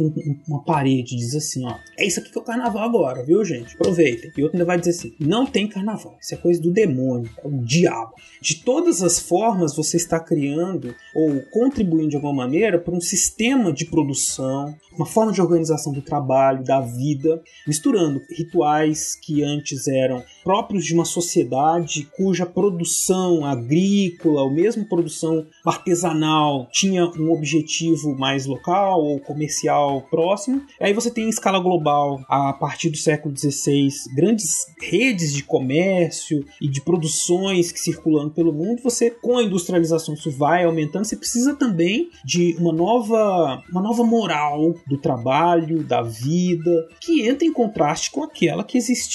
uma 0.48 0.62
parede 0.64 1.14
e 1.14 1.18
diz 1.18 1.34
assim: 1.34 1.64
ó, 1.66 1.74
é 1.96 2.06
isso 2.06 2.20
aqui 2.20 2.30
que 2.30 2.38
é 2.38 2.40
o 2.40 2.44
carnaval 2.44 2.82
agora, 2.82 3.24
viu, 3.24 3.44
gente? 3.44 3.74
Aproveitem. 3.74 4.32
E 4.36 4.42
outro 4.42 4.56
ainda 4.56 4.66
vai 4.66 4.78
dizer 4.78 4.90
assim: 4.90 5.14
não 5.20 5.46
tem 5.46 5.68
carnaval, 5.68 6.16
isso 6.20 6.34
é 6.34 6.36
coisa 6.36 6.60
do 6.60 6.72
demônio, 6.72 7.30
é 7.42 7.46
o 7.46 7.62
diabo. 7.64 8.12
De 8.40 8.56
todas 8.56 9.02
as 9.02 9.18
formas, 9.18 9.76
você 9.76 9.96
está 9.96 10.18
criando 10.18 10.94
ou 11.14 11.40
contribuindo 11.50 12.10
de 12.10 12.16
alguma 12.16 12.34
maneira 12.34 12.78
para 12.78 12.94
um 12.94 13.00
sistema 13.00 13.72
de 13.72 13.84
produção, 13.84 14.74
uma 14.96 15.06
forma 15.06 15.32
de 15.32 15.40
organização 15.40 15.92
do 15.92 16.02
trabalho, 16.02 16.64
da 16.64 16.80
vida, 16.80 17.42
misturando 17.66 18.20
rituais, 18.30 19.14
que 19.20 19.42
antes 19.42 19.86
eram 19.86 20.22
próprios 20.42 20.84
de 20.84 20.94
uma 20.94 21.04
sociedade 21.04 22.08
cuja 22.16 22.46
produção 22.46 23.44
agrícola 23.44 24.42
ou 24.42 24.50
mesmo 24.50 24.88
produção 24.88 25.46
artesanal 25.64 26.68
tinha 26.72 27.04
um 27.06 27.30
objetivo 27.30 28.16
mais 28.16 28.46
local 28.46 29.02
ou 29.02 29.20
comercial 29.20 30.02
próximo. 30.10 30.62
Aí 30.80 30.92
você 30.92 31.10
tem 31.10 31.24
em 31.24 31.28
escala 31.28 31.58
global, 31.58 32.20
a 32.28 32.52
partir 32.52 32.90
do 32.90 32.96
século 32.96 33.36
XVI, 33.36 33.88
grandes 34.14 34.66
redes 34.80 35.32
de 35.32 35.42
comércio 35.42 36.44
e 36.60 36.68
de 36.68 36.80
produções 36.80 37.72
que 37.72 37.80
circulando 37.80 38.30
pelo 38.30 38.52
mundo. 38.52 38.82
Você, 38.82 39.10
com 39.10 39.38
a 39.38 39.42
industrialização, 39.42 40.14
isso 40.14 40.30
vai 40.30 40.64
aumentando. 40.64 41.04
Você 41.04 41.16
precisa 41.16 41.54
também 41.54 42.10
de 42.24 42.56
uma 42.58 42.72
nova, 42.72 43.62
uma 43.70 43.82
nova 43.82 44.04
moral 44.04 44.74
do 44.86 44.98
trabalho, 44.98 45.82
da 45.82 46.02
vida, 46.02 46.88
que 47.00 47.28
entra 47.28 47.46
em 47.46 47.52
contraste 47.52 48.10
com 48.10 48.22
aquela 48.22 48.64
que 48.64 48.78
existia 48.78 49.09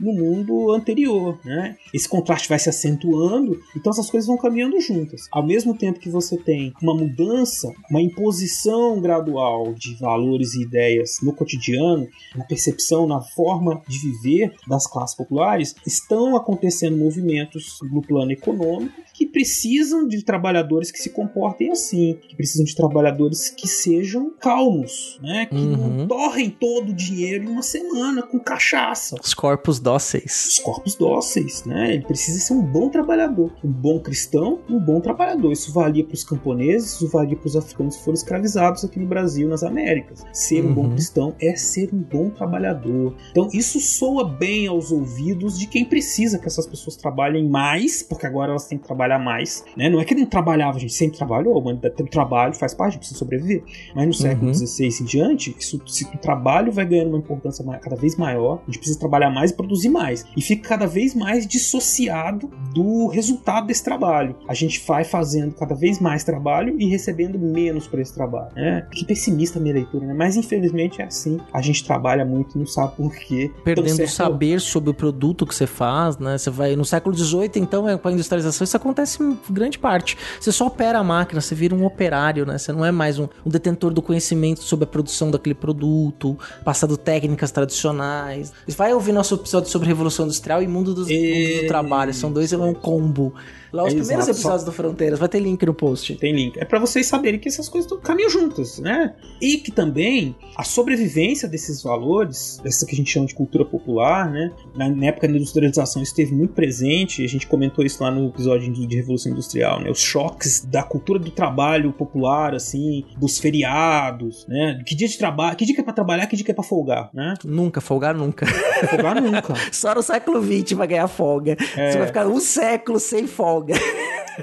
no 0.00 0.12
mundo 0.12 0.72
anterior. 0.72 1.38
Né? 1.44 1.76
Esse 1.94 2.08
contraste 2.08 2.48
vai 2.48 2.58
se 2.58 2.68
acentuando, 2.68 3.60
então 3.76 3.90
essas 3.90 4.10
coisas 4.10 4.26
vão 4.26 4.36
caminhando 4.36 4.80
juntas. 4.80 5.22
Ao 5.30 5.44
mesmo 5.44 5.76
tempo 5.76 6.00
que 6.00 6.10
você 6.10 6.36
tem 6.36 6.72
uma 6.82 6.94
mudança, 6.94 7.72
uma 7.90 8.00
imposição 8.00 9.00
gradual 9.00 9.72
de 9.74 9.94
valores 9.96 10.54
e 10.54 10.62
ideias 10.62 11.18
no 11.22 11.32
cotidiano, 11.32 12.08
na 12.34 12.44
percepção, 12.44 13.06
na 13.06 13.20
forma 13.20 13.82
de 13.88 13.98
viver 13.98 14.54
das 14.66 14.86
classes 14.86 15.16
populares, 15.16 15.74
estão 15.86 16.36
acontecendo 16.36 16.96
movimentos 16.96 17.78
no 17.90 18.02
plano 18.02 18.32
econômico 18.32 19.05
que 19.16 19.24
precisam 19.26 20.06
de 20.06 20.22
trabalhadores 20.22 20.90
que 20.90 20.98
se 20.98 21.10
comportem 21.10 21.70
assim, 21.70 22.18
que 22.28 22.36
precisam 22.36 22.64
de 22.64 22.74
trabalhadores 22.74 23.48
que 23.48 23.66
sejam 23.66 24.30
calmos, 24.38 25.18
né? 25.22 25.46
Que 25.46 25.56
Uhum. 25.56 25.96
não 25.98 26.06
torrem 26.06 26.50
todo 26.50 26.90
o 26.90 26.92
dinheiro 26.92 27.44
em 27.44 27.48
uma 27.48 27.62
semana 27.62 28.22
com 28.22 28.38
cachaça. 28.38 29.16
Os 29.22 29.32
corpos 29.32 29.80
dóceis. 29.80 30.48
Os 30.52 30.58
corpos 30.58 30.94
dóceis, 30.96 31.64
né? 31.64 31.94
Ele 31.94 32.04
precisa 32.04 32.38
ser 32.40 32.52
um 32.52 32.62
bom 32.62 32.90
trabalhador, 32.90 33.52
um 33.64 33.70
bom 33.72 33.98
cristão, 34.00 34.60
um 34.68 34.78
bom 34.78 35.00
trabalhador. 35.00 35.50
Isso 35.50 35.72
valia 35.72 36.04
para 36.04 36.14
os 36.14 36.24
camponeses, 36.24 36.92
isso 36.94 37.08
valia 37.08 37.36
para 37.36 37.46
os 37.46 37.56
africanos 37.56 37.96
que 37.96 38.04
foram 38.04 38.14
escravizados 38.14 38.84
aqui 38.84 38.98
no 38.98 39.06
Brasil, 39.06 39.48
nas 39.48 39.62
Américas. 39.62 40.24
Ser 40.32 40.62
um 40.64 40.74
bom 40.74 40.82
Uhum. 40.84 40.90
cristão 40.92 41.34
é 41.40 41.56
ser 41.56 41.88
um 41.94 41.98
bom 42.02 42.28
trabalhador. 42.28 43.14
Então 43.30 43.48
isso 43.54 43.80
soa 43.80 44.28
bem 44.28 44.66
aos 44.66 44.92
ouvidos 44.92 45.58
de 45.58 45.66
quem 45.66 45.84
precisa 45.86 46.38
que 46.38 46.46
essas 46.46 46.66
pessoas 46.66 46.96
trabalhem 46.96 47.48
mais, 47.48 48.02
porque 48.02 48.26
agora 48.26 48.50
elas 48.50 48.66
têm 48.66 48.76
que 48.78 48.84
trabalhar 48.84 49.05
mais, 49.18 49.64
né? 49.76 49.88
Não 49.88 50.00
é 50.00 50.04
que 50.04 50.14
não 50.14 50.26
trabalhava, 50.26 50.76
a 50.76 50.80
gente 50.80 50.92
sempre 50.92 51.16
trabalhou, 51.16 51.62
mas 51.62 51.78
tem 51.94 52.06
trabalho, 52.06 52.52
faz 52.54 52.74
parte, 52.74 52.98
precisa 52.98 53.18
sobreviver. 53.18 53.62
Mas 53.94 54.06
no 54.06 54.12
século 54.14 54.48
Uhum. 54.48 54.54
XVI 54.54 54.88
em 55.00 55.04
diante, 55.04 55.56
isso, 55.58 55.80
se 55.86 56.04
o 56.04 56.18
trabalho 56.18 56.72
vai 56.72 56.84
ganhando 56.84 57.08
uma 57.10 57.18
importância 57.18 57.64
cada 57.80 57.96
vez 57.96 58.16
maior, 58.16 58.60
a 58.62 58.66
gente 58.66 58.78
precisa 58.78 58.98
trabalhar 58.98 59.30
mais 59.30 59.50
e 59.50 59.54
produzir 59.54 59.88
mais. 59.88 60.24
E 60.36 60.42
fica 60.42 60.68
cada 60.68 60.86
vez 60.86 61.14
mais 61.14 61.46
dissociado 61.46 62.50
do 62.74 63.06
resultado 63.08 63.66
desse 63.66 63.84
trabalho. 63.84 64.34
A 64.48 64.54
gente 64.54 64.82
vai 64.86 65.04
fazendo 65.04 65.54
cada 65.54 65.74
vez 65.74 66.00
mais 66.00 66.24
trabalho 66.24 66.74
e 66.78 66.86
recebendo 66.86 67.38
menos 67.38 67.86
por 67.86 67.98
esse 68.00 68.14
trabalho. 68.14 68.50
Né? 68.54 68.86
Que 68.90 69.04
pessimista 69.04 69.58
a 69.58 69.62
minha 69.62 69.74
leitura, 69.74 70.06
né? 70.06 70.14
Mas 70.14 70.36
infelizmente 70.36 71.00
é 71.00 71.04
assim. 71.04 71.38
A 71.52 71.60
gente 71.62 71.84
trabalha 71.84 72.24
muito 72.24 72.56
e 72.56 72.58
não 72.58 72.66
sabe 72.66 72.96
por 72.96 73.14
quê. 73.14 73.50
Perdendo 73.64 73.84
Então, 73.86 73.94
o 73.94 74.08
certo- 74.08 74.10
saber 74.16 74.60
sobre 74.60 74.90
o 74.90 74.94
produto 74.94 75.46
que 75.46 75.54
você 75.54 75.66
faz, 75.66 76.18
né? 76.18 76.38
Você 76.38 76.50
vai 76.50 76.74
no 76.76 76.84
século 76.84 77.14
XVIII, 77.16 77.50
então, 77.56 77.88
é, 77.88 77.96
com 77.96 78.08
a 78.08 78.12
industrialização, 78.12 78.64
isso 78.64 78.76
acontece 78.76 78.95
em 79.02 79.38
grande 79.50 79.78
parte. 79.78 80.16
Você 80.40 80.52
só 80.52 80.66
opera 80.66 80.98
a 80.98 81.04
máquina, 81.04 81.40
você 81.40 81.54
vira 81.54 81.74
um 81.74 81.84
operário, 81.84 82.46
né? 82.46 82.58
Você 82.58 82.72
não 82.72 82.84
é 82.84 82.90
mais 82.90 83.18
um, 83.18 83.28
um 83.44 83.50
detentor 83.50 83.92
do 83.92 84.02
conhecimento 84.02 84.62
sobre 84.62 84.84
a 84.84 84.86
produção 84.86 85.30
daquele 85.30 85.54
produto, 85.54 86.38
passando 86.64 86.96
técnicas 86.96 87.50
tradicionais. 87.50 88.52
Vai 88.68 88.92
ouvir 88.92 89.12
nosso 89.12 89.34
episódio 89.34 89.70
sobre 89.70 89.88
Revolução 89.88 90.24
Industrial 90.24 90.62
e 90.62 90.66
Mundo, 90.66 90.94
dos, 90.94 91.08
mundo 91.08 91.62
do 91.62 91.66
Trabalho. 91.66 92.14
São 92.14 92.32
dois, 92.32 92.52
é 92.52 92.56
um 92.56 92.74
combo. 92.74 93.34
Lá 93.72 93.82
os 93.84 93.92
É, 93.92 93.96
primeiros 93.96 94.24
exato, 94.24 94.30
episódios 94.38 94.62
só- 94.62 94.66
do 94.66 94.72
Fronteiras, 94.72 95.18
vai 95.18 95.28
ter 95.28 95.40
link 95.40 95.64
no 95.66 95.74
post. 95.74 96.14
Tem 96.16 96.32
link. 96.34 96.58
É 96.58 96.64
pra 96.64 96.78
vocês 96.78 97.06
saberem 97.06 97.38
que 97.40 97.48
essas 97.48 97.68
coisas 97.68 97.90
caminham 98.02 98.30
juntas, 98.30 98.78
né? 98.78 99.14
E 99.40 99.58
que 99.58 99.70
também 99.70 100.34
a 100.56 100.62
sobrevivência 100.64 101.48
desses 101.48 101.82
valores, 101.82 102.60
dessa 102.62 102.86
que 102.86 102.94
a 102.94 102.96
gente 102.96 103.10
chama 103.10 103.26
de 103.26 103.34
cultura 103.34 103.64
popular, 103.64 104.30
né? 104.30 104.52
Na, 104.74 104.88
na 104.88 105.06
época 105.06 105.28
da 105.28 105.34
industrialização 105.34 106.02
isso 106.02 106.12
esteve 106.12 106.34
muito 106.34 106.54
presente, 106.54 107.24
a 107.24 107.28
gente 107.28 107.46
comentou 107.46 107.84
isso 107.84 108.02
lá 108.02 108.10
no 108.10 108.28
episódio 108.28 108.72
de, 108.72 108.86
de 108.86 108.96
Revolução 108.96 109.32
Industrial, 109.32 109.80
né? 109.80 109.90
Os 109.90 110.00
choques 110.00 110.64
da 110.64 110.82
cultura 110.82 111.18
do 111.18 111.30
trabalho 111.30 111.92
popular, 111.92 112.54
assim, 112.54 113.04
dos 113.18 113.38
feriados, 113.38 114.46
né? 114.48 114.80
Que 114.86 114.94
dia 114.94 115.08
de 115.08 115.18
trabalho, 115.18 115.56
que 115.56 115.64
dia 115.64 115.74
que 115.74 115.80
é 115.80 115.84
pra 115.84 115.92
trabalhar, 115.92 116.26
que 116.26 116.36
dia 116.36 116.44
que 116.44 116.50
é 116.50 116.54
pra 116.54 116.64
folgar, 116.64 117.10
né? 117.12 117.34
Nunca, 117.44 117.80
folgar 117.80 118.14
nunca. 118.14 118.46
Folgar 118.90 119.20
nunca. 119.20 119.54
Só 119.72 119.94
no 119.94 120.02
século 120.02 120.42
XX 120.42 120.72
vai 120.76 120.86
ganhar 120.86 121.08
folga. 121.08 121.56
É. 121.76 121.90
Você 121.92 121.98
vai 121.98 122.06
ficar 122.06 122.26
um 122.26 122.40
século 122.40 122.98
sem 123.00 123.26
folga. 123.26 123.55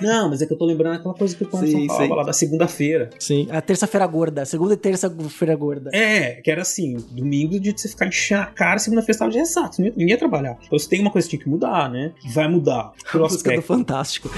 Não, 0.02 0.30
mas 0.30 0.42
é 0.42 0.46
que 0.46 0.54
eu 0.54 0.58
tô 0.58 0.66
lembrando 0.66 0.96
aquela 0.96 1.14
coisa 1.14 1.36
que 1.36 1.44
o 1.44 1.48
Anderson 1.56 1.98
Sim, 1.98 2.08
lá 2.08 2.24
da 2.24 2.34
segunda-feira. 2.34 3.10
Sim. 3.20 3.48
A 3.52 3.62
terça-feira 3.62 4.08
gorda. 4.08 4.46
Segunda 4.46 4.74
e 4.74 4.78
terça-feira 4.78 5.56
gorda. 5.56 5.92
É, 5.94 6.42
que 6.42 6.50
era 6.50 6.62
assim, 6.62 6.98
domingo 7.12 7.60
de 7.60 7.72
você 7.72 7.88
ficar 7.88 8.08
enchendo 8.08 8.42
a 8.42 8.46
cara, 8.48 8.80
segunda-feira 8.80 9.14
você 9.14 9.20
tava 9.20 9.32
de 9.32 9.38
ressaca, 9.38 9.76
ninguém 9.80 10.10
ia 10.10 10.18
trabalhar. 10.18 10.58
Então 10.66 10.78
você 10.78 10.90
tem 10.90 11.00
uma 11.00 11.12
coisa 11.12 11.28
que 11.28 11.38
tinha 11.38 11.44
que 11.44 11.50
mudar, 11.50 11.90
né? 11.90 12.12
Vai 12.34 12.48
mudar. 12.48 12.92
Pelo 13.12 13.26
A 13.26 13.28
música 13.28 13.50
do 13.52 13.60
aspecto. 13.60 13.62
Fantástico. 13.68 14.30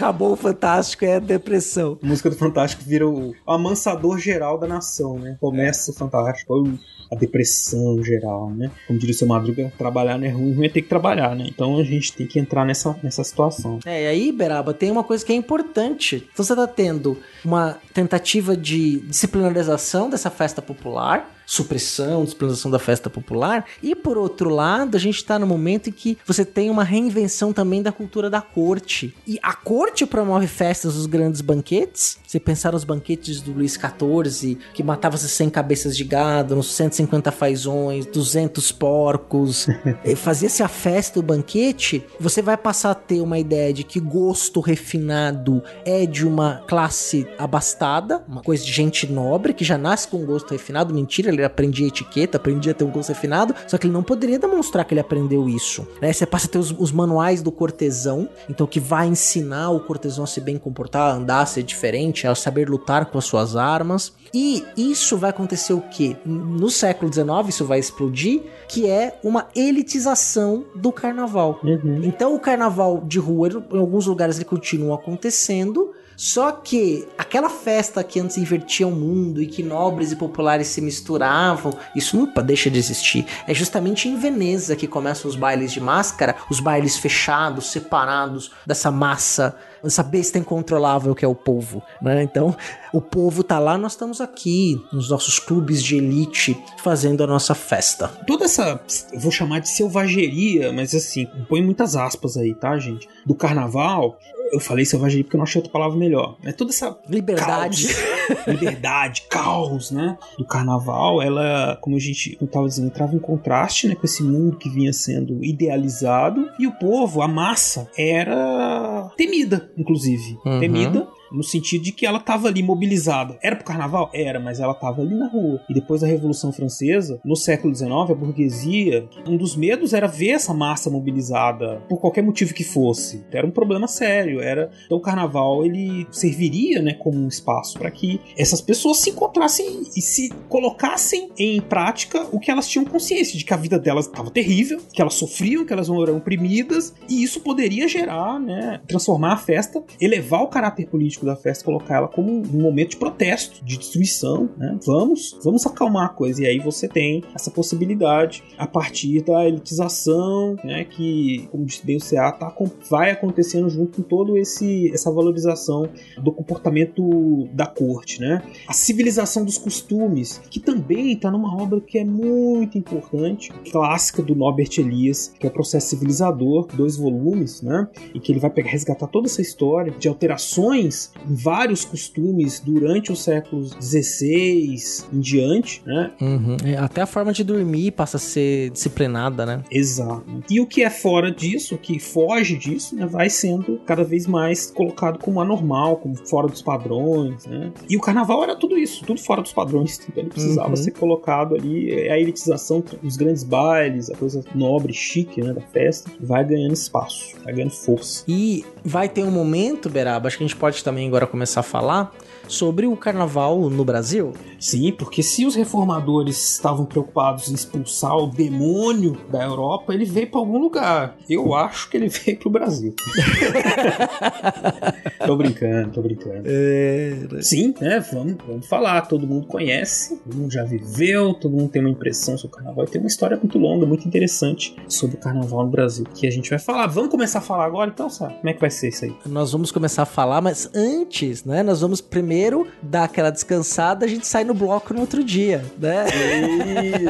Acabou 0.00 0.32
o 0.32 0.36
Fantástico, 0.36 1.04
é 1.04 1.16
a 1.16 1.18
depressão. 1.18 1.98
A 2.02 2.06
música 2.06 2.30
do 2.30 2.36
Fantástico 2.36 2.82
vira 2.86 3.06
o, 3.06 3.34
amansador 3.46 4.18
geral 4.18 4.56
da 4.56 4.66
nação, 4.66 5.18
né? 5.18 5.36
Começa 5.38 5.90
o 5.90 5.94
Fantástico, 5.94 6.58
uh, 6.58 6.78
a 7.10 7.14
depressão 7.16 8.02
geral, 8.02 8.50
né? 8.50 8.70
Como 8.86 8.98
diria 8.98 9.14
o 9.14 9.18
seu 9.18 9.26
Madruga, 9.26 9.72
trabalhar 9.76 10.16
não 10.18 10.26
é 10.26 10.30
ruim, 10.30 10.52
ruim 10.54 10.66
é 10.66 10.68
ter 10.68 10.82
que 10.82 10.88
trabalhar, 10.88 11.34
né? 11.34 11.46
Então 11.48 11.78
a 11.78 11.84
gente 11.84 12.12
tem 12.12 12.26
que 12.26 12.38
entrar 12.38 12.64
nessa, 12.64 12.96
nessa 13.02 13.24
situação. 13.24 13.80
É, 13.84 14.04
e 14.04 14.06
aí, 14.06 14.32
Beraba, 14.32 14.72
tem 14.72 14.90
uma 14.90 15.02
coisa 15.02 15.24
que 15.24 15.32
é 15.32 15.36
importante. 15.36 16.28
Então 16.32 16.44
você 16.44 16.54
tá 16.54 16.66
tendo 16.66 17.18
uma 17.44 17.78
tentativa 17.92 18.56
de 18.56 19.00
disciplinarização 19.00 20.08
dessa 20.08 20.30
festa 20.30 20.62
popular, 20.62 21.39
supressão, 21.50 22.22
disciplinação 22.22 22.70
da 22.70 22.78
festa 22.78 23.10
popular, 23.10 23.64
e 23.82 23.96
por 23.96 24.16
outro 24.16 24.48
lado, 24.50 24.96
a 24.96 25.00
gente 25.00 25.24
tá 25.24 25.36
no 25.36 25.48
momento 25.48 25.88
em 25.88 25.92
que 25.92 26.16
você 26.24 26.44
tem 26.44 26.70
uma 26.70 26.84
reinvenção 26.84 27.52
também 27.52 27.82
da 27.82 27.90
cultura 27.90 28.30
da 28.30 28.40
corte. 28.40 29.12
E 29.26 29.36
a 29.42 29.52
corte 29.52 30.06
promove 30.06 30.46
festas 30.46 30.94
dos 30.94 31.06
grandes 31.06 31.40
banquetes. 31.40 32.18
Você 32.24 32.38
pensar 32.38 32.70
nos 32.70 32.84
banquetes 32.84 33.40
do 33.40 33.50
Luís 33.50 33.72
XIV, 33.72 34.58
que 34.72 34.84
matava-se 34.84 35.28
100 35.28 35.50
cabeças 35.50 35.96
de 35.96 36.04
gado, 36.04 36.54
nos 36.54 36.72
150 36.72 37.32
fazões, 37.32 38.06
200 38.06 38.70
porcos, 38.70 39.66
fazia-se 40.16 40.62
a 40.62 40.68
festa, 40.68 41.18
o 41.18 41.22
banquete, 41.22 42.04
você 42.20 42.40
vai 42.40 42.56
passar 42.56 42.92
a 42.92 42.94
ter 42.94 43.20
uma 43.20 43.40
ideia 43.40 43.72
de 43.72 43.82
que 43.82 43.98
gosto 43.98 44.60
refinado 44.60 45.60
é 45.84 46.06
de 46.06 46.24
uma 46.24 46.62
classe 46.68 47.26
abastada, 47.36 48.22
uma 48.28 48.40
coisa 48.40 48.64
de 48.64 48.70
gente 48.70 49.10
nobre, 49.10 49.52
que 49.52 49.64
já 49.64 49.76
nasce 49.76 50.06
com 50.06 50.24
gosto 50.24 50.52
refinado. 50.52 50.94
Mentira, 50.94 51.28
ele 51.28 51.39
aprendia 51.44 51.86
etiqueta, 51.86 52.36
aprendia 52.36 52.72
a 52.72 52.74
ter 52.74 52.84
um 52.84 52.90
gosto 52.90 53.08
refinado, 53.10 53.54
só 53.66 53.76
que 53.78 53.86
ele 53.86 53.92
não 53.94 54.02
poderia 54.02 54.38
demonstrar 54.38 54.84
que 54.84 54.94
ele 54.94 55.00
aprendeu 55.00 55.48
isso. 55.48 55.86
Né? 56.00 56.12
Você 56.12 56.26
passa 56.26 56.46
a 56.46 56.50
ter 56.50 56.58
os, 56.58 56.70
os 56.78 56.92
manuais 56.92 57.42
do 57.42 57.50
cortesão, 57.52 58.28
então 58.48 58.66
que 58.66 58.80
vai 58.80 59.06
ensinar 59.06 59.70
o 59.70 59.80
cortesão 59.80 60.24
a 60.24 60.26
se 60.26 60.40
bem 60.40 60.58
comportar, 60.58 61.10
a 61.10 61.14
andar, 61.14 61.40
a 61.42 61.46
ser 61.46 61.62
diferente, 61.62 62.26
a 62.26 62.34
saber 62.34 62.68
lutar 62.68 63.06
com 63.06 63.18
as 63.18 63.24
suas 63.24 63.56
armas. 63.56 64.12
E 64.32 64.64
isso 64.76 65.16
vai 65.16 65.30
acontecer 65.30 65.72
o 65.72 65.80
quê? 65.80 66.16
No 66.24 66.70
século 66.70 67.12
XIX 67.12 67.26
isso 67.48 67.64
vai 67.64 67.78
explodir, 67.78 68.42
que 68.68 68.88
é 68.88 69.18
uma 69.24 69.48
elitização 69.56 70.64
do 70.74 70.92
carnaval. 70.92 71.60
Então 72.04 72.34
o 72.34 72.38
carnaval 72.40 73.02
de 73.06 73.18
rua, 73.18 73.48
ele- 73.48 73.62
em 73.72 73.78
alguns 73.78 74.06
lugares 74.06 74.36
ele 74.36 74.44
continua 74.44 74.94
acontecendo, 74.96 75.92
só 76.22 76.52
que 76.52 77.08
aquela 77.16 77.48
festa 77.48 78.04
que 78.04 78.20
antes 78.20 78.36
invertia 78.36 78.86
o 78.86 78.90
mundo 78.90 79.40
e 79.40 79.46
que 79.46 79.62
nobres 79.62 80.12
e 80.12 80.16
populares 80.16 80.66
se 80.66 80.82
misturavam, 80.82 81.72
isso 81.96 82.14
nunca 82.14 82.42
deixa 82.42 82.70
de 82.70 82.78
existir. 82.78 83.24
É 83.46 83.54
justamente 83.54 84.06
em 84.06 84.18
Veneza 84.18 84.76
que 84.76 84.86
começam 84.86 85.30
os 85.30 85.34
bailes 85.34 85.72
de 85.72 85.80
máscara, 85.80 86.36
os 86.50 86.60
bailes 86.60 86.98
fechados, 86.98 87.70
separados 87.72 88.52
dessa 88.66 88.90
massa, 88.90 89.56
dessa 89.82 90.02
besta 90.02 90.38
incontrolável 90.38 91.14
que 91.14 91.24
é 91.24 91.28
o 91.28 91.34
povo, 91.34 91.82
né? 92.00 92.22
Então, 92.22 92.56
o 92.92 93.00
povo 93.00 93.42
tá 93.42 93.58
lá, 93.58 93.78
nós 93.78 93.92
estamos 93.92 94.20
aqui, 94.20 94.80
nos 94.92 95.10
nossos 95.10 95.38
clubes 95.38 95.82
de 95.82 95.96
elite, 95.96 96.56
fazendo 96.78 97.22
a 97.22 97.26
nossa 97.26 97.54
festa. 97.54 98.08
Toda 98.26 98.44
essa, 98.44 98.80
eu 99.12 99.20
vou 99.20 99.30
chamar 99.30 99.60
de 99.60 99.68
selvageria, 99.68 100.72
mas 100.72 100.94
assim, 100.94 101.26
põe 101.48 101.62
muitas 101.62 101.96
aspas 101.96 102.36
aí, 102.36 102.54
tá, 102.54 102.78
gente? 102.78 103.08
Do 103.24 103.34
carnaval, 103.34 104.18
eu 104.52 104.60
falei 104.60 104.84
selvageria 104.84 105.24
porque 105.24 105.36
eu 105.36 105.38
não 105.38 105.44
achei 105.44 105.60
outra 105.60 105.72
palavra 105.72 105.96
melhor. 105.96 106.36
É 106.44 106.52
toda 106.52 106.70
essa 106.70 106.98
Liberdade. 107.08 107.88
caos, 107.88 108.46
liberdade, 108.46 109.22
caos, 109.30 109.90
né? 109.90 110.18
Do 110.38 110.44
carnaval, 110.44 111.22
ela, 111.22 111.78
como 111.80 111.96
a 111.96 112.00
gente 112.00 112.36
como 112.36 112.48
eu 112.48 112.52
tava 112.52 112.68
dizendo, 112.68 112.88
entrava 112.88 113.14
em 113.14 113.18
contraste, 113.18 113.88
né, 113.88 113.94
com 113.94 114.04
esse 114.04 114.22
mundo 114.22 114.56
que 114.56 114.68
vinha 114.68 114.92
sendo 114.92 115.44
idealizado 115.44 116.48
e 116.58 116.66
o 116.66 116.72
povo, 116.72 117.22
a 117.22 117.28
massa, 117.28 117.88
era 117.96 119.10
temida, 119.16 119.69
inclusive, 119.76 120.36
Uhum. 120.44 120.60
temida 120.60 121.08
No 121.32 121.42
sentido 121.42 121.84
de 121.84 121.92
que 121.92 122.06
ela 122.06 122.18
estava 122.18 122.48
ali 122.48 122.62
mobilizada. 122.62 123.38
Era 123.42 123.56
pro 123.56 123.64
carnaval? 123.64 124.10
Era, 124.12 124.40
mas 124.40 124.60
ela 124.60 124.72
estava 124.72 125.00
ali 125.02 125.14
na 125.14 125.28
rua. 125.28 125.60
E 125.68 125.74
depois 125.74 126.00
da 126.00 126.06
Revolução 126.06 126.52
Francesa, 126.52 127.20
no 127.24 127.36
século 127.36 127.74
XIX, 127.74 127.90
a 127.92 128.14
burguesia, 128.14 129.08
um 129.26 129.36
dos 129.36 129.56
medos 129.56 129.92
era 129.92 130.06
ver 130.06 130.30
essa 130.30 130.52
massa 130.52 130.90
mobilizada 130.90 131.82
por 131.88 132.00
qualquer 132.00 132.22
motivo 132.22 132.54
que 132.54 132.64
fosse. 132.64 133.24
Era 133.30 133.46
um 133.46 133.50
problema 133.50 133.86
sério. 133.86 134.40
Era 134.40 134.70
então 134.86 134.98
o 134.98 135.00
carnaval 135.00 135.64
ele 135.64 136.06
serviria, 136.10 136.82
né, 136.82 136.94
como 136.94 137.18
um 137.18 137.28
espaço 137.28 137.78
para 137.78 137.90
que 137.90 138.20
essas 138.36 138.60
pessoas 138.60 138.98
se 138.98 139.10
encontrassem 139.10 139.82
e 139.96 140.00
se 140.00 140.30
colocassem 140.48 141.30
em 141.38 141.60
prática 141.60 142.26
o 142.32 142.38
que 142.38 142.50
elas 142.50 142.68
tinham 142.68 142.84
consciência 142.84 143.38
de 143.38 143.44
que 143.44 143.54
a 143.54 143.56
vida 143.56 143.78
delas 143.78 144.06
estava 144.06 144.30
terrível, 144.30 144.80
que 144.92 145.00
elas 145.00 145.14
sofriam, 145.14 145.64
que 145.64 145.72
elas 145.72 145.88
eram 145.88 146.16
oprimidas 146.16 146.94
e 147.08 147.22
isso 147.22 147.40
poderia 147.40 147.86
gerar, 147.88 148.38
né, 148.40 148.80
transformar 148.86 149.34
a 149.34 149.36
festa, 149.36 149.82
elevar 150.00 150.42
o 150.42 150.48
caráter 150.48 150.86
político 150.86 151.19
da 151.24 151.36
festa, 151.36 151.64
colocar 151.64 151.96
ela 151.96 152.08
como 152.08 152.30
um 152.30 152.60
momento 152.60 152.90
de 152.90 152.96
protesto, 152.96 153.64
de 153.64 153.78
destruição, 153.78 154.48
né? 154.56 154.78
Vamos, 154.84 155.38
vamos 155.42 155.66
acalmar 155.66 156.06
a 156.06 156.08
coisa 156.08 156.42
e 156.42 156.46
aí 156.46 156.58
você 156.58 156.88
tem 156.88 157.22
essa 157.34 157.50
possibilidade 157.50 158.42
a 158.58 158.66
partir 158.66 159.22
da 159.22 159.46
elitização, 159.46 160.56
né, 160.64 160.84
que, 160.84 161.48
como 161.50 161.64
disse 161.64 161.84
bem 161.84 161.96
o 161.96 162.00
CA, 162.00 162.32
tá, 162.32 162.54
vai 162.88 163.10
acontecendo 163.10 163.68
junto 163.68 163.96
com 163.96 164.02
todo 164.02 164.36
esse 164.36 164.90
essa 164.92 165.10
valorização 165.10 165.88
do 166.22 166.32
comportamento 166.32 167.48
da 167.52 167.66
corte, 167.66 168.20
né? 168.20 168.42
A 168.66 168.72
civilização 168.72 169.44
dos 169.44 169.58
costumes, 169.58 170.40
que 170.50 170.60
também 170.60 171.12
está 171.12 171.30
numa 171.30 171.60
obra 171.60 171.80
que 171.80 171.98
é 171.98 172.04
muito 172.04 172.76
importante, 172.78 173.52
clássica 173.70 174.22
do 174.22 174.34
Norbert 174.34 174.70
Elias, 174.78 175.34
que 175.38 175.46
é 175.46 175.50
o 175.50 175.52
Processo 175.52 175.88
Civilizador, 175.88 176.66
dois 176.74 176.96
volumes, 176.96 177.62
né? 177.62 177.88
E 178.14 178.20
que 178.20 178.32
ele 178.32 178.40
vai 178.40 178.50
pegar, 178.50 178.70
resgatar 178.70 179.06
toda 179.06 179.26
essa 179.26 179.42
história 179.42 179.92
de 179.92 180.08
alterações 180.08 181.09
vários 181.24 181.84
costumes 181.84 182.60
durante 182.60 183.12
os 183.12 183.22
séculos 183.22 183.76
XVI 183.80 184.76
em 185.12 185.20
diante, 185.20 185.82
né? 185.86 186.12
Uhum. 186.20 186.56
É, 186.64 186.76
até 186.76 187.02
a 187.02 187.06
forma 187.06 187.32
de 187.32 187.44
dormir 187.44 187.92
passa 187.92 188.16
a 188.16 188.20
ser 188.20 188.70
disciplinada, 188.70 189.44
né? 189.44 189.62
Exato. 189.70 190.24
E 190.50 190.60
o 190.60 190.66
que 190.66 190.82
é 190.82 190.90
fora 190.90 191.30
disso, 191.30 191.74
o 191.74 191.78
que 191.78 191.98
foge 191.98 192.56
disso, 192.56 192.96
né, 192.96 193.06
vai 193.06 193.30
sendo 193.30 193.80
cada 193.86 194.04
vez 194.04 194.26
mais 194.26 194.70
colocado 194.70 195.18
como 195.18 195.40
anormal, 195.40 195.96
como 195.96 196.16
fora 196.16 196.48
dos 196.48 196.62
padrões, 196.62 197.46
né? 197.46 197.72
E 197.88 197.96
o 197.96 198.00
carnaval 198.00 198.42
era 198.42 198.56
tudo 198.56 198.76
isso, 198.78 199.04
tudo 199.04 199.20
fora 199.20 199.42
dos 199.42 199.52
padrões. 199.52 200.00
Então 200.10 200.24
ele 200.24 200.30
precisava 200.30 200.70
uhum. 200.70 200.76
ser 200.76 200.90
colocado 200.92 201.54
ali, 201.54 201.90
é 201.92 202.12
a 202.12 202.18
elitização, 202.18 202.82
os 203.02 203.16
grandes 203.16 203.44
bailes, 203.44 204.10
a 204.10 204.16
coisa 204.16 204.42
nobre, 204.54 204.92
chique, 204.92 205.40
né, 205.40 205.52
da 205.52 205.60
festa, 205.60 206.10
vai 206.20 206.44
ganhando 206.44 206.72
espaço, 206.72 207.36
vai 207.44 207.54
ganhando 207.54 207.70
força. 207.70 208.24
E 208.26 208.64
vai 208.84 209.08
ter 209.08 209.22
um 209.22 209.30
momento, 209.30 209.88
Beraba, 209.88 210.26
acho 210.26 210.36
que 210.36 210.42
a 210.42 210.46
gente 210.46 210.56
pode 210.56 210.82
também 210.82 210.99
agora 211.08 211.26
começar 211.26 211.60
a 211.60 211.62
falar 211.62 212.12
sobre 212.50 212.86
o 212.86 212.96
carnaval 212.96 213.70
no 213.70 213.84
Brasil. 213.84 214.32
Sim, 214.58 214.92
porque 214.92 215.22
se 215.22 215.46
os 215.46 215.54
reformadores 215.54 216.54
estavam 216.54 216.84
preocupados 216.84 217.50
em 217.50 217.54
expulsar 217.54 218.16
o 218.16 218.26
demônio 218.26 219.16
da 219.30 219.42
Europa, 219.42 219.94
ele 219.94 220.04
veio 220.04 220.30
para 220.30 220.40
algum 220.40 220.58
lugar. 220.58 221.16
Eu 221.28 221.54
acho 221.54 221.88
que 221.88 221.96
ele 221.96 222.08
veio 222.08 222.38
pro 222.38 222.50
Brasil. 222.50 222.94
tô 225.24 225.36
brincando, 225.36 225.92
tô 225.92 226.02
brincando. 226.02 226.42
É... 226.44 227.14
Né? 227.30 227.42
Sim, 227.42 227.74
né? 227.80 228.04
Vamos, 228.12 228.36
vamos 228.46 228.66
falar. 228.66 229.02
Todo 229.02 229.26
mundo 229.26 229.46
conhece, 229.46 230.16
todo 230.18 230.36
mundo 230.36 230.52
já 230.52 230.64
viveu, 230.64 231.34
todo 231.34 231.56
mundo 231.56 231.70
tem 231.70 231.80
uma 231.80 231.90
impressão 231.90 232.36
sobre 232.36 232.54
o 232.54 232.58
carnaval. 232.58 232.84
E 232.84 232.88
tem 232.88 233.00
uma 233.00 233.08
história 233.08 233.36
muito 233.36 233.58
longa, 233.58 233.86
muito 233.86 234.06
interessante 234.06 234.76
sobre 234.88 235.16
o 235.16 235.20
carnaval 235.20 235.64
no 235.64 235.70
Brasil 235.70 236.04
que 236.14 236.26
a 236.26 236.30
gente 236.30 236.50
vai 236.50 236.58
falar. 236.58 236.86
Vamos 236.88 237.10
começar 237.10 237.38
a 237.38 237.42
falar 237.42 237.64
agora, 237.64 237.90
então, 237.90 238.10
sabe? 238.10 238.34
Como 238.34 238.48
é 238.48 238.52
que 238.52 238.60
vai 238.60 238.70
ser 238.70 238.88
isso 238.88 239.04
aí? 239.04 239.14
Nós 239.26 239.52
vamos 239.52 239.70
começar 239.70 240.02
a 240.02 240.06
falar, 240.06 240.40
mas 240.40 240.68
antes, 240.74 241.44
né? 241.44 241.62
Nós 241.62 241.80
vamos 241.80 242.00
primeiro 242.00 242.39
dar 242.82 243.04
aquela 243.04 243.30
descansada, 243.30 244.04
a 244.04 244.08
gente 244.08 244.26
sai 244.26 244.44
no 244.44 244.54
bloco 244.54 244.94
no 244.94 245.00
outro 245.00 245.22
dia, 245.22 245.64
né? 245.78 246.06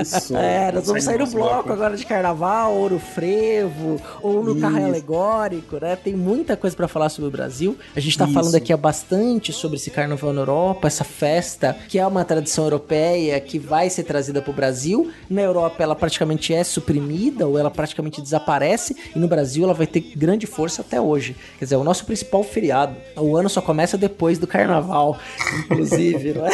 Isso. 0.01 0.35
é, 0.37 0.73
nós 0.73 0.87
vamos 0.87 1.05
sair 1.05 1.19
no 1.19 1.27
bloco, 1.27 1.49
bloco 1.49 1.73
agora 1.73 1.97
de 1.97 2.05
carnaval, 2.05 2.75
ou 2.75 2.91
no 2.91 2.99
frevo, 2.99 4.01
ou 4.23 4.43
no 4.43 4.53
Isso. 4.53 4.61
carro 4.61 4.85
alegórico, 4.85 5.79
né? 5.81 5.97
Tem 5.97 6.15
muita 6.15 6.57
coisa 6.57 6.77
para 6.77 6.89
falar 6.89 7.09
sobre 7.09 7.29
o 7.29 7.31
Brasil. 7.31 7.77
A 7.95 8.01
gente 8.01 8.17
tá 8.17 8.25
Isso. 8.25 8.35
falando 8.35 8.55
aqui 8.55 8.73
há 8.73 8.77
bastante 8.77 9.53
sobre 9.53 9.77
esse 9.77 9.91
carnaval 9.91 10.33
na 10.33 10.43
Europa, 10.43 10.87
essa 10.87 11.05
festa 11.05 11.77
que 11.89 11.99
é 11.99 12.07
uma 12.07 12.25
tradição 12.25 12.65
europeia 12.65 13.41
que 13.41 13.59
vai 13.59 13.91
ser 13.91 14.05
trazida 14.05 14.41
pro 14.43 14.53
Brasil. 14.53 15.11
Na 15.29 15.43
Europa 15.43 15.83
ela 15.83 15.95
praticamente 15.95 16.55
é 16.55 16.65
suprimida 16.65 17.47
ou 17.47 17.59
ela 17.59 17.71
praticamente 17.71 18.21
desaparece 18.21 18.97
e 19.15 19.19
no 19.19 19.29
Brasil 19.29 19.65
ela 19.65 19.75
vai 19.75 19.87
ter 19.87 20.01
grande 20.17 20.47
força 20.47 20.83
até 20.83 21.01
hoje. 21.01 21.37
Quer 21.59 21.65
dizer, 21.67 21.75
é 21.75 21.79
o 21.79 21.85
nosso 21.85 22.05
principal 22.05 22.43
feriado. 22.43 22.97
O 23.17 23.37
ano 23.37 23.49
só 23.49 23.61
começa 23.61 23.97
depois 23.97 24.39
do 24.39 24.47
carnaval, 24.47 25.19
inclusive, 25.59 26.35
não 26.35 26.47
é? 26.47 26.51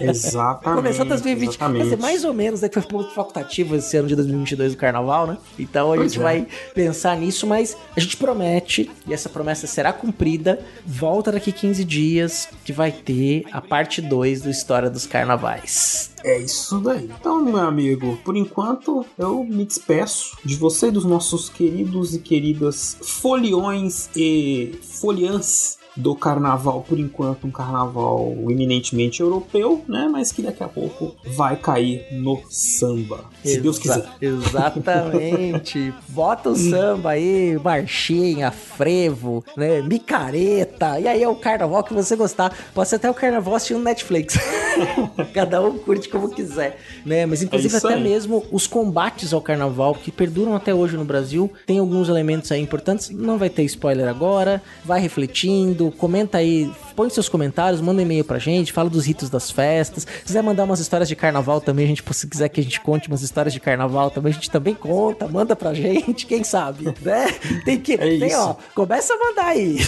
Exatamente. 0.00 0.82
Começou 0.82 1.04
2020. 1.04 1.48
Exatamente. 1.48 1.78
Quer 1.78 1.84
dizer, 1.84 1.98
mais 1.98 2.24
ou 2.24 2.34
menos, 2.34 2.60
né? 2.60 2.68
Que 2.68 2.74
foi 2.74 2.82
ponto 2.82 3.10
facultativo 3.10 3.76
esse 3.76 3.96
ano 3.96 4.08
de 4.08 4.16
2022 4.16 4.72
do 4.72 4.78
carnaval, 4.78 5.26
né? 5.26 5.38
Então 5.58 5.92
a 5.92 5.96
pois 5.96 6.12
gente 6.12 6.20
é. 6.20 6.22
vai 6.22 6.46
pensar 6.74 7.16
nisso, 7.16 7.46
mas 7.46 7.76
a 7.96 8.00
gente 8.00 8.16
promete, 8.16 8.90
e 9.06 9.14
essa 9.14 9.28
promessa 9.28 9.66
será 9.66 9.92
cumprida. 9.92 10.60
Volta 10.84 11.32
daqui 11.32 11.52
15 11.52 11.84
dias, 11.84 12.48
que 12.64 12.72
vai 12.72 12.92
ter 12.92 13.44
a 13.52 13.60
parte 13.60 14.00
2 14.00 14.42
do 14.42 14.50
História 14.50 14.90
dos 14.90 15.06
Carnavais. 15.06 16.10
É 16.24 16.38
isso 16.38 16.80
daí. 16.80 17.08
Então, 17.20 17.44
meu 17.44 17.58
amigo, 17.58 18.18
por 18.24 18.36
enquanto 18.36 19.06
eu 19.16 19.44
me 19.44 19.64
despeço 19.64 20.36
de 20.44 20.56
você, 20.56 20.90
dos 20.90 21.04
nossos 21.04 21.48
queridos 21.48 22.14
e 22.14 22.18
queridas 22.18 22.96
foliões 23.00 24.10
e 24.16 24.78
foliãs 24.82 25.78
do 25.96 26.14
carnaval, 26.14 26.82
por 26.82 26.98
enquanto, 26.98 27.46
um 27.46 27.50
carnaval 27.50 28.34
eminentemente 28.48 29.20
europeu, 29.20 29.82
né? 29.88 30.08
Mas 30.10 30.30
que 30.30 30.42
daqui 30.42 30.62
a 30.62 30.68
pouco 30.68 31.14
vai 31.36 31.56
cair 31.56 32.06
no 32.12 32.40
samba. 32.50 33.24
Se 33.46 33.60
Deus 33.60 33.78
quiser. 33.78 34.06
Exatamente. 34.20 35.92
Bota 36.08 36.50
o 36.50 36.56
samba 36.56 37.10
aí, 37.10 37.58
marchinha, 37.62 38.50
frevo, 38.50 39.44
né? 39.56 39.82
Micareta. 39.82 41.00
E 41.00 41.08
aí 41.08 41.22
é 41.22 41.28
o 41.28 41.36
carnaval 41.36 41.82
que 41.82 41.94
você 41.94 42.16
gostar. 42.16 42.56
Pode 42.74 42.88
ser 42.88 42.96
até 42.96 43.10
o 43.10 43.14
carnaval 43.14 43.54
assistindo 43.54 43.80
Netflix. 43.80 44.38
Cada 45.32 45.60
um 45.62 45.78
curte 45.78 46.08
como 46.08 46.28
quiser, 46.28 46.78
né? 47.04 47.26
Mas 47.26 47.42
inclusive 47.42 47.74
é 47.74 47.78
até 47.78 47.94
aí. 47.94 48.02
mesmo 48.02 48.44
os 48.50 48.66
combates 48.66 49.32
ao 49.32 49.40
carnaval 49.40 49.94
que 49.94 50.12
perduram 50.12 50.54
até 50.54 50.74
hoje 50.74 50.96
no 50.96 51.04
Brasil, 51.04 51.50
tem 51.64 51.78
alguns 51.78 52.08
elementos 52.08 52.52
aí 52.52 52.60
importantes. 52.60 53.10
Não 53.10 53.38
vai 53.38 53.48
ter 53.48 53.62
spoiler 53.64 54.08
agora. 54.08 54.62
Vai 54.84 55.00
refletindo 55.00 55.86
comenta 55.96 56.38
aí, 56.38 56.70
põe 56.94 57.10
seus 57.10 57.28
comentários, 57.28 57.80
manda 57.80 58.00
um 58.00 58.04
e-mail 58.04 58.24
pra 58.24 58.38
gente, 58.38 58.72
fala 58.72 58.88
dos 58.88 59.06
ritos 59.06 59.28
das 59.28 59.50
festas. 59.50 60.04
Se 60.04 60.24
quiser 60.24 60.42
mandar 60.42 60.64
umas 60.64 60.80
histórias 60.80 61.08
de 61.08 61.16
carnaval 61.16 61.60
também, 61.60 61.84
a 61.84 61.88
gente, 61.88 62.02
se 62.12 62.26
quiser 62.26 62.48
que 62.48 62.60
a 62.60 62.62
gente 62.62 62.80
conte 62.80 63.08
umas 63.08 63.22
histórias 63.22 63.35
de 63.44 63.60
carnaval 63.60 64.10
também, 64.10 64.30
a 64.30 64.34
gente 64.34 64.50
também 64.50 64.74
conta, 64.74 65.28
manda 65.28 65.54
pra 65.54 65.74
gente, 65.74 66.26
quem 66.26 66.42
sabe, 66.42 66.84
né? 67.02 67.26
Tem 67.64 67.80
que, 67.80 67.94
é 67.94 67.96
tem, 67.96 68.34
ó, 68.34 68.54
começa 68.74 69.14
a 69.14 69.18
mandar 69.18 69.46
aí. 69.46 69.78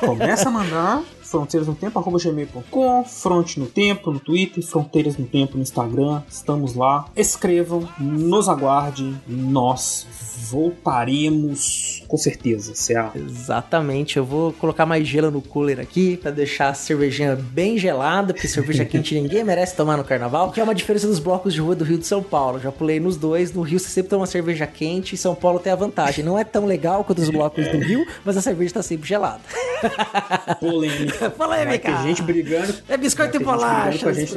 Começa 0.00 0.48
a 0.48 0.52
mandar 0.52 1.02
fronteiras 1.26 1.66
no 1.66 1.74
tempo, 1.74 1.98
arroba 1.98 2.18
gmail.com, 2.18 3.04
fronte 3.04 3.58
no 3.60 3.66
tempo 3.66 4.10
no 4.10 4.20
Twitter, 4.20 4.64
fronteiras 4.64 5.16
no 5.16 5.26
tempo 5.26 5.56
no 5.56 5.62
Instagram, 5.62 6.22
estamos 6.28 6.74
lá. 6.74 7.06
Escrevam, 7.16 7.88
nos 7.98 8.48
aguardem, 8.48 9.20
nós 9.26 10.06
voltaremos 10.50 12.04
com 12.06 12.16
certeza, 12.16 12.72
CA. 12.72 13.12
Exatamente, 13.14 14.16
eu 14.16 14.24
vou 14.24 14.52
colocar 14.52 14.86
mais 14.86 15.06
gelo 15.06 15.30
no 15.30 15.42
cooler 15.42 15.80
aqui 15.80 16.16
para 16.16 16.30
deixar 16.30 16.68
a 16.68 16.74
cervejinha 16.74 17.36
bem 17.36 17.78
gelada, 17.78 18.32
porque 18.32 18.48
cerveja 18.48 18.84
quente 18.86 19.14
ninguém 19.20 19.42
merece 19.42 19.74
tomar 19.74 19.96
no 19.96 20.04
carnaval, 20.04 20.50
que 20.50 20.60
é 20.60 20.62
uma 20.62 20.74
diferença 20.74 21.06
dos 21.06 21.18
blocos 21.18 21.52
de 21.52 21.60
rua 21.60 21.74
do 21.74 21.84
Rio 21.84 21.98
de 21.98 22.06
São 22.06 22.22
Paulo. 22.22 22.60
Já 22.60 22.70
pulei 22.70 23.00
nos 23.00 23.16
dois, 23.16 23.52
no 23.52 23.62
Rio 23.62 23.78
você 23.78 23.88
sempre 23.88 24.10
toma 24.10 24.26
cerveja 24.26 24.66
quente 24.66 25.14
e 25.14 25.18
São 25.18 25.34
Paulo 25.34 25.58
tem 25.58 25.72
a 25.72 25.76
vantagem. 25.76 26.24
Não 26.24 26.38
é 26.38 26.44
tão 26.44 26.66
legal 26.66 27.04
quanto 27.04 27.20
os 27.20 27.30
blocos 27.30 27.66
do 27.68 27.78
Rio, 27.78 28.06
mas 28.24 28.36
a 28.36 28.42
cerveja 28.42 28.74
tá 28.74 28.82
sempre 28.82 29.08
gelada. 29.08 29.40
Polêmica. 30.60 31.15
Polêmica. 31.36 31.90
Vai 31.90 32.02
ter 32.02 32.08
gente 32.08 32.22
brigando. 32.22 32.74
É 32.88 32.96
biscoito 32.96 33.36
e 33.36 33.40
bolacha. 33.40 33.98
Com 33.98 34.08
a 34.08 34.12
gente 34.12 34.34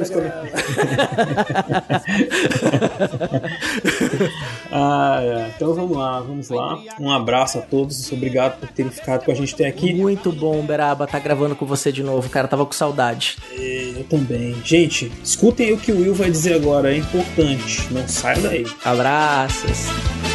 ah, 4.72 5.20
é. 5.22 5.50
Então 5.54 5.74
vamos 5.74 5.96
lá, 5.96 6.20
vamos 6.20 6.48
lá. 6.48 6.78
Um 6.98 7.10
abraço 7.10 7.58
a 7.58 7.62
todos, 7.62 8.10
obrigado 8.12 8.60
por 8.60 8.68
terem 8.68 8.90
ficado 8.90 9.24
com 9.24 9.32
a 9.32 9.34
gente 9.34 9.54
até 9.54 9.66
aqui. 9.66 9.92
Muito 9.94 10.32
bom, 10.32 10.62
Beraba, 10.62 11.06
tá 11.06 11.18
gravando 11.18 11.54
com 11.54 11.66
você 11.66 11.92
de 11.92 12.02
novo, 12.02 12.28
cara, 12.28 12.48
tava 12.48 12.66
com 12.66 12.72
saudade. 12.72 13.36
É, 13.52 13.92
eu 13.96 14.04
também. 14.04 14.56
Gente, 14.64 15.12
escutem 15.22 15.72
o 15.72 15.78
que 15.78 15.92
o 15.92 15.98
Will 16.00 16.14
vai 16.14 16.30
dizer 16.30 16.54
agora, 16.54 16.92
é 16.92 16.96
importante, 16.96 17.92
não 17.92 18.06
saia 18.08 18.40
daí. 18.40 18.66
Abraços. 18.84 20.29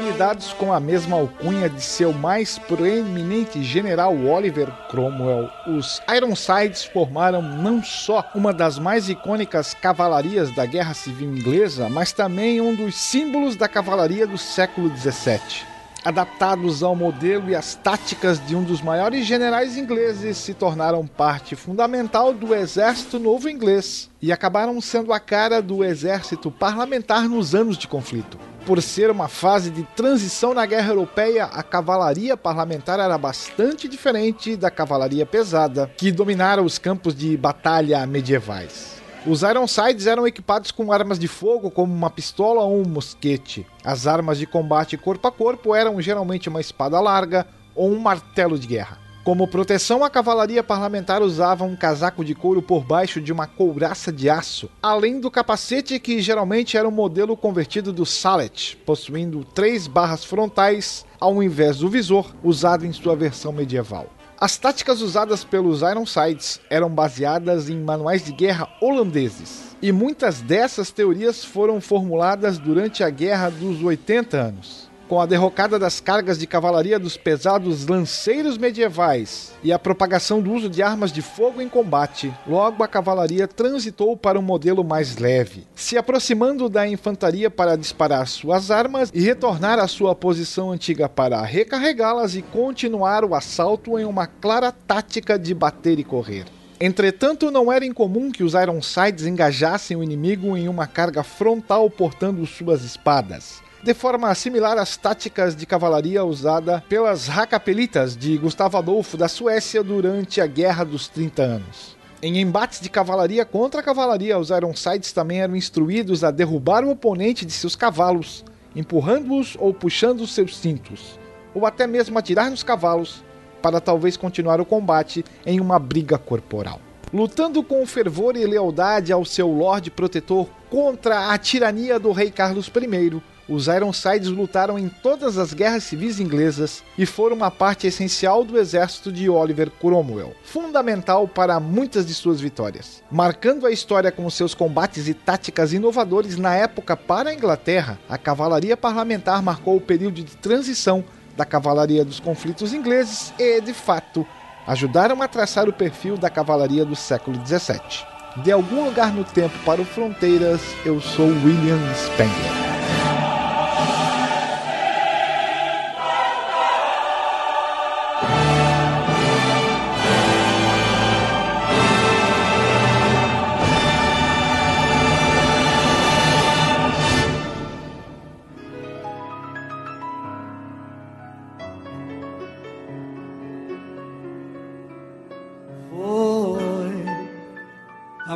Apelidados 0.00 0.54
com 0.54 0.72
a 0.72 0.80
mesma 0.80 1.18
alcunha 1.18 1.68
de 1.68 1.82
seu 1.82 2.10
mais 2.10 2.58
proeminente 2.58 3.62
general 3.62 4.16
Oliver 4.16 4.66
Cromwell. 4.88 5.50
Os 5.66 6.00
Ironsides 6.10 6.84
formaram 6.84 7.42
não 7.42 7.84
só 7.84 8.24
uma 8.34 8.50
das 8.50 8.78
mais 8.78 9.10
icônicas 9.10 9.74
cavalarias 9.74 10.50
da 10.54 10.64
Guerra 10.64 10.94
Civil 10.94 11.36
Inglesa, 11.36 11.90
mas 11.90 12.12
também 12.12 12.62
um 12.62 12.74
dos 12.74 12.94
símbolos 12.94 13.56
da 13.56 13.68
cavalaria 13.68 14.26
do 14.26 14.38
século 14.38 14.90
XVII 14.96 15.69
adaptados 16.04 16.82
ao 16.82 16.96
modelo 16.96 17.50
e 17.50 17.54
às 17.54 17.74
táticas 17.74 18.44
de 18.46 18.56
um 18.56 18.62
dos 18.62 18.80
maiores 18.80 19.26
generais 19.26 19.76
ingleses, 19.76 20.36
se 20.36 20.54
tornaram 20.54 21.06
parte 21.06 21.54
fundamental 21.56 22.32
do 22.32 22.54
exército 22.54 23.18
novo 23.18 23.48
inglês 23.48 24.10
e 24.20 24.32
acabaram 24.32 24.80
sendo 24.80 25.12
a 25.12 25.20
cara 25.20 25.60
do 25.60 25.84
exército 25.84 26.50
parlamentar 26.50 27.28
nos 27.28 27.54
anos 27.54 27.76
de 27.76 27.88
conflito. 27.88 28.38
Por 28.66 28.82
ser 28.82 29.10
uma 29.10 29.26
fase 29.26 29.70
de 29.70 29.82
transição 29.96 30.52
na 30.52 30.66
guerra 30.66 30.90
europeia, 30.90 31.44
a 31.46 31.62
cavalaria 31.62 32.36
parlamentar 32.36 33.00
era 33.00 33.16
bastante 33.16 33.88
diferente 33.88 34.54
da 34.54 34.70
cavalaria 34.70 35.24
pesada, 35.24 35.90
que 35.96 36.12
dominara 36.12 36.62
os 36.62 36.78
campos 36.78 37.14
de 37.14 37.36
batalha 37.36 38.06
medievais. 38.06 38.99
Os 39.26 39.42
Ironsides 39.42 40.06
eram 40.06 40.26
equipados 40.26 40.70
com 40.70 40.90
armas 40.90 41.18
de 41.18 41.28
fogo, 41.28 41.70
como 41.70 41.92
uma 41.92 42.08
pistola 42.08 42.62
ou 42.62 42.80
um 42.80 42.88
mosquete. 42.88 43.66
As 43.84 44.06
armas 44.06 44.38
de 44.38 44.46
combate 44.46 44.96
corpo 44.96 45.28
a 45.28 45.30
corpo 45.30 45.74
eram 45.74 46.00
geralmente 46.00 46.48
uma 46.48 46.60
espada 46.60 46.98
larga 46.98 47.46
ou 47.74 47.90
um 47.90 47.98
martelo 47.98 48.58
de 48.58 48.66
guerra. 48.66 48.98
Como 49.22 49.46
proteção, 49.46 50.02
a 50.02 50.08
cavalaria 50.08 50.64
parlamentar 50.64 51.20
usava 51.20 51.64
um 51.64 51.76
casaco 51.76 52.24
de 52.24 52.34
couro 52.34 52.62
por 52.62 52.82
baixo 52.82 53.20
de 53.20 53.30
uma 53.30 53.46
couraça 53.46 54.10
de 54.10 54.30
aço, 54.30 54.70
além 54.82 55.20
do 55.20 55.30
capacete 55.30 56.00
que 56.00 56.22
geralmente 56.22 56.78
era 56.78 56.88
um 56.88 56.90
modelo 56.90 57.36
convertido 57.36 57.92
do 57.92 58.06
Salet, 58.06 58.78
possuindo 58.86 59.44
três 59.44 59.86
barras 59.86 60.24
frontais 60.24 61.04
ao 61.20 61.42
invés 61.42 61.80
do 61.80 61.90
visor, 61.90 62.34
usado 62.42 62.86
em 62.86 62.92
sua 62.92 63.14
versão 63.14 63.52
medieval. 63.52 64.06
As 64.40 64.56
táticas 64.56 65.02
usadas 65.02 65.44
pelos 65.44 65.82
Ironsides 65.82 66.62
eram 66.70 66.88
baseadas 66.88 67.68
em 67.68 67.78
manuais 67.78 68.24
de 68.24 68.32
guerra 68.32 68.66
holandeses, 68.80 69.76
e 69.82 69.92
muitas 69.92 70.40
dessas 70.40 70.90
teorias 70.90 71.44
foram 71.44 71.78
formuladas 71.78 72.56
durante 72.56 73.04
a 73.04 73.10
Guerra 73.10 73.50
dos 73.50 73.82
80 73.82 74.38
anos 74.38 74.89
com 75.10 75.20
a 75.20 75.26
derrocada 75.26 75.76
das 75.76 75.98
cargas 75.98 76.38
de 76.38 76.46
cavalaria 76.46 76.96
dos 76.96 77.16
pesados 77.16 77.84
lanceiros 77.84 78.56
medievais 78.56 79.52
e 79.60 79.72
a 79.72 79.78
propagação 79.78 80.40
do 80.40 80.52
uso 80.52 80.68
de 80.68 80.84
armas 80.84 81.10
de 81.10 81.20
fogo 81.20 81.60
em 81.60 81.68
combate, 81.68 82.32
logo 82.46 82.84
a 82.84 82.86
cavalaria 82.86 83.48
transitou 83.48 84.16
para 84.16 84.38
um 84.38 84.42
modelo 84.42 84.84
mais 84.84 85.16
leve, 85.16 85.66
se 85.74 85.98
aproximando 85.98 86.68
da 86.68 86.86
infantaria 86.86 87.50
para 87.50 87.74
disparar 87.74 88.28
suas 88.28 88.70
armas 88.70 89.10
e 89.12 89.20
retornar 89.20 89.80
à 89.80 89.88
sua 89.88 90.14
posição 90.14 90.70
antiga 90.70 91.08
para 91.08 91.42
recarregá-las 91.42 92.36
e 92.36 92.42
continuar 92.42 93.24
o 93.24 93.34
assalto 93.34 93.98
em 93.98 94.04
uma 94.04 94.28
clara 94.28 94.70
tática 94.70 95.36
de 95.36 95.52
bater 95.52 95.98
e 95.98 96.04
correr. 96.04 96.44
Entretanto, 96.80 97.50
não 97.50 97.72
era 97.72 97.84
incomum 97.84 98.30
que 98.30 98.44
os 98.44 98.54
Ironsides 98.54 99.26
engajassem 99.26 99.96
o 99.96 100.04
inimigo 100.04 100.56
em 100.56 100.68
uma 100.68 100.86
carga 100.86 101.24
frontal 101.24 101.90
portando 101.90 102.46
suas 102.46 102.84
espadas 102.84 103.60
de 103.82 103.94
forma 103.94 104.34
similar 104.34 104.76
às 104.76 104.96
táticas 104.96 105.56
de 105.56 105.64
cavalaria 105.64 106.22
usada 106.24 106.84
pelas 106.88 107.26
Racapelitas 107.26 108.14
de 108.14 108.36
Gustavo 108.36 108.76
Adolfo 108.76 109.16
da 109.16 109.26
Suécia 109.26 109.82
durante 109.82 110.40
a 110.40 110.46
Guerra 110.46 110.84
dos 110.84 111.08
30 111.08 111.42
Anos. 111.42 111.96
Em 112.22 112.38
embates 112.38 112.80
de 112.80 112.90
cavalaria 112.90 113.46
contra 113.46 113.82
cavalaria, 113.82 114.38
os 114.38 114.50
Ironsides 114.50 115.12
também 115.12 115.40
eram 115.40 115.56
instruídos 115.56 116.22
a 116.22 116.30
derrubar 116.30 116.84
o 116.84 116.90
oponente 116.90 117.46
de 117.46 117.52
seus 117.52 117.74
cavalos, 117.74 118.44
empurrando-os 118.76 119.56
ou 119.58 119.72
puxando 119.72 120.26
seus 120.26 120.58
cintos, 120.58 121.18
ou 121.54 121.64
até 121.64 121.86
mesmo 121.86 122.18
atirar 122.18 122.50
nos 122.50 122.62
cavalos 122.62 123.24
para 123.62 123.80
talvez 123.80 124.14
continuar 124.18 124.60
o 124.60 124.66
combate 124.66 125.24
em 125.46 125.58
uma 125.58 125.78
briga 125.78 126.18
corporal. 126.18 126.78
Lutando 127.12 127.62
com 127.62 127.84
fervor 127.86 128.36
e 128.36 128.44
lealdade 128.44 129.12
ao 129.12 129.24
seu 129.24 129.48
Lorde 129.48 129.90
Protetor 129.90 130.46
contra 130.68 131.30
a 131.30 131.38
tirania 131.38 131.98
do 131.98 132.12
rei 132.12 132.30
Carlos 132.30 132.68
I, 132.68 133.20
os 133.50 133.66
Ironsides 133.66 134.28
lutaram 134.28 134.78
em 134.78 134.88
todas 134.88 135.36
as 135.36 135.52
guerras 135.52 135.82
civis 135.82 136.20
inglesas 136.20 136.84
e 136.96 137.04
foram 137.04 137.34
uma 137.34 137.50
parte 137.50 137.88
essencial 137.88 138.44
do 138.44 138.56
exército 138.56 139.10
de 139.10 139.28
Oliver 139.28 139.70
Cromwell, 139.70 140.34
fundamental 140.44 141.26
para 141.26 141.58
muitas 141.58 142.06
de 142.06 142.14
suas 142.14 142.40
vitórias. 142.40 143.02
Marcando 143.10 143.66
a 143.66 143.72
história 143.72 144.12
com 144.12 144.30
seus 144.30 144.54
combates 144.54 145.08
e 145.08 145.14
táticas 145.14 145.72
inovadores 145.72 146.36
na 146.36 146.54
época 146.54 146.96
para 146.96 147.30
a 147.30 147.34
Inglaterra, 147.34 147.98
a 148.08 148.16
cavalaria 148.16 148.76
parlamentar 148.76 149.42
marcou 149.42 149.76
o 149.76 149.80
período 149.80 150.22
de 150.22 150.36
transição 150.36 151.04
da 151.36 151.44
cavalaria 151.44 152.04
dos 152.04 152.20
conflitos 152.20 152.72
ingleses 152.72 153.34
e, 153.36 153.60
de 153.60 153.74
fato, 153.74 154.24
ajudaram 154.64 155.20
a 155.22 155.26
traçar 155.26 155.68
o 155.68 155.72
perfil 155.72 156.16
da 156.16 156.30
cavalaria 156.30 156.84
do 156.84 156.94
século 156.94 157.44
XVII. 157.44 158.06
De 158.44 158.52
algum 158.52 158.84
lugar 158.84 159.12
no 159.12 159.24
tempo 159.24 159.58
para 159.64 159.82
o 159.82 159.84
Fronteiras, 159.84 160.60
eu 160.84 161.00
sou 161.00 161.26
William 161.26 161.80
Spengler. 161.94 162.69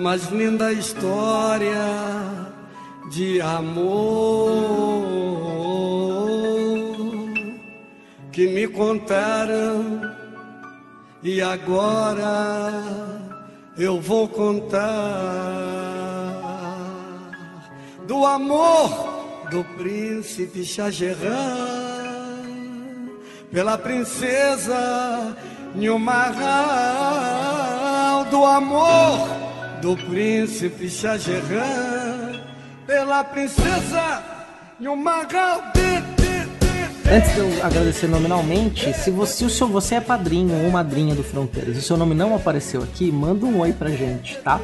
Mais 0.05 0.29
linda 0.29 0.71
história 0.71 1.73
de 3.11 3.41
amor 3.41 5.07
que 8.31 8.47
me 8.49 8.69
contaram. 8.69 10.03
E 11.23 11.41
agora 11.41 12.83
eu 13.79 13.99
vou 13.99 14.29
contar 14.29 14.83
do 18.07 18.27
amor 18.27 19.47
do 19.51 19.65
príncipe 19.79 20.67
Shahjahan 20.67 21.15
pela 23.51 23.79
princesa 23.79 25.35
Nilmahal 25.75 26.35
do 28.27 28.45
amor 28.45 29.44
do 29.85 29.95
príncipe 29.99 30.89
Shahjahan 30.89 32.41
pela 32.87 33.23
princesa 33.23 34.25
Yumagal 34.81 35.63
Antes 37.13 37.35
de 37.35 37.39
eu 37.39 37.63
agradecer 37.63 38.09
nominalmente, 38.09 38.95
se 38.95 39.11
você, 39.11 39.47
se 39.51 39.65
você 39.65 39.97
é 39.97 40.01
padrinho 40.01 40.65
ou 40.65 40.71
madrinha 40.71 41.15
do 41.15 41.23
Fronteiras 41.23 41.77
e 41.77 41.81
o 41.81 41.83
seu 41.83 41.99
nome 41.99 42.15
não 42.15 42.35
apareceu 42.35 42.83
aqui, 42.83 43.13
manda 43.13 43.45
um 43.45 43.61
oi 43.61 43.75
pra 43.75 43.91
gente, 43.91 44.39
tá? 44.39 44.59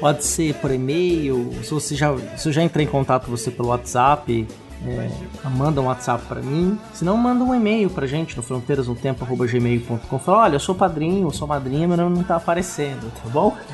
Pode 0.00 0.24
ser 0.24 0.54
por 0.54 0.72
e-mail, 0.72 1.52
se 1.62 1.70
você 1.70 1.94
já, 1.94 2.12
se 2.36 2.48
eu 2.48 2.52
já 2.52 2.60
entrei 2.60 2.84
em 2.84 2.88
contato 2.88 3.26
com 3.26 3.30
você 3.30 3.52
pelo 3.52 3.68
WhatsApp, 3.68 4.44
é, 4.86 5.48
manda 5.48 5.80
um 5.80 5.86
WhatsApp 5.86 6.24
para 6.26 6.40
mim. 6.40 6.78
Se 6.92 7.04
não, 7.04 7.16
manda 7.16 7.44
um 7.44 7.54
e-mail 7.54 7.90
pra 7.90 8.06
gente 8.06 8.36
no 8.36 8.42
fronteirasnotempo.gmail.com. 8.42 10.18
Fala, 10.18 10.38
olha, 10.38 10.56
eu 10.56 10.60
sou 10.60 10.74
padrinho, 10.74 11.26
eu 11.26 11.32
sou 11.32 11.48
madrinha, 11.48 11.88
meu 11.88 11.96
nome 11.96 12.16
não 12.16 12.24
tá 12.24 12.36
aparecendo, 12.36 13.10
tá 13.22 13.28
bom? 13.28 13.56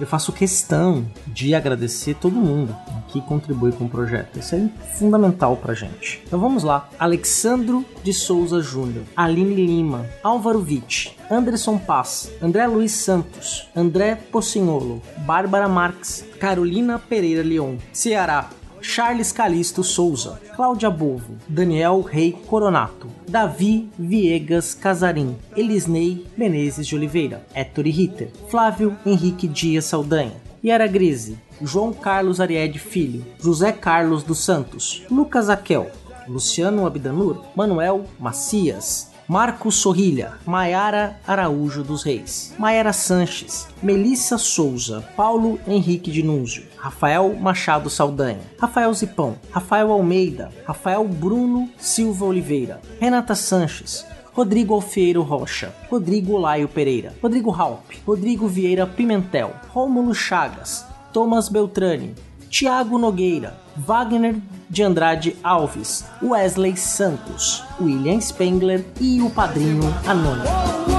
Eu 0.00 0.06
faço 0.06 0.32
questão 0.32 1.06
de 1.26 1.54
agradecer 1.54 2.14
todo 2.14 2.34
mundo 2.34 2.74
que 3.08 3.20
contribui 3.20 3.72
com 3.72 3.84
o 3.84 3.88
projeto. 3.88 4.38
Isso 4.38 4.54
é 4.54 4.68
fundamental 4.94 5.56
pra 5.56 5.74
gente. 5.74 6.22
Então 6.26 6.40
vamos 6.40 6.64
lá. 6.64 6.88
Alexandro 6.98 7.84
de 8.02 8.12
Souza 8.12 8.60
Júnior, 8.60 9.04
Aline 9.14 9.54
Lima, 9.54 10.06
Álvaro 10.22 10.60
Vitti, 10.60 11.16
Anderson 11.30 11.78
Paz, 11.78 12.32
André 12.40 12.66
Luiz 12.66 12.92
Santos, 12.92 13.68
André 13.76 14.16
Pocinholo, 14.16 15.02
Bárbara 15.18 15.68
Marques, 15.68 16.24
Carolina 16.40 16.98
Pereira 16.98 17.42
Leon, 17.42 17.76
Ceará, 17.92 18.48
Charles 18.82 19.30
Calisto 19.30 19.84
Souza, 19.84 20.40
Cláudia 20.56 20.90
Bovo, 20.90 21.36
Daniel 21.48 22.00
Rei 22.00 22.32
Coronato, 22.32 23.06
Davi 23.28 23.88
Viegas 23.96 24.74
Casarim, 24.74 25.36
Elisnei 25.56 26.26
Menezes 26.36 26.86
de 26.86 26.96
Oliveira, 26.96 27.46
Héctor 27.54 27.84
Ritter, 27.84 28.30
Flávio 28.50 28.96
Henrique 29.06 29.46
Dias 29.46 29.84
Saldanha, 29.84 30.34
Yara 30.64 30.88
Grise, 30.88 31.38
João 31.62 31.92
Carlos 31.92 32.40
Ariede 32.40 32.78
Filho, 32.78 33.24
José 33.40 33.70
Carlos 33.70 34.24
dos 34.24 34.40
Santos, 34.40 35.04
Lucas 35.10 35.48
Aquel, 35.48 35.90
Luciano 36.26 36.84
Abdanur, 36.84 37.44
Manuel 37.54 38.04
Macias, 38.18 39.11
Marcos 39.28 39.76
Sorrilha, 39.76 40.34
Maiara 40.44 41.16
Araújo 41.26 41.82
dos 41.82 42.02
Reis, 42.02 42.54
Maiara 42.58 42.92
Sanches, 42.92 43.68
Melissa 43.82 44.36
Souza, 44.36 45.04
Paulo 45.16 45.58
Henrique 45.66 46.10
de 46.10 46.22
Núzio, 46.22 46.64
Rafael 46.76 47.34
Machado 47.34 47.88
Saldanha, 47.88 48.40
Rafael 48.58 48.92
Zipão, 48.92 49.36
Rafael 49.50 49.90
Almeida, 49.90 50.50
Rafael 50.66 51.06
Bruno 51.06 51.70
Silva 51.78 52.24
Oliveira, 52.24 52.80
Renata 53.00 53.34
Sanches, 53.34 54.04
Rodrigo 54.34 54.74
Alfeiro 54.74 55.22
Rocha, 55.22 55.74
Rodrigo 55.90 56.36
Laio 56.38 56.66
Pereira, 56.66 57.14
Rodrigo 57.22 57.50
Halp, 57.50 57.84
Rodrigo 58.06 58.48
Vieira 58.48 58.86
Pimentel, 58.86 59.52
Rômulo 59.72 60.14
Chagas, 60.14 60.86
Thomas 61.12 61.48
Beltrani, 61.48 62.14
Tiago 62.52 62.98
Nogueira, 62.98 63.56
Wagner 63.74 64.36
de 64.68 64.82
Andrade 64.82 65.34
Alves, 65.42 66.04
Wesley 66.22 66.76
Santos, 66.76 67.64
William 67.80 68.20
Spengler 68.20 68.84
e 69.00 69.22
o 69.22 69.30
padrinho 69.30 69.82
Anônimo. 70.06 70.91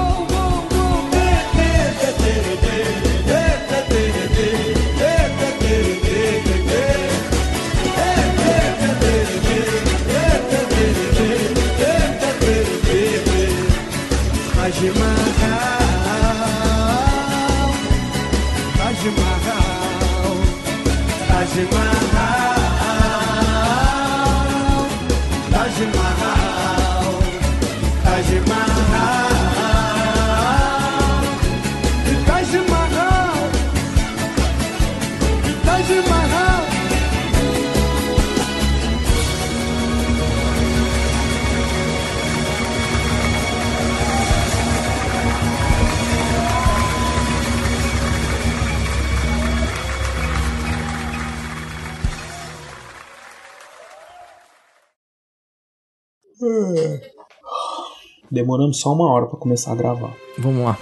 Demoramos 58.34 58.80
só 58.80 58.92
uma 58.92 59.08
hora 59.12 59.28
pra 59.28 59.38
começar 59.38 59.74
a 59.74 59.76
gravar. 59.76 60.12
Vamos 60.40 60.66
lá. 60.66 60.76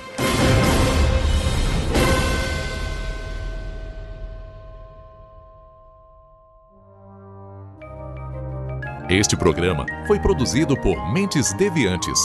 Este 9.09 9.35
programa 9.35 9.85
foi 10.07 10.17
produzido 10.17 10.79
por 10.79 11.11
Mentes 11.11 11.51
Deviantes. 11.57 12.17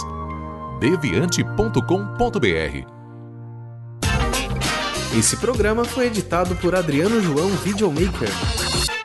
deviante.com.br. 0.78 2.86
Esse 5.19 5.36
programa 5.39 5.85
foi 5.85 6.07
editado 6.07 6.55
por 6.55 6.77
Adriano 6.77 7.20
João 7.20 7.48
Videomaker. 7.48 8.28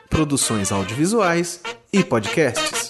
Produções 0.08 0.70
audiovisuais 0.70 1.60
e 1.92 2.04
podcasts. 2.04 2.81